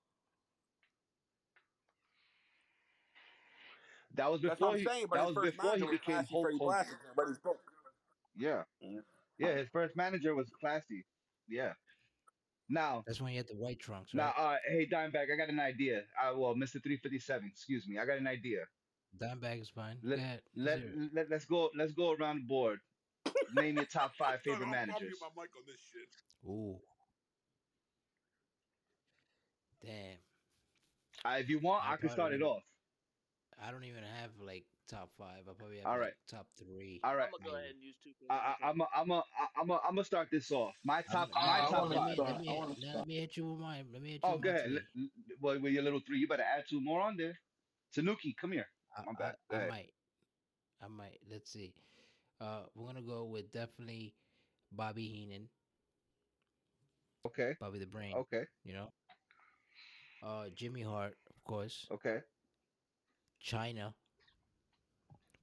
[4.15, 5.07] That was That's before what I'm he, saying.
[5.11, 6.59] But that his was first before he manager was became classy Hulk Hogan.
[6.59, 6.97] Blassie.
[7.17, 7.73] But he's broke.
[8.37, 8.63] Yeah,
[9.39, 9.57] yeah.
[9.57, 11.05] His first manager was classy.
[11.49, 11.73] Yeah.
[12.69, 14.55] Now, That's when you had the white trunks, now, right?
[14.55, 16.03] uh, hey Dimebag, I got an idea.
[16.23, 16.83] Uh, well, Mr.
[16.83, 17.99] 357, excuse me.
[17.99, 18.61] I got an idea.
[19.19, 19.97] Dimebag is fine.
[20.03, 20.43] Let Go ahead.
[20.55, 22.79] let, Let's let let's go let's go around the board.
[23.55, 25.17] Name your top five favorite I'll- I'll managers.
[25.21, 26.09] my mic on this shit.
[26.51, 26.79] Ooh.
[29.83, 30.19] Damn.
[31.25, 32.63] Uh, if you want, I I can start it off.
[33.63, 35.45] I don't even have like top five.
[35.49, 37.01] I probably have All like, top three.
[37.05, 37.27] All right.
[37.27, 38.11] I'm gonna go ahead and use two.
[38.31, 39.23] I, I, I'm a, I'm a,
[39.61, 40.75] I'm a, I'm gonna start this off.
[40.85, 41.99] My top, I'm- my I top wanna five.
[41.99, 42.31] let, me, start.
[42.31, 43.87] let, me, let me hit you with mine.
[43.93, 44.65] Let me hit you Oh, go ahead.
[44.95, 45.11] three.
[45.41, 47.39] Well, with your little three, you better add two more on there.
[47.95, 48.67] Tanuki, come here.
[48.97, 49.35] I, My bad.
[49.51, 49.91] I, Go I might.
[50.83, 51.19] I might.
[51.31, 51.75] Let's see.
[52.41, 54.15] Uh, we're gonna go with definitely
[54.73, 55.49] Bobby Heenan,
[57.27, 58.15] Okay, Bobby the Brain.
[58.17, 58.89] okay, You know.
[60.23, 61.87] Uh, Jimmy Hart, of course.
[61.93, 62.19] okay.
[63.45, 63.95] Chyna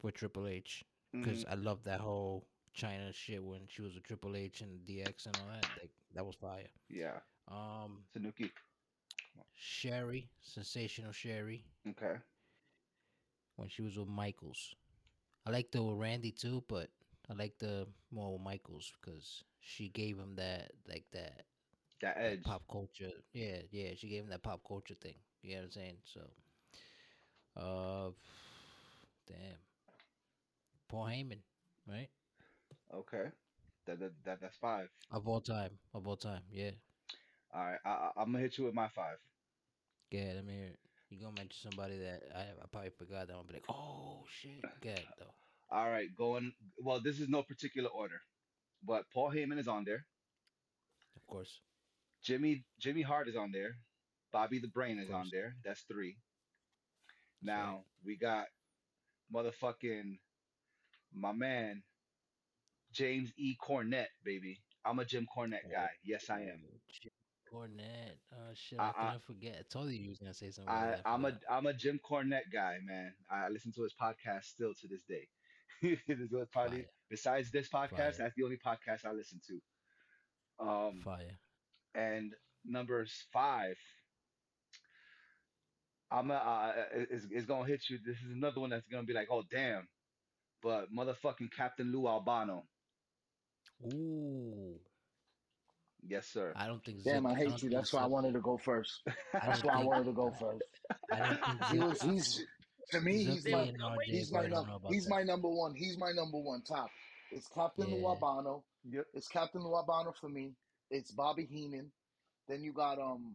[0.06, 2.46] for Triple H because I love that whole
[2.78, 5.66] Chyna shit when she was a Triple H and DX and all that.
[5.80, 6.68] Like that was fire.
[6.90, 8.52] Yeah, Um, Tanuki.
[9.56, 12.16] Sherri, sensational Sherri Okay.
[13.56, 14.76] when she was with Michaels.
[15.48, 16.90] I like the with Randy too, but
[17.30, 21.46] I like the more with Michaels because she gave him that like that,
[22.02, 22.44] That that edge.
[22.44, 23.12] pop culture.
[23.34, 25.16] Yeah, yeah, she gave him that pop culture thing.
[25.42, 25.98] You know what I'm saying?
[26.04, 26.22] So,
[27.58, 28.12] uh,
[29.28, 29.58] damn,
[30.88, 31.40] Paul Heyman,
[31.88, 32.10] right?
[32.94, 33.26] Okay.
[33.86, 34.90] That, that, that that's five.
[35.12, 36.72] Of all time, of all time, yeah.
[37.54, 37.80] All right.
[37.86, 39.18] I, I, I'm gonna hit you with my five.
[40.12, 40.80] Yeah, let me hear it.
[41.10, 44.24] You gonna mention somebody that I, I probably forgot that I'm gonna be like, oh
[44.42, 45.34] shit, good though.
[45.76, 46.08] All right.
[46.18, 46.54] Going.
[46.80, 48.22] Well, this is no particular order,
[48.86, 50.06] but Paul Heyman is on there.
[51.16, 51.60] Of course.
[52.24, 53.76] Jimmy Jimmy Hart is on there.
[54.32, 55.56] Bobby the Brain is on there.
[55.64, 56.18] That's three.
[57.46, 57.56] Right.
[57.56, 58.48] Now we got
[59.34, 60.18] motherfucking
[61.16, 61.82] my man
[62.92, 63.56] James E.
[63.62, 64.60] Cornette, baby.
[64.86, 65.90] I'm a Jim Cornette guy.
[66.04, 66.62] Yes, I am.
[66.90, 67.10] J-
[67.52, 68.18] Cornette.
[68.34, 68.80] Oh shit!
[68.80, 69.56] I- How can I- I forget?
[69.60, 70.72] I told you you was gonna say something.
[70.74, 71.42] I, I'm, a forgot.
[71.50, 73.14] I'm a Jim Cornette guy, man.
[73.30, 75.28] I listen to his podcast still to this day.
[75.82, 76.90] it is what probably Fire.
[77.10, 78.14] besides this podcast, Fire.
[78.20, 80.66] that's the only podcast I listen to.
[80.66, 81.38] Um, Fire.
[81.96, 82.34] and
[82.64, 83.76] number five.
[86.12, 87.98] I'm a, uh, it's, it's gonna hit you.
[88.06, 89.88] This is another one that's gonna be like, oh damn,
[90.62, 92.64] but motherfucking Captain Lou Albano,
[93.94, 94.80] Ooh.
[96.08, 96.54] yes sir.
[96.56, 97.04] I don't think.
[97.04, 97.70] Damn, Zook- I don't hate you.
[97.70, 99.02] That's why I wanted to go first.
[99.34, 100.64] That's why I wanted to go first.
[101.12, 102.46] I don't think He was he's
[102.92, 105.10] to me he's my RJ he's my don't num- he's that.
[105.10, 105.74] my number one.
[105.76, 106.90] He's my number one top.
[107.32, 108.08] It's Captain Lou Yeah.
[108.10, 108.64] Albano.
[108.90, 109.06] Yep.
[109.14, 110.54] It's Captain Lou Albano for me.
[110.92, 111.92] It's Bobby Heenan.
[112.48, 113.34] Then you got um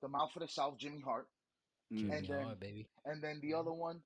[0.00, 1.26] the Mouth of the South, Jimmy Hart.
[1.92, 2.86] Jimmy And then- Hart, baby.
[3.04, 4.00] And then the other one,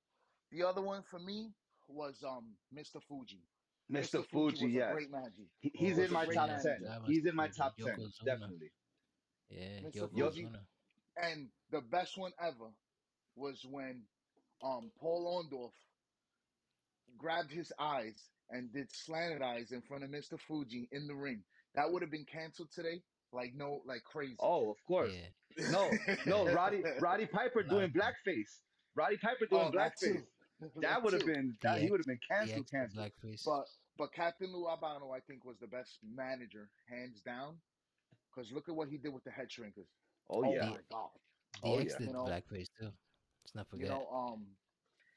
[0.53, 1.51] the other one for me
[1.87, 3.01] was um Mr.
[3.07, 3.41] Fuji.
[3.91, 4.25] Mr.
[4.25, 4.89] Fuji Fuji, was yes.
[4.89, 5.45] a great magic.
[5.59, 6.69] He, he's was in a my great top manager.
[6.79, 6.87] ten.
[6.89, 8.71] That was He's in my top ten, definitely.
[9.49, 10.09] Yeah, Mr.
[10.15, 10.31] Yo-
[11.21, 12.71] And the best one ever
[13.35, 14.03] was when
[14.63, 15.73] um Paul Orndorff
[17.17, 20.39] grabbed his eyes and did slanted eyes in front of Mr.
[20.39, 21.43] Fuji in the ring.
[21.75, 23.01] That would have been canceled today,
[23.31, 24.35] like no, like crazy.
[24.39, 25.11] Oh, of course.
[25.13, 25.69] Yeah.
[25.71, 25.91] No,
[26.25, 28.61] no, Roddy Roddy Piper doing blackface.
[28.95, 30.23] Roddy Piper doing Oh, that blackface.
[30.69, 30.81] Too.
[30.81, 33.05] That would have been that he would have been canceled, canceled.
[33.05, 33.43] blackface.
[33.45, 33.65] But
[33.97, 37.55] but Captain Lou Albano, I think, was the best manager, hands down.
[38.33, 39.87] Because look at what he did with the head shrinkers.
[40.29, 40.69] Oh yeah.
[40.69, 41.09] my god.
[41.63, 41.83] oh, yeah.
[41.83, 42.91] did You know, blackface too.
[43.43, 43.87] Let's not forget.
[43.87, 44.45] You know, um,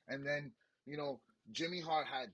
[0.08, 0.52] and then
[0.84, 1.20] you know
[1.52, 2.30] Jimmy Hart had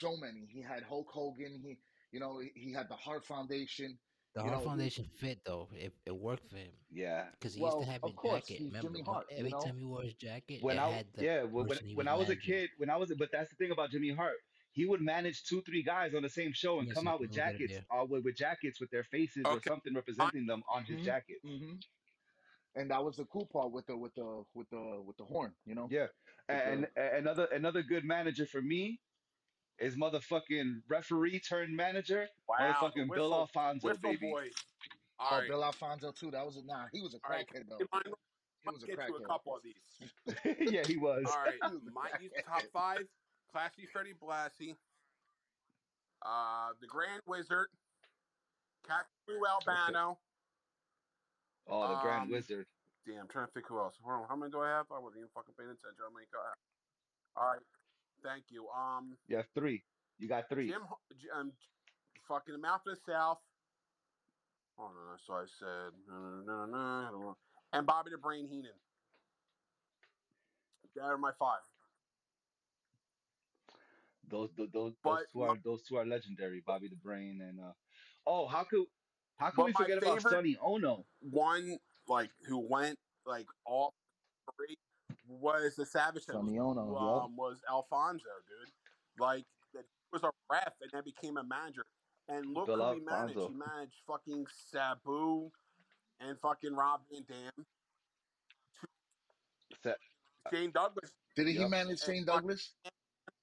[0.00, 0.46] so many.
[0.48, 1.60] He had Hulk Hogan.
[1.64, 1.78] He,
[2.12, 3.98] you know, he, he had the Hart Foundation.
[4.34, 5.68] The you Hart know, Foundation fit though.
[5.72, 7.26] It, it worked for him Yeah.
[7.38, 8.62] because he Well, used to have of his course, jacket.
[8.66, 9.60] Remember, Jimmy Mo- Hart, you every know?
[9.64, 12.08] time he wore his jacket, When it I had the yeah, when when, person when
[12.08, 14.36] I was a kid, when I was but that's the thing about Jimmy Hart.
[14.72, 17.20] He would manage two, three guys on the same show and Yes, come he out
[17.20, 17.86] with will it jackets, there.
[17.90, 21.04] uh, with, with jackets with their faces or something representing them on his Mhm.
[21.04, 21.38] jacket.
[21.42, 21.74] hmm
[22.74, 25.54] And that was the cool part with the with the with the with the horn.
[25.64, 25.90] You know.
[25.90, 26.06] Yeah,
[26.48, 29.00] With and, the- and another another good manager for me
[29.82, 32.56] is motherfucking referee turned manager, Wow.
[32.58, 34.30] motherfucking Bill Whistle- Alfonso, Whistle baby.
[34.30, 34.48] boy.
[35.18, 35.48] All Oh, right.
[35.48, 36.30] Bill Alfonso too.
[36.30, 36.86] That was a nah.
[36.92, 37.46] He was a All right.
[37.46, 37.78] crackhead though.
[37.78, 38.02] Get mine-
[38.62, 39.26] He was a get to a crackhead.
[39.26, 40.12] couple of these.
[40.72, 41.26] yeah, he was.
[41.26, 42.44] All right, He was a my these crackhead.
[42.44, 43.08] top five:
[43.50, 44.76] Classy Freddie Blassie,
[46.22, 47.68] uh, the Grand Wizard,
[48.86, 50.18] Captain Albano.
[51.68, 52.66] Oh, the Grand Um, Wizard.
[53.06, 53.98] Damn, I'm trying to think who else.
[54.02, 54.86] Hold on, how many do I have?
[54.92, 55.98] I wasn't even fucking paying attention.
[55.98, 56.58] How many do I have?
[57.36, 57.62] All right,
[58.24, 58.66] thank you.
[58.68, 59.82] Um, You have three.
[60.18, 60.68] You got three.
[60.68, 60.82] Jim,
[61.36, 61.52] um,
[62.28, 63.38] fucking the Mouth of the South.
[64.78, 67.36] Oh no, so I said no, no, no,
[67.72, 68.72] and Bobby the Brain Heenan.
[70.96, 71.60] That are my five.
[74.28, 76.62] Those those those, those two are those two are legendary.
[76.66, 77.72] Bobby the Brain and uh
[78.26, 78.84] oh how could
[79.36, 81.04] how could we forget about Sonny Onoo?
[81.20, 81.78] one
[82.08, 83.92] like who went like all
[84.56, 84.76] three
[85.26, 87.24] was the Savage Head, Sonny Onoo, who, yup.
[87.24, 88.72] um, was Alfonso, dude.
[89.18, 89.44] Like
[89.74, 91.84] that he was a ref and then became a manager.
[92.28, 93.38] And look Bill who he managed.
[93.38, 95.50] He managed fucking Sabu
[96.20, 97.66] and fucking Rob Van Dam.
[99.82, 99.94] Sa-
[100.52, 101.70] Shane Douglas Did he Yep.
[101.70, 102.74] manage Shane fuck- Douglas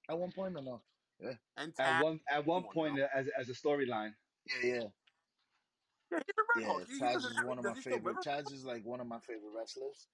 [0.08, 0.82] at one point or no?
[1.18, 1.34] Yeah.
[1.56, 3.08] And At one at one Come on point now.
[3.14, 4.14] as as a storyline.
[4.46, 4.82] Yeah, yeah.
[6.10, 6.86] Yeah, he's a Yeah, Hulk.
[6.88, 8.16] He- he Taz is one of my he still favorite.
[8.24, 10.08] Taz is like one of my favorite wrestlers.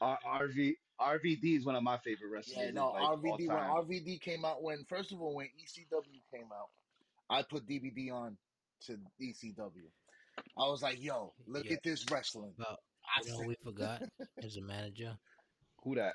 [0.00, 2.56] R- RV RVD is one of my favorite wrestlers.
[2.66, 3.56] Yeah, no, like, RVD when.
[3.56, 6.68] RVD came out when first of all when ECW came out,
[7.30, 8.36] I put DVD on
[8.86, 9.88] to ECW.
[10.56, 11.74] I was like, yo, look Yeah.
[11.74, 12.52] at this wrestling.
[12.56, 14.02] But I you know we forgot
[14.42, 15.16] as a manager?
[15.84, 16.14] Who that?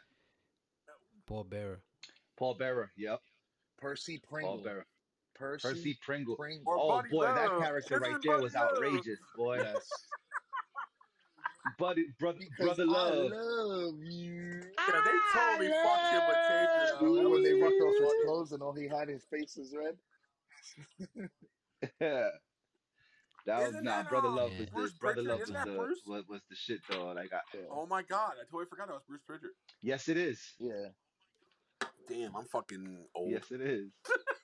[1.25, 1.81] Paul Bearer.
[2.37, 2.91] Paul Bearer.
[2.97, 3.19] Yep.
[3.79, 4.63] Percy Paul Pringle.
[4.63, 4.85] Bearer.
[5.35, 6.35] Percy, Percy Pringle.
[6.35, 6.63] Pringle.
[6.67, 9.57] Oh Buddy boy, that character This right there was outrageous, boy.
[9.63, 9.75] Yes.
[11.77, 13.31] Buddy, brother, Because brother I love.
[13.31, 14.61] love you.
[14.77, 16.85] Yeah, they totally fucked him with Taker.
[16.99, 16.99] though.
[16.99, 18.23] That Remember when was they ripped off his funny.
[18.25, 19.99] clothes and all he had his face was red?
[21.99, 22.29] Yeah.
[23.45, 24.03] That was Isn't nah.
[24.03, 24.65] that, Brother um, Love Yeah.
[24.73, 25.25] was the brother Pritchard?
[25.25, 26.05] Love was Isn't that the Bruce?
[26.05, 27.11] was, was the shit though.
[27.11, 27.65] Like I, Yeah.
[27.69, 29.51] Oh my god, I totally forgot that was Bruce Pritchard.
[29.81, 30.55] yes, it is.
[30.59, 30.93] Yeah.
[32.07, 33.31] Damn, I'm fucking old.
[33.31, 33.91] Yes, it is.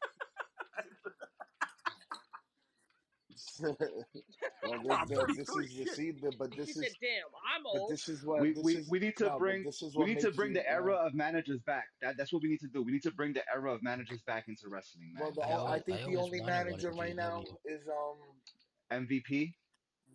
[3.62, 5.96] well, I'm this, uh, this 33, is the shit.
[5.96, 7.24] see, the- but He this said, is "Damn,
[7.56, 8.90] I'm but old." this is what We, this we, is.
[8.90, 10.56] we need to no, but bring this is we what need to makes bring you,
[10.56, 11.86] the era know, of managers back.
[12.02, 12.84] That that's what we need to do.
[12.84, 15.24] We need to bring the era of managers back into wrestling, man.
[15.24, 17.44] Well, the, I I, always- think I the always only wanted one manager right now
[17.46, 17.56] GW.
[17.76, 19.54] is um MVP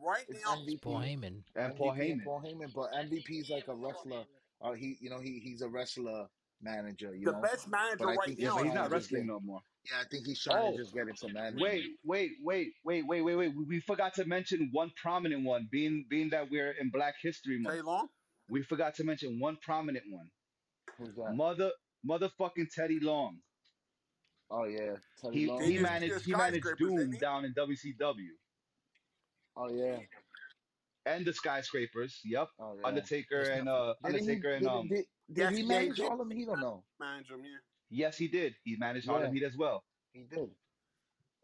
[0.05, 0.83] Right it's now, MVP.
[0.83, 1.43] Paul Heyman.
[1.57, 2.13] and Paul MVP Heyman.
[2.13, 4.25] and Paul Heyman, but MVP is like a wrestler.
[4.61, 6.27] Uh, he, you know, he he's a wrestler
[6.61, 7.15] manager.
[7.15, 8.93] You the know, best manager But I right think now but is he's not managers
[8.93, 9.61] wrestling get- no more.
[9.91, 11.63] Yeah, I think he's trying Oh, to just get into management.
[11.63, 13.57] wait, wait, wait, wait, wait, wait, wait.
[13.57, 15.69] We we forgot to mention one prominent one.
[15.71, 18.09] Being being that we're in Black History Teddy Month, Long.
[18.49, 20.31] we forgot to mention one prominent one.
[20.99, 21.37] Who's that?
[21.37, 21.73] Mother
[22.09, 23.43] motherfucking Teddy Long.
[24.51, 25.67] Oh yeah, Teddy He Long.
[25.67, 27.21] he He just managed did he managed skyscrapers, didn't Doom he?
[27.21, 28.31] down in WCW
[29.57, 30.01] Oh yeah,
[31.07, 32.21] and the skyscrapers.
[32.25, 32.49] Yep.
[32.59, 32.85] oh yeah.
[32.85, 34.37] Undertaker Let's and not uh Didn't he?
[34.37, 36.13] Undertaker and Did, um did, did Yes, he yeah, he manage did.
[36.13, 36.31] all of them?
[36.33, 36.87] He don't know.
[36.99, 37.59] Manage him, yeah.
[37.95, 38.57] Yes he did.
[38.65, 39.85] He managed Harlem Yeah, Heat as well.
[40.13, 40.57] he did.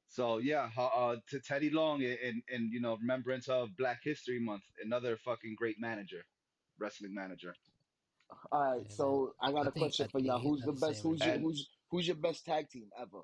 [0.09, 4.03] So yeah, ho- uh, to Teddy Long in, in in you know remembrance of Black
[4.05, 6.25] History Month, another fucking great manager,
[6.79, 7.57] wrestling manager.
[8.53, 9.21] All right, Yeah, man.
[9.21, 10.41] so I got I a think question I for y'all.
[10.41, 11.03] he's Who's the not the best?
[11.03, 13.23] same Who's your And who's who's your best tag team ever?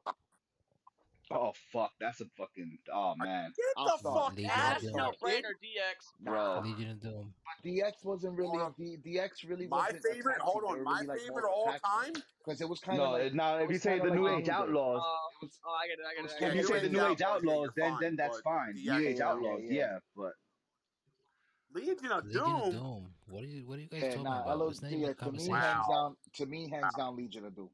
[1.30, 4.16] Oh fuck, that's a fucking oh man, Get I'll the start.
[4.28, 5.44] fuck Legion out of here, No kid.
[5.44, 6.24] brainer, DX.
[6.24, 6.60] bro.
[6.60, 7.34] Legion of Doom.
[7.64, 8.74] DX wasn't really Hold on.
[8.78, 11.78] DX really My wasn't favorite, tag hold on, my really like favorite of of all
[11.84, 12.12] time.
[12.38, 15.02] because it was kind of No, like now if you say the New Age Outlaws,
[15.02, 16.98] Uh, It was, oh, I get it, I get it, if you say the New
[16.98, 18.74] New Age Age Outlaws, yeah, Outlaws, you're then then that's fine.
[18.74, 19.08] New Age yeah, no.
[19.08, 19.72] yeah, Outlaws, yeah.
[19.74, 20.32] yeah, but
[21.74, 22.72] Legion of Legion of Doom.
[22.72, 23.14] Doom.
[23.26, 24.58] What are you What are you guys Yeah, talking nah, about?
[24.58, 25.54] LO, It's not even yeah, to me conversation.
[25.54, 27.70] hands down, to me hands down Legion of Doom.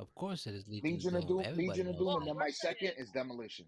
[0.00, 1.42] Of course, it is Legion, Legion of of Doom.
[1.42, 3.66] Doom, Legion of knows Doom, and then my second is Demolition.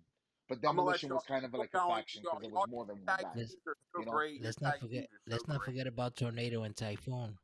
[0.49, 2.87] But I'm gonna let Demolition was kind of like a faction because it was more
[2.87, 3.33] than one tag guy.
[3.37, 5.11] Let's teams are so You know, let's not forget.
[5.11, 7.39] teams are so Let's not forget about Tornado and Typhoon.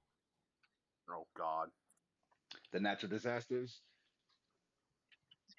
[1.10, 1.68] Oh God.
[2.72, 3.82] the natural disasters.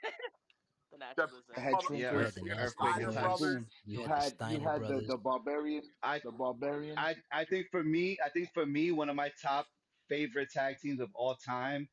[0.02, 0.10] The
[0.92, 1.62] The natural the disaster.
[1.62, 3.40] Headstrom mother, Yeah, had the earthquake, Nasty earthquake and Legion Steiner of Boys.
[3.40, 3.72] typhoon.
[3.86, 7.68] You You had the you had the the barbarian, I the barbarian, I I think
[7.72, 9.68] for me, I think for me, one of my top
[10.10, 11.90] favorite tag teams of all time,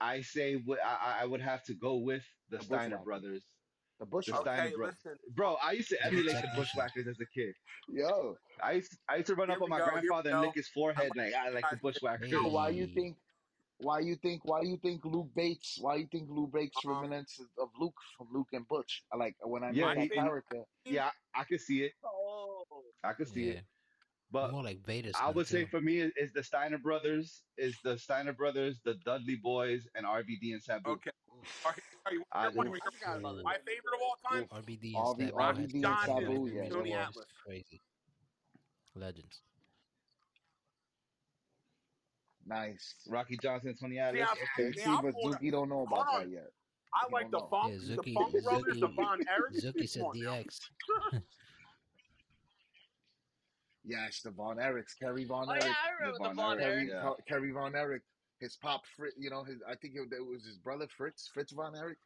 [0.00, 3.44] I say what I, I would have to go with the the Steiner Bushwhackers, brothers.
[3.98, 4.34] the The Bushwhackers.
[4.34, 4.96] Steiner Okay, brothers.
[4.96, 5.18] listen.
[5.34, 6.48] Bro, I used to emulate the.
[6.48, 7.54] Bushwhackers as a kid.
[7.88, 9.98] Yo, I used I used to run Here up on we my go.
[10.00, 10.54] Here we grandfather and lick go.
[10.54, 12.30] his I'm forehead like I like the guys Bushwhackers.
[12.30, 13.18] so why you Hey, think?
[13.78, 14.44] Why you think?
[14.44, 15.78] Why you think Luke Bates?
[15.80, 19.04] Why you think Luke Bates um reminiscence of Luke from Luke and Butch?
[19.12, 21.44] I Like when I Yeah, mean my he, that he favorite character, yeah, I, I
[21.44, 21.94] could see it.
[22.04, 22.64] Oh.
[23.02, 23.64] I could see yeah, it.
[24.32, 25.70] But more like Vader's I would say too.
[25.70, 30.06] for me is, is the Steiner brothers, is the Steiner brothers, the Dudley boys, and
[30.06, 30.90] RVD and Sabu.
[30.92, 31.10] Okay.
[31.36, 31.66] oof,
[32.06, 32.66] Are you I here one?
[32.84, 34.50] Just I the My Ooh, favorite of all time, oof.
[34.50, 37.26] RVD and RV, Sabu Rocky had and Johnson, Sabu, yeah, Tony Atlas.
[37.44, 37.80] crazy
[38.94, 39.42] legends.
[42.46, 42.94] Nice.
[43.08, 44.30] Rocky Johnson, Tony See, Atlas.
[44.30, 44.72] I, Okay.
[44.72, 45.14] see, See, I'm but.
[45.14, 46.50] Zookie don't know about that yet.
[46.92, 47.46] I like the know.
[47.50, 49.62] Funk, Yeah, the Zookie, Funk brothers, the Zookie, Von Erichs.
[49.64, 50.42] Zookie said on now.
[50.42, 50.58] DX.
[53.84, 56.60] Yes, the Von Erichs, Kerry Von Oh yeah, Erich, I The remember the Von Von
[56.60, 56.90] Erich, Erich.
[56.90, 57.14] Kerry yeah.
[57.28, 58.02] Kerry Von Erich,
[58.38, 61.52] his pop, Fritz, you know, his I think it, it was his brother Fritz, Fritz
[61.52, 61.98] Von Erich.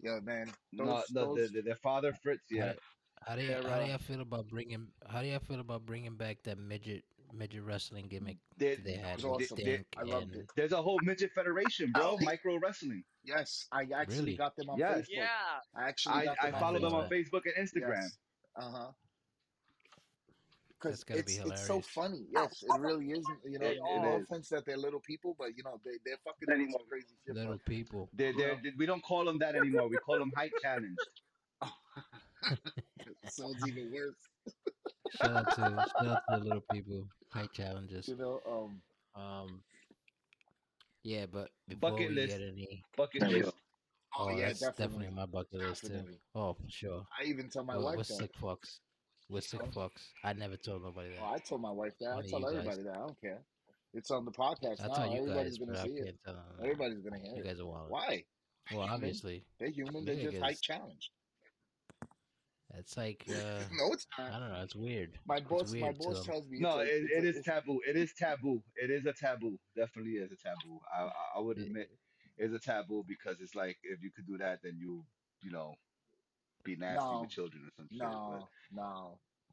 [0.00, 2.72] Yeah, man, No, those the, the, the their father Fritz, How yeah.
[2.72, 2.78] do,
[3.26, 5.60] how do you, they're how do uh, y'all feel about bringing how do y'all feel
[5.60, 7.02] about bringing back that midget
[7.32, 9.56] midget wrestling gimmick There, they had awesome.
[9.56, 10.50] there, Stink I loved and it.
[10.54, 12.18] there's a whole midget federation, bro.
[12.20, 13.02] Micro wrestling.
[13.24, 14.36] Yes, I actually really?
[14.36, 15.04] got them on Yes, Facebook.
[15.08, 15.26] Yeah.
[15.74, 17.40] I actually I got I them I on follow didn't them on Facebook.
[17.42, 18.02] Facebook and Instagram.
[18.02, 18.18] Yes,
[18.56, 18.90] uh huh.
[20.82, 22.26] That's Because gotta be it's it's so funny.
[22.32, 23.26] Yes, it really is.
[23.44, 24.24] You know, It, it no is.
[24.24, 27.34] offense that they're little people, but you know they they're fucking doing some crazy shit.
[27.34, 28.10] But Little people.
[28.12, 29.88] They're, you they're, we don't call them that anymore.
[29.88, 30.98] We call them height challenged.
[33.28, 34.14] sounds even worse.
[35.20, 35.56] Shout out to
[36.00, 37.08] shout out to the little people.
[37.32, 38.08] Height challenges.
[38.08, 38.82] You know, um,
[39.20, 39.64] Um
[41.02, 42.36] yeah, but before Bucket we list.
[42.38, 43.52] get any Bucket list.
[44.18, 45.88] oh, oh yeah, that's definitely, definitely my bucket list too.
[45.88, 46.20] definitely.
[46.34, 47.06] Oh for sure.
[47.18, 48.06] I even tell my We're, wife we're that.
[48.06, 48.80] sick fucks.
[49.28, 50.10] We're sick fucks.
[50.24, 51.34] I never told nobody Oh, that.
[51.34, 52.06] I told my wife that.
[52.06, 52.56] I Only tell you guys.
[52.56, 52.94] everybody that.
[52.94, 53.38] I don't care.
[53.92, 55.12] It's on the podcast I now.
[55.12, 56.18] you Everybody's guys, gonna see it.
[56.24, 57.38] tell Everybody's gonna hear You it.
[57.38, 57.90] You guys are wild.
[57.90, 58.24] Why?
[58.72, 58.90] Well, Human.
[58.94, 60.04] obviously, They're human.
[60.04, 60.60] They're just height niggas.
[60.62, 61.10] challenged.
[62.74, 63.32] It's like uh,
[63.72, 64.32] no, it's not.
[64.32, 64.62] I don't know.
[64.62, 65.18] It's weird.
[65.26, 67.36] My boss, my weird to boss tells me No, a, it, it's it a, is
[67.36, 67.80] it's taboo.
[67.88, 68.62] It is taboo.
[68.76, 69.58] It is a taboo.
[69.76, 70.78] Definitely is a taboo.
[70.94, 71.88] I I, I would It- admit
[72.36, 75.04] it's a taboo because it's like if you could do that, then you
[75.42, 75.74] you know
[76.66, 77.98] be nasty no, with children or some shit.
[77.98, 78.48] no,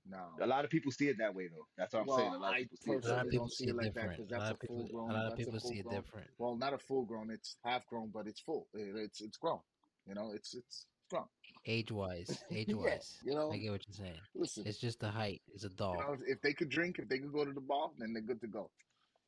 [0.05, 1.65] no, But a lot of people see it that way though.
[1.77, 2.33] That's what I'm saying.
[2.33, 3.75] A lot of people see it A lot of people don't see see it it
[3.77, 4.27] like that different.
[4.27, 4.87] because A lot that's a of people.
[4.91, 5.95] full A lot of people see it grown.
[5.95, 6.27] different.
[6.37, 7.31] Well, not a full grown.
[7.31, 8.67] It's half grown, but it's full.
[8.73, 9.59] It, it's it's grown.
[10.05, 11.27] You know, it's it's grown.
[11.65, 13.17] Age wise, age yeah, wise.
[13.23, 14.19] you I get what you're saying.
[14.35, 15.41] Listen, It's just the height.
[15.53, 17.91] It's a you know, if they could drink, if they could go to the bar,
[17.97, 18.69] then they're good to go.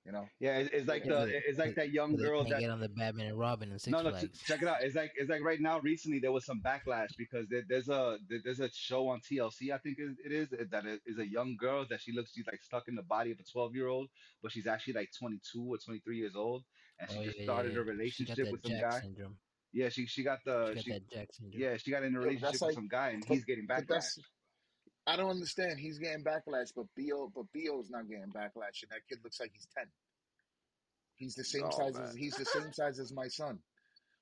[0.06, 0.28] You know.
[0.40, 1.14] Yeah, it's, it's like Yeah.
[1.14, 3.26] the Cause it's like that young cause they girl can't that get on the Batman
[3.26, 4.40] and Robin and Six no no Flags.
[4.46, 4.84] check it out.
[4.84, 8.20] It's like it's like right now recently there was some backlash because there, there's a
[8.30, 11.28] there- there's a show on TLC I think it, it is that it is a
[11.28, 13.88] young girl that she looks she's like stuck in the body of a 12 year
[13.88, 14.10] old
[14.44, 16.64] but she's actually like 22 or 23 years old
[17.00, 17.80] and she Oh just yeah, started yeah.
[17.80, 19.00] a She relationship with some Jack guy.
[19.02, 19.38] syndrome.
[19.74, 21.62] Yeah, she she got She the got she that Jack syndrome.
[21.62, 23.88] yeah she got in a relationship that's with like, some guy and he's getting but
[23.88, 24.20] backlash.
[25.06, 25.80] That's I don't understand.
[25.80, 29.52] He's getting backlash, but Bo but Bo's not getting backlash, and that kid looks like
[29.54, 29.86] he's ten.
[31.16, 32.04] He's the same Oh size man.
[32.04, 33.60] as he's the same size as my son,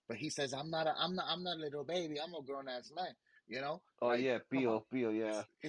[0.08, 2.20] but he says, "I'm not a, I'm not, I'm not a little baby.
[2.22, 3.16] I'm a grown ass man."
[3.48, 3.82] You know?
[4.02, 4.64] Oh Like, yeah, come on.
[4.64, 5.44] Pio, Pio, yeah.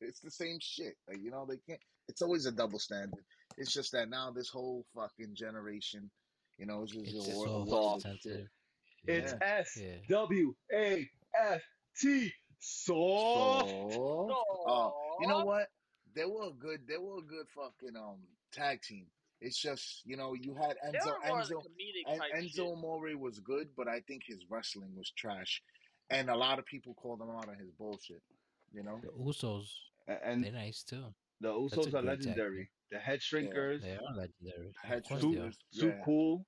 [0.00, 0.94] it's the same shit.
[1.08, 1.80] Like, you know, they can't.
[2.08, 3.24] It's always a double standard.
[3.56, 6.08] It's just that now this whole fucking generation,
[6.56, 7.68] you know, it's just It's a so world.
[7.68, 8.02] soft.
[8.02, 8.48] sensitive.
[9.06, 9.38] It's Yeah.
[9.58, 9.96] S Yeah.
[10.08, 11.62] W A F
[12.00, 12.32] T.
[12.60, 13.70] Soft.
[13.70, 15.66] So, uh, you know what?
[16.14, 16.80] They were a good.
[16.88, 18.18] They were a good fucking um
[18.52, 19.06] tag team.
[19.40, 21.62] It's just you know you had Enzo were more of the Enzo
[22.34, 22.66] En- Enzo shit.
[22.66, 25.62] Amore was good, but I think his wrestling was trash,
[26.10, 28.22] and a lot of people called him out on his bullshit.
[28.72, 29.66] You know, The Usos,
[30.22, 31.06] And they're nice too.
[31.40, 32.70] the Usos are great tag legendary.
[32.92, 33.82] The head shrinkers.
[33.82, 34.72] They are legendary.
[34.82, 35.52] Head Of Too, they are.
[35.80, 36.46] too cool.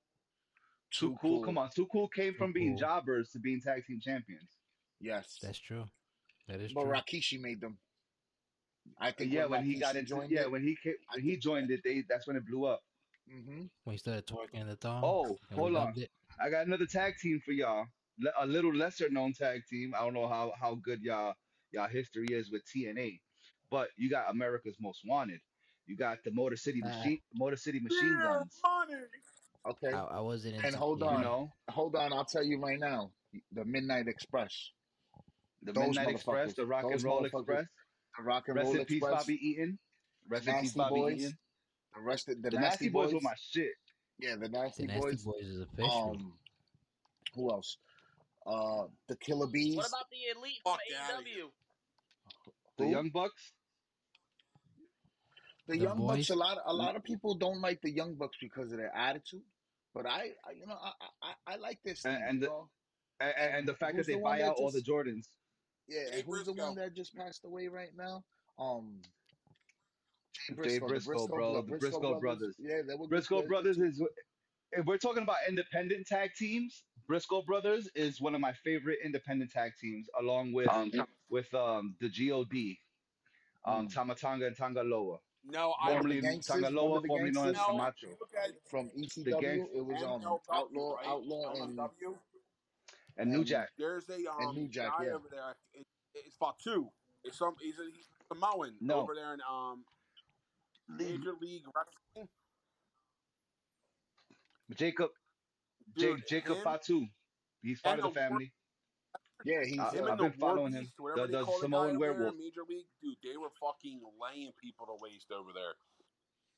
[0.90, 1.36] Too Too cool.
[1.38, 1.44] cool.
[1.44, 1.70] Come on.
[1.74, 2.78] Too cool came Too from being cool.
[2.80, 4.50] jobbers to being tag team champions.
[5.00, 5.84] yes, That's true.
[6.48, 6.92] That is but true.
[6.92, 7.78] Rikishi made them.
[9.00, 11.16] I think Yeah, when he got Rikishi into joined yeah, it, when he came, I
[11.16, 12.80] when he think- joined it, they that's when it blew up.
[13.30, 15.02] hmm When he started twerking in the thong.
[15.04, 15.86] Oh, and we hold on.
[15.86, 16.10] loved it.
[16.40, 17.86] I got another tag team for y'all.
[18.20, 19.94] Le- A little lesser known tag team.
[19.96, 21.34] I don't know how how good y'all
[21.72, 23.20] y'all history is with TNA,
[23.70, 25.40] but you got America's Most Wanted.
[25.86, 26.80] You got the Motor City.
[26.82, 28.60] Machine Motor City Machine Guns.
[28.62, 29.00] money.
[29.64, 31.10] Okay, I, I wasn't into And hold yeah.
[31.10, 31.22] You on.
[31.22, 32.12] know hold on.
[32.12, 33.12] I'll tell you right now.
[33.52, 34.52] The Midnight Express,
[35.62, 37.24] the Those Midnight Express, the Rock and Roll.
[37.24, 37.66] Express.
[38.18, 39.78] the Rock and Rest Roll in peace, Express, Bobby Eaton.
[40.28, 41.38] Rest in peace, Nasty Bobby Boys, Eaton.
[41.94, 43.14] the rest of the, The Nasty, Nasty Boys Boys.
[43.14, 43.72] were my shit.
[44.18, 45.22] yeah, the Nasty, The Nasty Boys.
[45.24, 46.10] Boys is official.
[46.16, 46.32] Um,
[47.34, 47.76] who else?
[48.46, 49.76] Uh, the Killer Bees.
[49.76, 50.80] What about the elite from Fuck
[51.14, 51.22] outta.
[51.22, 51.50] AEW?
[52.78, 52.90] The Who?
[52.90, 53.52] Young Bucks.
[55.68, 56.16] the, The Young Bucks?
[56.16, 56.30] Boys?
[56.30, 56.58] A lot.
[56.66, 59.42] A lot of people don't like the Young Bucks because of their attitude.
[59.94, 62.24] But I, I you know, I, I, I like this And- team.
[62.28, 62.68] and the- you?
[63.20, 64.80] And, and, and the fact Who's that they the one buy that out all the
[64.80, 65.26] just- Jordans.
[65.88, 68.24] Yeah, Jay and who's the one that just passed away right now?
[68.58, 69.00] Um,
[70.48, 72.56] Jay Jay the Briscoe, bro, bro- the Briscoe brothers.
[72.58, 74.02] Yeah, they were good Briscoe players Brothers is
[74.72, 79.50] if we're talking about independent tag teams, Briscoe Brothers is one of my favorite independent
[79.50, 80.68] tag teams, along with
[81.28, 82.46] with um the God,
[83.64, 83.94] um Mm.
[83.94, 87.66] Tama Tonga and Tangaloa, No, I formerly Gangsters, Tangaloa, the formerly known as Gangsters?
[87.68, 87.78] no.
[87.78, 89.40] Camacho, you Look at from ECW.
[89.40, 91.06] gang- it was um MLW, Outlaw, right?
[91.06, 92.18] Outlaw, and MLW.
[93.16, 93.68] And New and- Jack.
[93.78, 95.12] There's a um New Jack, guy yeah.
[95.12, 95.54] over there.
[95.74, 96.88] It, it's Fatu.
[97.24, 97.54] It's some.
[97.60, 99.00] He's a, he's a Samoan No.
[99.00, 99.84] over there in um
[100.88, 102.28] Major League Wrestling.
[104.74, 105.10] Jacob,
[105.96, 107.06] Dude, Jake, Jacob him, Fatu.
[107.62, 108.52] He's part and of the the family.
[109.44, 110.80] yeah, he's Uh, him uh, and I've been War following him.
[110.84, 112.36] Beast, whatever The- they the call the Samoan over there in werewolf.
[112.38, 115.74] Major League, dude, they were fucking laying people to waste over there.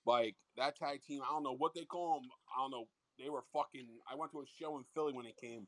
[0.07, 2.31] Like that tag team, I don't know what they call them.
[2.57, 2.85] I don't know.
[3.19, 3.87] They were fucking.
[4.11, 5.67] I went to a show in Philly when they came,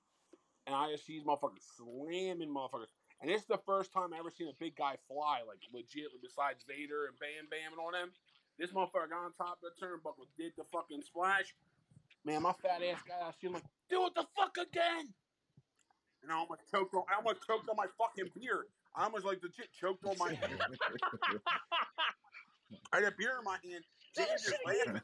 [0.66, 2.90] and I just see these motherfuckers slamming motherfuckers.
[3.22, 6.64] And it's the first time I ever seen a big guy fly, like legit, besides
[6.68, 8.10] Vader and Bam Bam and all them.
[8.58, 11.54] This motherfucker got on top of the turnbuckle, did the fucking splash.
[12.24, 15.14] Man, my fat ass guy, I see him like, do it the fuck again.
[16.22, 18.66] And I almost choked on, I almost choked on my fucking beer.
[18.96, 20.58] I almost like legit choked on my beer.
[22.92, 23.84] I had a beer in my hand.
[24.16, 25.00] James just laughing.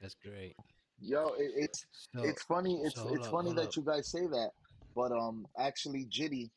[0.00, 0.56] That's great.
[1.00, 1.28] Yo.
[1.38, 2.80] It, it's So it's funny.
[2.84, 3.76] It's so it's up, funny that up.
[3.76, 4.50] you guys say that,
[4.94, 6.50] but um, actually, Jitty,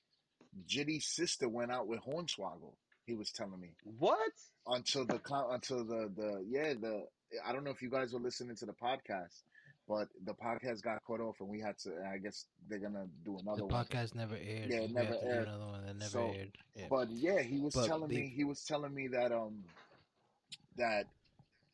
[0.68, 2.73] Jitty's sister went out with Hornswoggle.
[3.05, 3.69] He was telling me
[3.99, 4.19] What?
[4.68, 7.05] until the co- until the the yeah the
[7.45, 9.41] I don't know if you guys were listening to the podcast,
[9.88, 11.91] but the podcast got cut off and we had to.
[12.09, 13.85] I guess they're gonna do another the one.
[13.85, 14.69] podcast never aired.
[14.69, 15.47] Yeah, it never have to do aired.
[15.47, 16.51] another one that never So, aired.
[16.76, 16.85] Yeah.
[16.89, 19.63] But yeah, he was But telling they- me he was telling me that um
[20.77, 21.07] that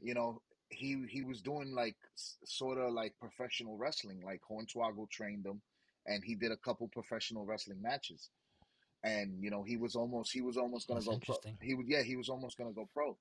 [0.02, 4.22] you know he he was doing like sort of like professional wrestling.
[4.24, 5.62] Like Hornswoggle trained him,
[6.06, 8.30] and he did a couple professional wrestling matches.
[9.04, 11.52] And you know he was almost he was almost gonna That's go pro.
[11.62, 13.18] He would yeah he was almost gonna go pro.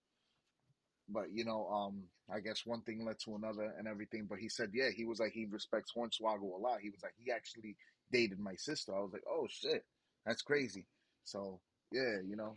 [1.08, 4.26] But you know um I guess one thing led to another and everything.
[4.28, 6.80] But he said yeah he was like he respects Hornswoggle a lot.
[6.80, 7.76] He was like he actually
[8.10, 8.96] dated my sister.
[8.96, 9.84] I was like oh shit
[10.26, 10.86] that's crazy.
[11.24, 11.60] So
[11.92, 12.54] yeah, you know,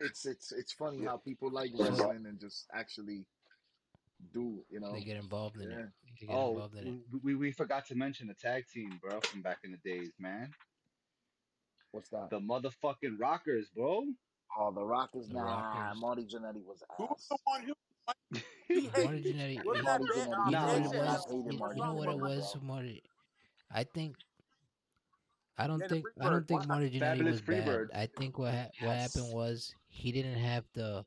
[0.00, 3.24] it's it's it's funny how people like wrestling and just actually
[4.32, 4.92] do, you know.
[4.92, 5.78] They get involved in Yeah.
[5.78, 5.88] it.
[6.20, 6.94] They get Oh, involved in it.
[7.12, 10.12] we, we we forgot to mention the tag team, bro, from back in the days,
[10.18, 10.50] man.
[11.92, 12.30] What's that?
[12.30, 14.04] The motherfucking Rockers, bro.
[14.58, 15.28] oh, the Rockers.
[15.28, 16.00] The Nah, Rockers.
[16.00, 17.28] Marty Jannetty was Who's ass.
[17.30, 17.74] the one who?
[19.04, 19.64] Marty Jannetty.
[19.64, 20.04] What's you- Marty?
[20.04, 20.46] Jannetty.
[20.46, 21.26] You know what it was?
[21.30, 22.62] You, Marty know what it was bro.
[22.62, 23.02] Marty?
[23.72, 24.16] I think.
[25.58, 27.88] I don't Yeah, think I don't think Marty Jannetty Fabulous was bad.
[27.94, 29.14] I think what ha- what Yes.
[29.14, 31.06] happened was he didn't have the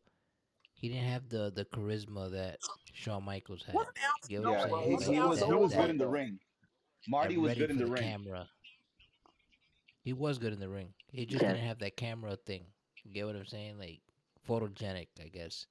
[0.73, 2.57] he didn't have the the charisma that
[2.99, 3.75] Shawn Michaels had.
[3.75, 4.83] Wasn't Al Get what Yeah, I'm saying?
[4.89, 6.39] he, Wasn't he was he was that- good in the ring.
[7.07, 8.03] Marty was good in the the ring.
[8.03, 8.49] camera.
[10.03, 10.93] He was good in the ring.
[11.11, 11.53] He just Yeah.
[11.53, 12.65] didn't have that camera thing.
[13.13, 13.77] Get what I'm saying?
[13.79, 14.01] Like
[14.47, 15.65] photogenic, I guess.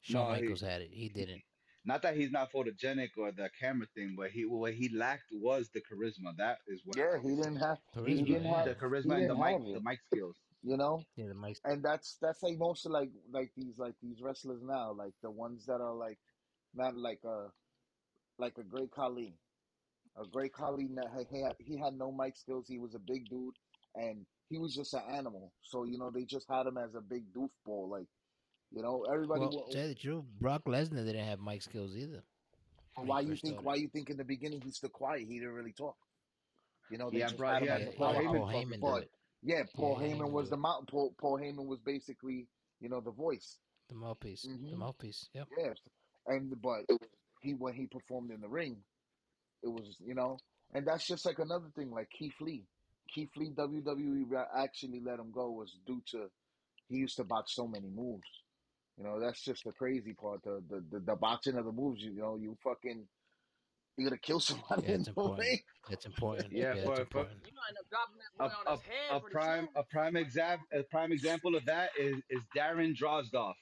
[0.00, 0.90] Shawn No, he- Michaels had it.
[0.92, 1.42] He didn't.
[1.84, 5.70] Not that he's not photogenic or the camera thing, but he what he lacked was
[5.70, 6.36] the charisma.
[6.36, 9.34] That is what Yeah, he didn't have he didn't have the he charisma and the
[9.34, 10.36] didn't mic have the mic skills.
[10.64, 11.56] You know, Yeah, the mic.
[11.64, 15.30] and that's that's like most of like like these like these wrestlers now, like the
[15.30, 16.18] ones that are like
[16.74, 17.52] not like a
[18.38, 19.34] like a Great Khali.
[20.16, 20.88] A Great Khali,
[21.30, 22.68] he had he had no mic skills.
[22.68, 23.56] He was a big dude,
[23.94, 25.52] and he was just an animal.
[25.62, 27.88] So you know they just had him as a big doofball.
[27.88, 28.08] Like
[28.70, 29.46] you know everybody.
[29.46, 32.24] Well, wa- tell the truth, Brock Lesnar didn't have mic skills either.
[32.96, 33.62] why you think?
[33.62, 33.62] started.
[33.62, 35.26] Why you think in the beginning he's still quiet?
[35.28, 35.96] He didn't really talk.
[36.90, 38.20] You know they He had just Bro- had he him had as a Paul yeah,
[38.20, 38.30] Heyman.
[38.30, 39.10] Paul talking Heyman But did it.
[39.42, 40.58] yeah, Paul Yeah, Heyman Heyman was the it.
[40.58, 40.86] mouth.
[40.88, 42.48] Paul, Paul Heyman was basically
[42.80, 43.58] you know the voice.
[43.88, 44.58] The mouthpiece.
[44.70, 45.30] The hmm mouthpiece.
[45.34, 45.48] Yep.
[45.56, 45.78] Yes,
[46.28, 46.82] and but
[47.40, 48.76] he when he performed in the ring,
[49.62, 50.38] it was you know,
[50.74, 51.90] and that's just like another thing.
[51.90, 52.64] Like Keith Lee,
[53.12, 54.24] Keith Lee, WWE
[54.56, 56.26] actually let him go was due to
[56.88, 58.28] he used to box so many moves.
[58.96, 60.42] You know, that's just the crazy part.
[60.42, 62.02] The the the, the botching of the moves.
[62.02, 63.06] You know, you fucking
[63.96, 65.40] you're gonna kill somebody Yeah, it's important.
[65.40, 65.58] ring.
[65.88, 66.52] That's important.
[66.52, 67.38] Yeah, Yeah, that's for for important.
[67.46, 69.82] You might end up dropping that a boy on a, his head a prime a
[69.84, 73.54] prime example a prime example of that is is Darren Drozdov,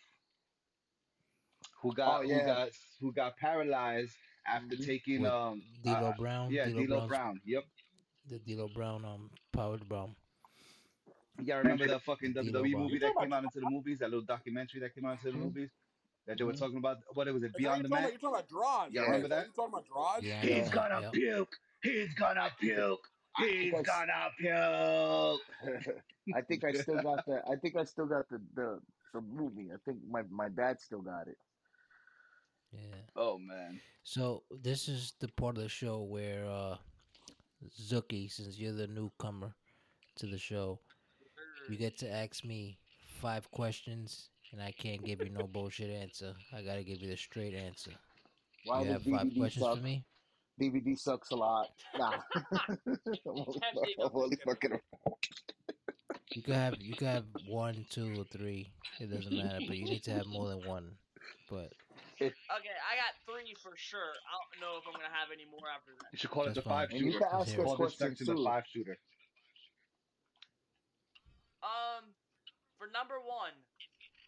[1.86, 6.12] who Oh got who got who got paralyzed after hmm taking With um uh, D'Lo
[6.12, 7.40] Brown, yeah D'Lo D'Lo Brown.
[7.44, 7.64] Yep.
[8.28, 10.16] the D'Lo Brown, um, Powered Brown,
[11.42, 12.90] Yeah, remember that fucking D'Lo WWE Brown.
[12.90, 13.98] movie that came out into the movies?
[14.00, 15.70] That little documentary that came out into the hmm movies
[16.26, 16.98] that they were hmm talking about.
[17.14, 17.42] What it was?
[17.44, 17.56] it?
[17.56, 18.10] Beyond the talking Mat.
[18.12, 19.06] You're talking about Droz, Yeah, Yeah.
[19.06, 19.16] right?
[19.16, 19.46] remember Is that that?
[19.46, 20.22] you talking about Droz?
[20.22, 21.12] Beyond the He's gonna Yep.
[21.12, 21.56] puke.
[21.82, 23.08] He's gonna puke.
[23.34, 25.42] He's I, s- gonna puke.
[26.32, 27.42] I think I still got the.
[27.48, 28.80] I think I still got the the,
[29.12, 29.70] the movie.
[29.72, 31.38] I think my my dad still got it.
[32.72, 32.80] Yeah.
[33.16, 33.80] Oh man.
[34.02, 36.76] So this is the part of the show where uh
[37.80, 39.54] Zookie, since you're the newcomer
[40.16, 40.78] to the show,
[41.68, 42.78] you get to ask me
[43.20, 46.34] five questions and I can't give you no bullshit answer.
[46.56, 47.92] I gotta give you the straight answer.
[48.64, 49.76] Why You have five DVD questions suck?
[49.78, 50.04] for me?
[50.60, 51.68] DVD sucks a lot.
[51.98, 52.14] Nah.
[52.34, 54.40] I'm Can't fuck- be I'm only enough.
[54.46, 54.80] fucking.
[56.32, 58.72] You could have you could have one, two, or three.
[59.00, 60.90] It doesn't matter, but you need to have more than one.
[61.50, 61.72] But
[62.20, 62.32] Okay,
[62.80, 64.16] I got three for sure.
[64.24, 66.08] I don't know if I'm gonna have any more after that.
[66.12, 66.96] you should call it that's the five fine.
[66.96, 67.28] And you shooter.
[67.28, 67.64] can ask hear us.
[67.64, 68.44] Call this questions section the too.
[68.48, 68.96] five shooter.
[71.60, 72.14] Um,
[72.80, 73.52] for number one,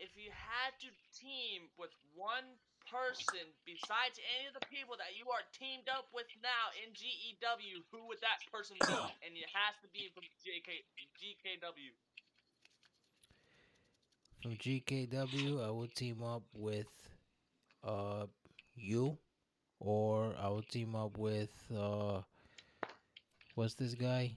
[0.00, 2.44] if you had to team with one
[2.88, 7.84] person besides any of the people that you are teamed up with now in GEW,
[7.92, 8.88] who would that person be?
[9.24, 10.84] And it has to be from JK
[11.20, 11.92] GKW.
[14.42, 16.86] from GKW, I will team up with
[17.84, 18.26] uh
[18.76, 19.18] you,
[19.80, 22.20] or I will team up with uh
[23.54, 24.32] what's this guy?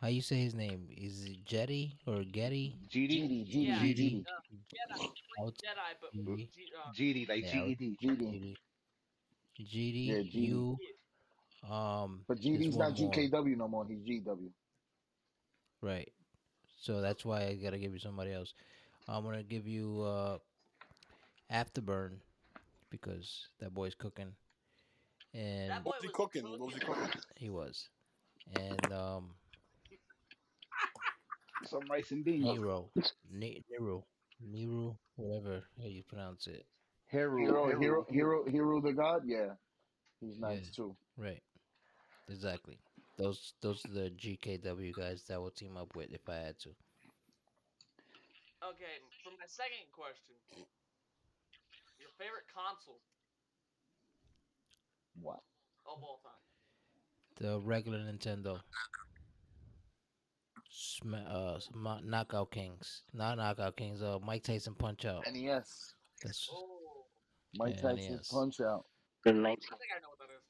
[0.00, 0.88] How you say his name?
[0.96, 2.74] Is it Jetty or Getty?
[2.88, 3.96] GD, GD, Yeah, GD, GD.
[3.98, 4.30] GD, uh,
[4.72, 5.00] Jedi,
[5.38, 6.36] I would, Jedi, but GD.
[6.36, 7.96] G, uh, GD, like Yeah, I GED.
[8.02, 8.22] GD.
[8.22, 8.56] GD.
[9.60, 10.32] GD, Yeah, GD.
[10.32, 10.78] you,
[11.70, 13.12] um, But there's GD's one not more.
[13.12, 13.86] GKW no more.
[13.86, 14.48] He's GW.
[15.82, 16.10] Right.
[16.80, 18.54] So that's why I gotta give you somebody else.
[19.06, 20.38] I'm gonna give you uh
[21.52, 22.12] Afterburn
[22.90, 24.34] because that boy's cooking,
[25.34, 26.42] and that boy What was he was cooking?
[26.50, 27.20] What was he cooking?
[27.36, 27.88] he was,
[28.54, 29.30] and um
[31.64, 32.44] Some rice and beans.
[32.44, 32.90] Nero,
[33.30, 34.04] Ne- Nero,
[34.40, 36.64] Nero, whatever how you pronounce it.
[37.10, 39.22] Hero, Hero, hero, hero, hero, hero, the god.
[39.24, 39.54] Yeah,
[40.20, 40.48] he's Yeah.
[40.48, 40.96] nice too.
[41.16, 41.42] Right.
[42.28, 42.78] Exactly.
[43.18, 46.70] Those those are the GKW guys that will team up with if I had to.
[48.62, 50.66] Okay, for my second question, your
[52.20, 53.00] favorite console
[55.20, 55.40] What?
[55.86, 56.32] of all time?
[57.40, 58.60] The regular Nintendo.
[60.68, 64.02] Sma- uh, Sma- Knockout Kings, not Knockout Kings.
[64.02, 65.24] Uh, Mike Tyson Punch Out.
[65.32, 65.94] NES.
[66.22, 67.06] That's Oh,
[67.56, 68.28] Mike Yeah, Tyson's NES.
[68.28, 68.84] Punch Out.
[69.26, 70.42] I think I know what that is.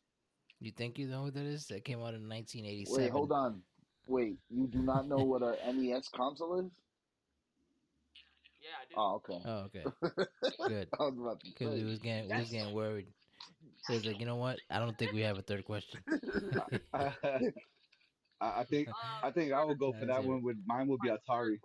[0.60, 1.66] you think you know what that is?
[1.68, 3.02] That came out in 1987.
[3.04, 3.62] Wait, hold on.
[4.06, 6.72] Wait, you do not know what a NES console is?
[8.60, 8.94] Yeah, I do.
[8.96, 9.42] Oh, okay.
[9.44, 9.84] Oh, okay,
[10.68, 10.88] good.
[10.98, 11.90] I was about to Because we say.
[11.90, 13.06] was getting we was getting worried.
[13.88, 14.58] He was like, you know what?
[14.70, 16.00] I don't think we have a third question.
[16.94, 17.12] I,
[18.40, 20.28] I think Um, I think I will go for That's that it.
[20.28, 20.42] one.
[20.42, 21.56] With mine will be Atari.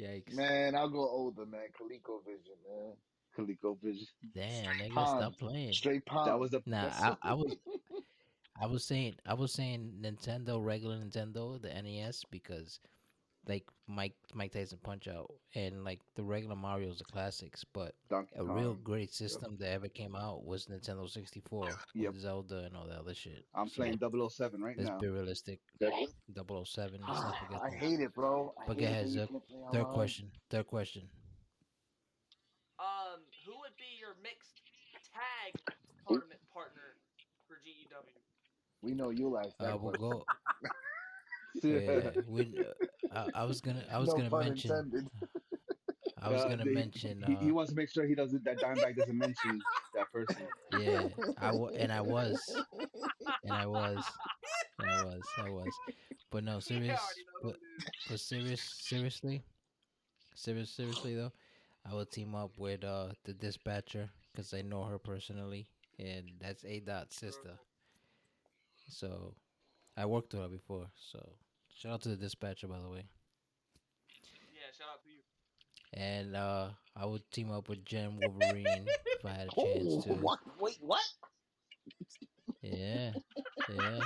[0.00, 0.34] Yikes!
[0.34, 1.68] Man, I'll go older, man.
[1.80, 2.96] ColecoVision, man.
[3.38, 4.06] ColecoVision.
[4.34, 5.06] Damn, nigga, Palm.
[5.06, 5.72] stop playing.
[5.72, 6.26] Straight palm.
[6.26, 7.16] That was the Nah, That's I.
[7.22, 7.56] I was
[8.60, 12.80] I was saying I was saying Nintendo, regular Nintendo, the NES, because
[13.48, 18.34] like Mike Mike Tyson Punch Out and like the regular Mario's the classics, but Donkey
[18.36, 18.54] a Kong.
[18.56, 22.12] real great system that ever came out was Nintendo 64 Yep.
[22.12, 23.44] with Zelda and all that other shit.
[23.54, 24.82] I'm So, playing 007 right now.
[24.84, 24.98] Let's now.
[24.98, 25.58] be realistic.
[25.80, 27.00] 007.
[27.00, 27.78] Let's not forget I that.
[27.78, 28.54] hate it, bro.
[28.60, 29.30] I But hate go it ahead, when you Zook.
[29.30, 30.30] can't play Third question.
[30.50, 31.02] Third question.
[32.78, 34.60] Um, who would be your mixed
[35.12, 35.74] tag
[36.08, 36.96] tournament partner
[37.48, 38.20] for E GEW?
[38.82, 39.74] We know you like that.
[39.74, 40.24] Uh, we'll go.
[41.60, 42.72] Yeah, we, uh,
[43.10, 45.08] I, I was gonna, I was no gonna mention, intended.
[46.16, 47.22] I was Uh, gonna he- mention.
[47.24, 49.64] He, he Uh, wants to make sure he doesn't that Dimebag doesn't mention
[49.94, 50.46] that person.
[50.70, 52.64] yeah, I w- and I was,
[53.44, 54.18] and I was,
[54.78, 55.80] and I was, I was,
[56.30, 57.56] but no, serious, already know who but,
[58.06, 59.44] but serious, seriously,
[60.34, 61.32] serious, seriously though,
[61.84, 65.68] I will team up with uh the dispatcher because I know her personally,
[65.98, 67.58] and that's A Dot's sister.
[68.88, 69.34] So,
[69.96, 70.86] I worked with her before.
[71.12, 71.18] So,
[71.74, 73.04] shout out to the dispatcher, by the way.
[74.52, 75.18] Yeah, shout out to you.
[75.94, 80.04] And uh, I would team up with Jen Wolverine if I had a Oh, chance
[80.04, 80.14] to.
[80.14, 80.38] what?
[80.60, 81.02] Wait, what?
[82.62, 83.12] Yeah,
[83.68, 84.00] yeah.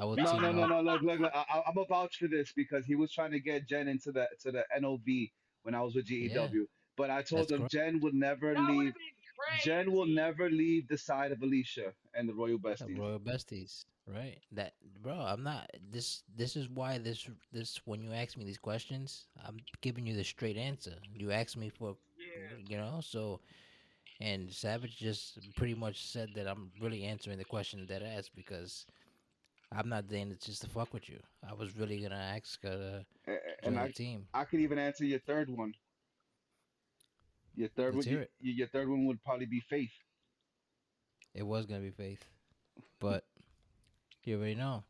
[0.00, 0.70] I would No, team no, no, up.
[0.70, 0.80] no.
[0.80, 1.32] Look, look, look.
[1.34, 4.12] I, I- I'm a vouch for this because he was trying to get Jen into
[4.12, 5.06] the to the NOB
[5.62, 6.66] when I was with GEW.
[6.96, 7.72] But I told That's him correct.
[7.72, 8.92] Jen would never That would've leave.
[9.38, 12.98] Been Jen will never leave the side of Alicia and the Royal Yeah, Besties.
[12.98, 14.38] Royal Besties, right?
[14.52, 15.70] That bro, I'm not.
[15.90, 20.14] This this is why this this when you ask me these questions, I'm giving you
[20.14, 20.94] the straight answer.
[21.14, 22.56] You ask me for, Yeah.
[22.68, 23.40] you know, so.
[24.20, 28.34] And Savage just pretty much said that I'm really answering the question that I asked
[28.34, 28.84] because
[29.70, 31.20] I'm not doing it just to fuck with you.
[31.48, 34.26] I was really gonna ask her to A- a- join And the I, team.
[34.34, 35.74] I could even answer your third one.
[37.58, 39.90] Your third Let's one, hear your, your third one would probably be Faith.
[41.34, 42.24] It was gonna be Faith,
[43.00, 43.24] but
[44.22, 44.84] you already know,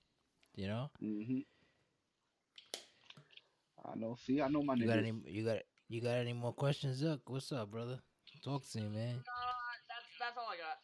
[0.54, 0.90] you know.
[1.00, 1.38] hmm
[3.86, 4.18] I know.
[4.20, 5.14] See, I know my You got any?
[5.24, 5.58] You got
[5.88, 7.20] you got any more questions, Zuck?
[7.24, 8.00] What's up, brother?
[8.44, 9.16] Talk to me, man.
[9.16, 10.78] Uh, that's that's all I got.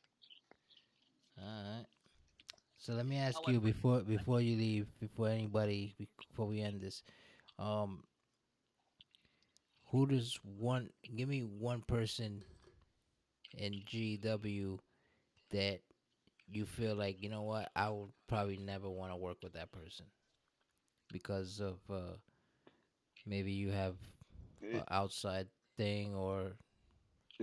[1.44, 1.86] All right.
[2.78, 7.02] So let me ask you before before you leave, before anybody, before we end this,
[7.58, 8.04] um,
[9.94, 10.90] who does one?
[11.16, 12.44] Give me one person
[13.56, 14.78] in GW
[15.52, 15.80] that
[16.50, 19.72] you feel like you know what I would probably never want to work with that
[19.72, 20.06] person
[21.12, 22.16] because of uh,
[23.26, 23.96] maybe you have
[24.72, 26.52] an outside thing or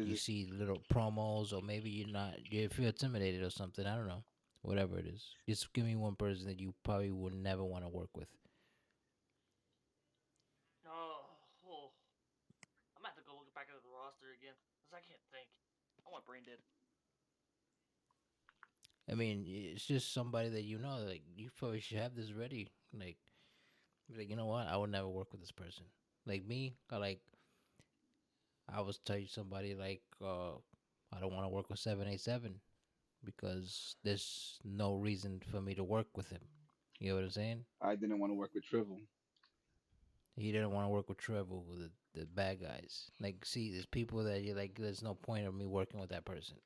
[0.05, 4.07] you see little promos or maybe you're not you feel intimidated or something i don't
[4.07, 4.23] know
[4.63, 7.89] whatever it is just give me one person that you probably would never want to
[7.89, 8.27] work with
[10.87, 11.25] Oh,
[11.67, 11.91] oh.
[12.95, 15.49] I'm gonna have to go look back at the roster again because I can't think.
[16.21, 16.57] I brain dead.
[19.11, 22.67] i mean it's just somebody that you know like you probably should have this ready
[22.93, 23.17] like
[24.17, 25.83] like you know what i would never work with this person
[26.25, 27.21] like me i like
[28.69, 30.51] i was telling somebody like uh
[31.15, 32.59] i don't want to work with 787
[33.23, 36.41] because there's no reason for me to work with him
[36.99, 38.99] you know what i'm saying I didn't want to work with Trivel.
[40.35, 41.63] He didn't want to work with Trivel.
[41.77, 43.09] the, the bad guys.
[43.19, 46.25] Like, see, there's people that you're like, there's no point of me working with that
[46.25, 46.57] person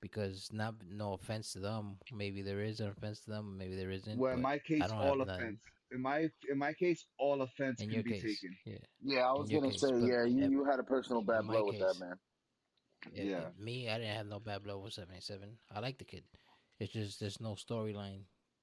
[0.00, 1.96] because not no offense to them.
[2.12, 3.56] Maybe there is an offense to them.
[3.56, 4.18] Maybe there isn't.
[4.18, 5.30] Well, in my case, all have none.
[5.36, 5.58] offense.
[5.92, 8.56] In my in my case, all offense in can your be case, taken.
[8.64, 11.40] yeah, Yeah, I was your gonna case, say, yeah, you, you had a personal bad
[11.40, 12.18] in my blow with that man.
[13.12, 13.24] yeah.
[13.24, 13.40] Yeah.
[13.58, 15.58] Me, I didn't have no bad blow with seventy seven.
[15.72, 16.24] I like the kid.
[16.80, 18.22] It's just there's no storyline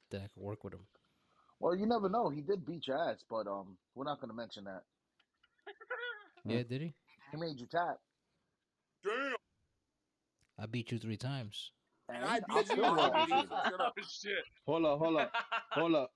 [0.10, 0.86] that I could work with him.
[1.60, 2.30] Well, you never know.
[2.30, 4.82] He did beat your ass, but um, we're not gonna mention that.
[6.45, 6.93] Yeah, did he?
[7.31, 7.97] He made you tap.
[9.03, 9.35] Damn.
[10.59, 11.72] I beat you three times.
[12.09, 12.84] And I beat you.
[12.84, 13.41] I beat beat you.
[13.41, 13.47] you.
[13.69, 13.93] Shut up.
[14.09, 14.34] shit.
[14.65, 15.31] Hold up, hold up,
[15.72, 16.11] hold up.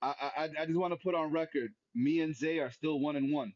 [0.00, 1.70] I I I- I just want to put on record.
[1.94, 3.52] Me and Zae are still one and one.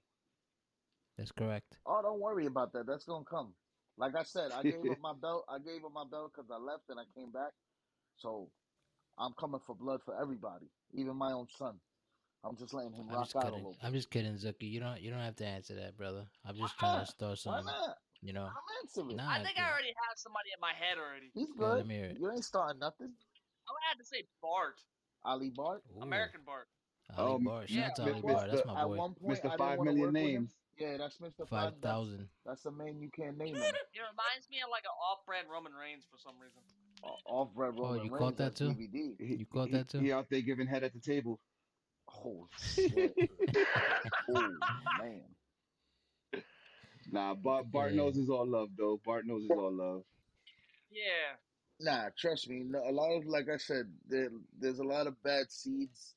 [1.16, 1.77] That's correct.
[1.86, 2.86] Oh, don't worry about that.
[2.86, 3.55] That's gonna come.
[3.97, 5.44] Like I said, I gave up my belt.
[5.48, 7.52] I gave up my belt because I left and I came back.
[8.16, 8.48] So
[9.19, 11.78] I'm coming for blood for everybody, even my own son.
[12.44, 13.59] I'm just letting him I'm rock just out a kidding.
[13.64, 13.77] little.
[13.82, 14.70] I'm just kidding, Zookie.
[14.70, 16.27] You don't you don't have to answer that, brother.
[16.44, 17.06] I'm just Why trying not?
[17.06, 17.66] to start Why something.
[17.66, 17.97] not?
[18.20, 18.44] You know.
[18.47, 19.16] I'm answering.
[19.16, 19.64] Nah, I think dude.
[19.64, 21.31] I already have somebody in my head already.
[21.35, 21.77] He's Yeah, good.
[21.78, 22.19] let me hear it.
[22.19, 23.10] You ain't starting nothing.
[23.14, 24.74] Oh, I'm gonna have to say Bart,
[25.24, 25.82] Ali Bart.
[25.97, 26.66] Ooh, American Bart.
[27.16, 27.64] Ali um, Oh, Bar.
[27.69, 28.47] yeah, Shout out to Ali Bar.
[28.48, 28.81] That's my boy.
[28.81, 28.97] At boy.
[28.97, 29.47] one point, Mr.
[29.47, 30.51] I didn't wanna work with names.
[30.78, 31.47] Yeah, that's Mr.
[31.47, 31.73] Five Five.
[31.78, 32.28] That's, thousand.
[32.44, 33.62] that's a man you can't name him.
[33.94, 36.59] It reminds me of like an off-brand Roman Reigns for some reason.
[37.27, 38.19] Off red Oh, you Reigns.
[38.19, 38.70] caught that too?
[38.70, 39.14] DVD.
[39.20, 39.98] He, You caught that too?
[40.01, 41.39] He out there giving head at the table.
[42.15, 43.15] Oh shit.
[44.31, 44.55] oh
[45.01, 45.23] man.
[47.11, 47.97] Nah, Bart, Bart Yeah.
[47.99, 49.01] knows it's all love though.
[49.05, 50.03] Bart knows it's all love.
[50.91, 51.37] Yeah.
[51.81, 52.63] Nah, trust me.
[52.65, 54.29] no- A lot of, like I said, there,
[54.59, 56.15] there's a lot of bad seeds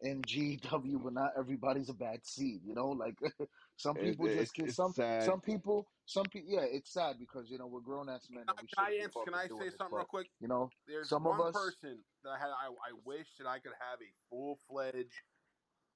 [0.00, 2.62] in GW, but not everybody's a bad seed.
[2.66, 3.14] You know, like
[3.82, 4.92] some It- people it- just get it's some.
[4.92, 5.24] sad.
[5.24, 6.50] Some people, some people.
[6.52, 8.44] Yeah, it's sad because you know we're grown ass men.
[8.46, 10.02] Can And we I, shouldn't be answer, can fucking I doing say this, something real
[10.04, 10.30] but, quick?
[10.40, 12.48] You know, There's Some one of us- person that I had.
[12.50, 15.12] I, I wish that I could have a full fledged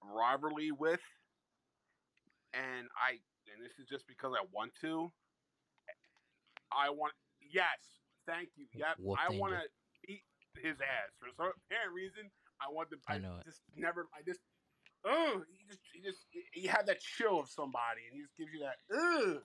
[0.03, 1.01] rivalry with,
[2.55, 3.21] and I.
[3.55, 5.13] And this is just because I want to.
[6.73, 8.67] I want yes, Thank you.
[8.75, 8.99] Yep.
[8.99, 9.41] Wolf I Danger.
[9.41, 9.63] want to
[10.05, 10.25] beat
[10.61, 12.29] his ass for some apparent reason.
[12.61, 12.97] I want to.
[13.07, 13.45] I I, know it.
[13.45, 14.09] just never.
[14.13, 14.41] I just.
[15.09, 18.53] Oh, he just, he just, he had that chill of somebody, and he just gives
[18.53, 18.78] you that.
[18.93, 19.45] Ugh.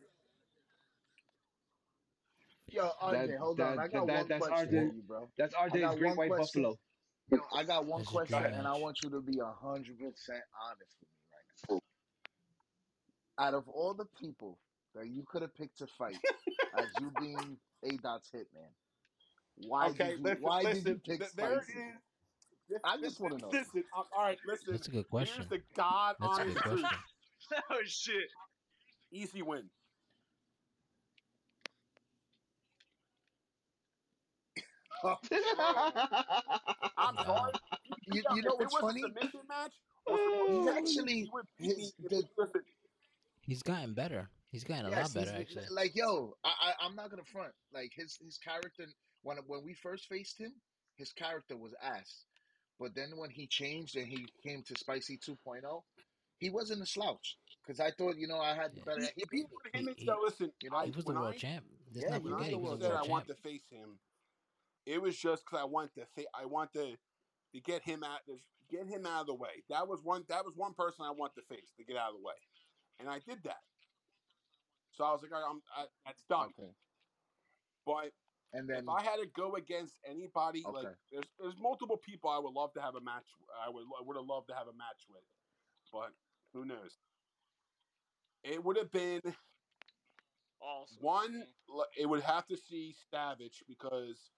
[2.68, 3.80] Yo, RJ, That- hold that- on.
[3.80, 4.90] I got that- one that's question RJ.
[4.90, 5.32] for you, bro.
[5.38, 6.64] That's I RJ's got Great White question.
[6.64, 6.80] Buffalo.
[7.32, 10.00] Yo, I got one This is a question, and I want you to be hundred
[10.00, 11.82] percent honest with me right
[13.38, 13.46] now.
[13.46, 14.60] Out of all the people
[14.94, 16.18] that you could have picked to fight,
[16.74, 18.76] as you being A Dot's hitman,
[19.56, 20.84] why okay, did you listen, why listen.
[20.84, 21.80] did you pick th- there Spicy?
[21.80, 22.11] is.
[22.72, 23.50] This, I just wanna know.
[23.52, 24.72] Listen, all right, listen.
[24.72, 25.36] That's a good question.
[25.38, 26.82] Here's the God That's a honest good truth.
[26.82, 27.64] question.
[27.72, 28.30] oh shit.
[29.12, 29.70] Easy win.
[36.98, 37.24] I'm Nah.
[37.26, 37.52] sorry.
[38.12, 39.02] You, you know what's funny?
[39.02, 39.72] submission match,
[40.06, 40.28] or He's
[40.66, 42.62] someone- actually he would beat his if- the listen,
[43.42, 44.30] He's gotten better.
[44.52, 45.76] He's gotten a Yes, lot better, he's- actually.
[45.76, 47.54] Like, yo, I, I, I'm not gonna front.
[47.74, 48.86] Like his his character
[49.24, 50.54] when when we first faced him,
[50.98, 52.26] his character was ass.
[52.82, 55.84] But then when he changed and he came to Spicy 2.0,
[56.40, 57.38] he wasn't a slouch.
[57.62, 58.84] Because I thought, you know, I had Yeah.
[58.86, 59.02] better.
[59.02, 61.06] he, He if he put him in, He- so listen, you know, I, He was
[61.06, 61.66] the world I, champ.
[61.94, 63.12] Let's Yeah, not when I forget the he was world the said world I champ.
[63.12, 64.00] want to face him,
[64.88, 66.98] it was just because I want to fa- I want to
[67.54, 69.64] to get him out to get him out of the way.
[69.70, 72.18] That was one that was one person I want to face to get out of
[72.20, 72.34] the way,
[73.00, 73.62] and I did that.
[74.92, 76.50] So I was like, all right, I'm I, that's done.
[76.58, 76.76] Okay.
[77.86, 78.14] But
[78.54, 82.40] And then if I had to go against anybody, like there's there's multiple people I
[82.40, 83.30] would love to have a match.
[83.66, 85.24] I would I would have loved to have a match with,
[85.92, 86.12] but
[86.54, 87.00] who knows?
[88.44, 89.22] It would have been
[90.62, 90.98] Awesome.
[91.02, 91.44] one.
[91.98, 94.32] It would have to see Savage because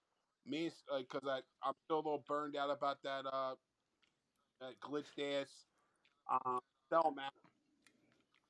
[0.46, 3.56] me, because I I'm still a little burned out about that uh
[4.60, 5.66] that glitched ass
[6.28, 7.32] um cell match.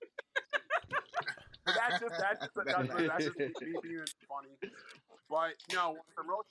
[1.66, 4.56] That's just that's just that's, that's just me being funny.
[5.28, 6.42] But no, the real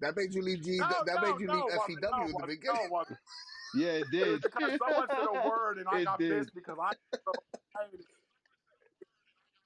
[0.00, 0.78] that made you leave G.
[0.78, 2.04] No, that no, made you no, leave it wasn't.
[2.04, 2.48] FEW No, in the wasn't.
[2.58, 2.82] beginning.
[2.82, 3.20] No, wasn't.
[3.74, 4.42] yeah, it It did.
[4.42, 6.28] because someone said a word and I It got did.
[6.28, 6.92] pissed because I.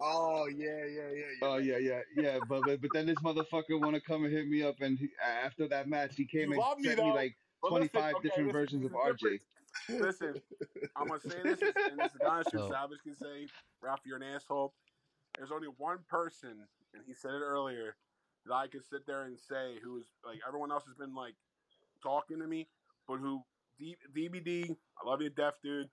[0.01, 1.31] Oh yeah, yeah, yeah.
[1.31, 2.41] you're Oh yeah, yeah, yeah.
[2.41, 5.11] But but, but then this motherfucker want to come and hit me up, and he,
[5.23, 7.15] after that match, he came You and love me, sent me though.
[7.15, 9.21] like But listen, 25 okay, different listen, versions this of is different.
[9.21, 9.41] RJ.
[9.99, 10.43] Listen,
[10.97, 12.63] I'm gonna say this, and this is honest truth.
[12.63, 13.51] So- Savage can say,
[13.81, 14.75] Ralph, you're an asshole.
[15.37, 17.97] There's only one person, and he said it earlier,
[18.47, 21.35] that I could sit there and say who is like everyone else has been like
[22.03, 22.69] talking to me,
[23.07, 23.43] but who
[23.79, 24.69] D- DVD,
[25.03, 25.89] I love you, deaf dude.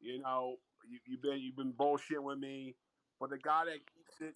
[0.00, 0.56] You know,
[0.88, 2.74] you, you've been you've been bullshit with me,
[3.20, 4.34] but the guy that keeps it,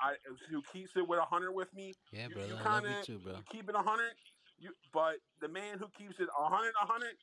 [0.00, 0.14] I
[0.50, 2.48] who keeps it with a hundred with me, Yeah, you- brother.
[2.48, 3.32] you I love you too, bro.
[3.34, 4.12] you keep it a hundred.
[4.58, 7.18] You, but the man who keeps it a hundred, a hundred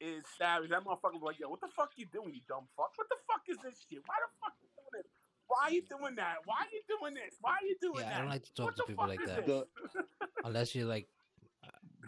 [0.00, 0.70] is savage.
[0.70, 2.90] That motherfucker was like, yo, what the fuck you doing, you dumb fuck?
[2.96, 4.02] What the fuck is this shit?
[4.04, 4.54] Why the fuck
[5.60, 6.36] you are you doing that?
[6.44, 7.34] Why are you doing this?
[7.40, 8.16] Why are you doing Yeah, that?
[8.16, 9.46] I don't like to talk what to people like that.
[9.46, 9.64] this?
[10.44, 11.08] Unless you're like,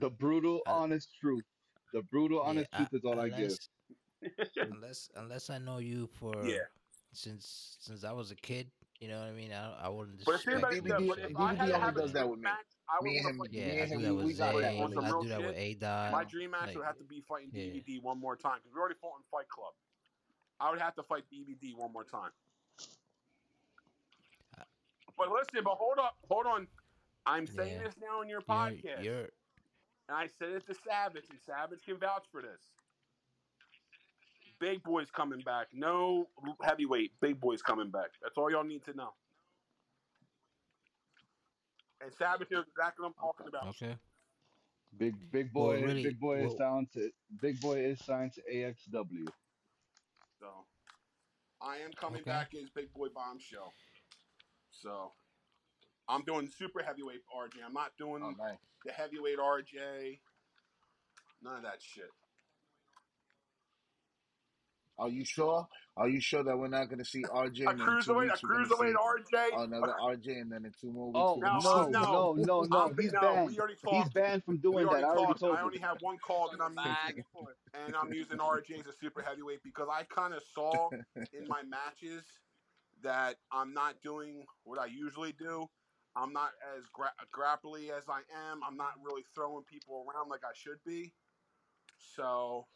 [0.00, 1.44] The brutal, Uh, honest truth.
[1.92, 3.52] The brutal, yeah, honest I- truth is all I give.
[4.20, 6.58] unless, unless unless I know you for Yeah.
[7.12, 8.70] since since I was a kid.
[9.00, 9.52] You know what I mean?
[9.52, 10.82] I I wouldn't But if disrespect anybody, you.
[11.04, 11.30] DVD but shit.
[11.30, 12.42] if I had to have a does that dream with me.
[12.44, 13.52] match, I would Me and him- fight.
[13.52, 14.60] Yeah, me I and do that we- with we got Zae.
[14.62, 15.76] that I real do that with shit.
[15.76, 16.12] A Dot.
[16.12, 17.64] My dream match like- would have to be fighting yeah.
[17.66, 19.74] DVD one more time because we already fought in Fight Club.
[20.60, 22.30] I would have to fight DVD one more time.
[25.16, 26.66] But listen, but hold up, hold on.
[27.26, 27.84] I'm saying Yeah.
[27.84, 29.04] this now in your You're, podcast.
[29.04, 29.28] you're
[30.08, 32.60] And I said it to Savage, and Savage can vouch for this.
[34.60, 35.68] Big boys coming back.
[35.72, 36.28] No
[36.62, 37.18] heavyweight.
[37.20, 38.10] Big boys coming back.
[38.22, 39.14] That's all y'all need to know.
[42.00, 43.66] And Savage knows exactly what I'm talking about.
[43.68, 43.96] okay.
[44.96, 47.10] Big big Well, boy, really, big boy is well- signed to
[47.40, 49.26] Big boy is signed to AXW.
[50.38, 50.66] So
[51.60, 52.30] I am coming Okay.
[52.30, 53.72] back as Big Boy Bombshell.
[54.82, 55.12] So
[56.08, 57.64] I'm doing super heavyweight RJ.
[57.66, 58.58] I'm not doing Oh, nice.
[58.84, 60.20] the heavyweight RJ.
[61.42, 62.10] None of that shit.
[64.96, 65.66] Are you sure?
[65.96, 68.14] Are you sure that we're not going to see RJ A in two cruiserweight, a
[68.14, 68.42] weeks?
[68.44, 69.64] We're gonna cruiserweight see RJ.
[69.64, 71.18] another RJ, and then in two more weeks.
[71.20, 73.48] Oh we're No, gonna no, see- no, no, no, I'm- He's no, banned.
[73.50, 74.14] we already He's talked.
[74.14, 74.90] banned from We doing that.
[74.90, 75.40] already I already talked.
[75.40, 75.64] told I him.
[75.66, 76.76] only have one call that I'm
[77.08, 77.24] using,
[77.74, 80.90] and I'm using RJ as a super heavyweight because I kind of saw
[81.32, 82.22] in my matches
[83.04, 85.68] that I'm not doing what I usually do.
[86.16, 88.20] I'm not as gra- grapply as I
[88.50, 88.62] am.
[88.64, 91.12] I'm not really throwing people around like I should be.
[91.98, 92.66] So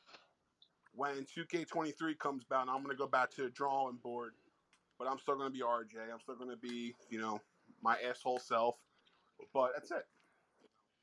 [0.92, 4.34] when 2K23 comes about, I'm going to go back to the drawing board.
[4.98, 6.12] But I'm still going to be RJ.
[6.12, 7.40] I'm still going to be, you know,
[7.82, 8.76] my asshole self.
[9.52, 10.06] But that's it.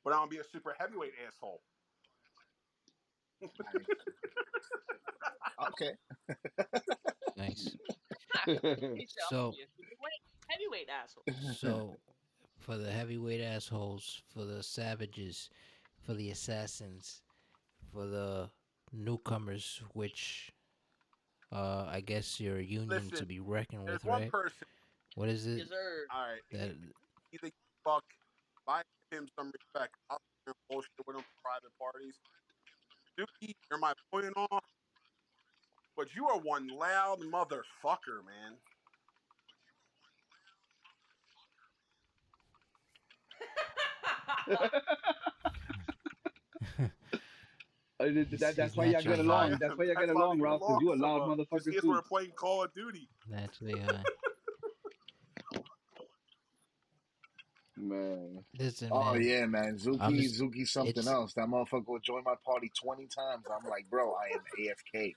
[0.04, 1.62] But I'm going to be a super heavyweight asshole.
[5.68, 5.92] okay.
[7.36, 7.76] Nice.
[8.46, 11.54] He said, So- "I'll be a heavyweight- heavyweight asshole.
[11.56, 11.96] So
[12.58, 15.50] for the heavyweight assholes, for the savages,
[16.04, 17.22] for the assassins,
[17.92, 18.50] for the
[18.92, 20.52] newcomers, which
[21.52, 24.30] uh, I guess you're a union to be reckoned with, one right?
[24.32, 24.66] person.
[25.14, 25.58] What is it?
[25.58, 26.06] Yes, sir.
[26.14, 26.40] All right.
[26.52, 26.76] That
[27.32, 27.52] Either
[27.84, 28.04] fuck,
[28.66, 29.94] buy him some respect.
[30.10, 32.14] I'll sit here and bullshit with him private parties.
[33.18, 34.64] Dookie, you're my point off.
[35.96, 38.58] But you are one loud motherfucker, man.
[47.98, 49.56] Uh, th- He's- that, that's why y'all get along.
[49.58, 50.60] That's why y'all get along, Ralph.
[50.60, 51.88] Because you a along so loud motherfucker Because too.
[51.88, 53.08] we're playing Call of Duty.
[53.28, 54.02] naturally high.
[57.78, 58.42] Man.
[58.58, 59.22] Listen, Oh man.
[59.22, 59.76] yeah, man.
[59.76, 61.34] Zookie, just- Zookie, something else.
[61.34, 63.44] That motherfucker will join my party twenty times.
[63.54, 65.12] I'm like, bro, I am AFK.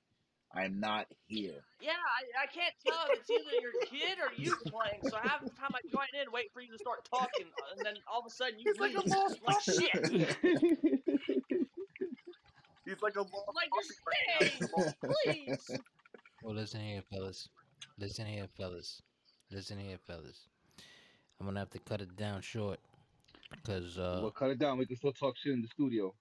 [0.54, 1.62] I am not here.
[1.80, 5.00] Yeah, I, I can't tell if it's either your kid or you playing.
[5.04, 7.46] So half the time I join in, wait for you to start talking,
[7.78, 9.78] and then all of a sudden you He's like a lost like shit.
[12.86, 14.48] He's like a lost like, puppy just right now.
[14.48, 14.94] stay,
[15.24, 15.80] please.
[16.44, 17.48] Well, listen here, fellas.
[18.00, 19.04] Listen here, fellas.
[19.52, 20.48] Listen here, fellas.
[21.40, 22.80] I'm gonna have to cut it down short
[23.52, 24.80] because uh, well, cut it down.
[24.80, 26.14] We can still talk shit in the studio.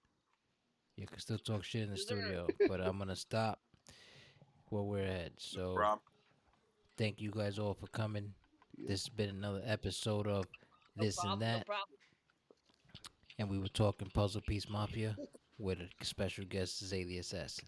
[0.97, 3.59] you can still talk shit in the studio, but I'm gonna stop
[4.71, 5.33] where we're at.
[5.39, 6.01] So Rob.
[6.97, 8.33] thank you guys all for coming.
[8.77, 10.47] This has been another episode of
[10.97, 11.99] No this problem, and that, problem.
[13.39, 15.17] and we were talking Puzzle Piece Mafia
[15.59, 17.67] with a special guest, Zae the Assassin.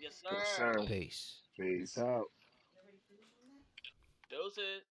[0.00, 0.28] Yes, sir.
[0.36, 0.74] Yes, sir.
[0.86, 0.88] Peace.
[0.88, 1.40] Peace.
[1.56, 2.24] Peace out.
[4.30, 4.82] Doses.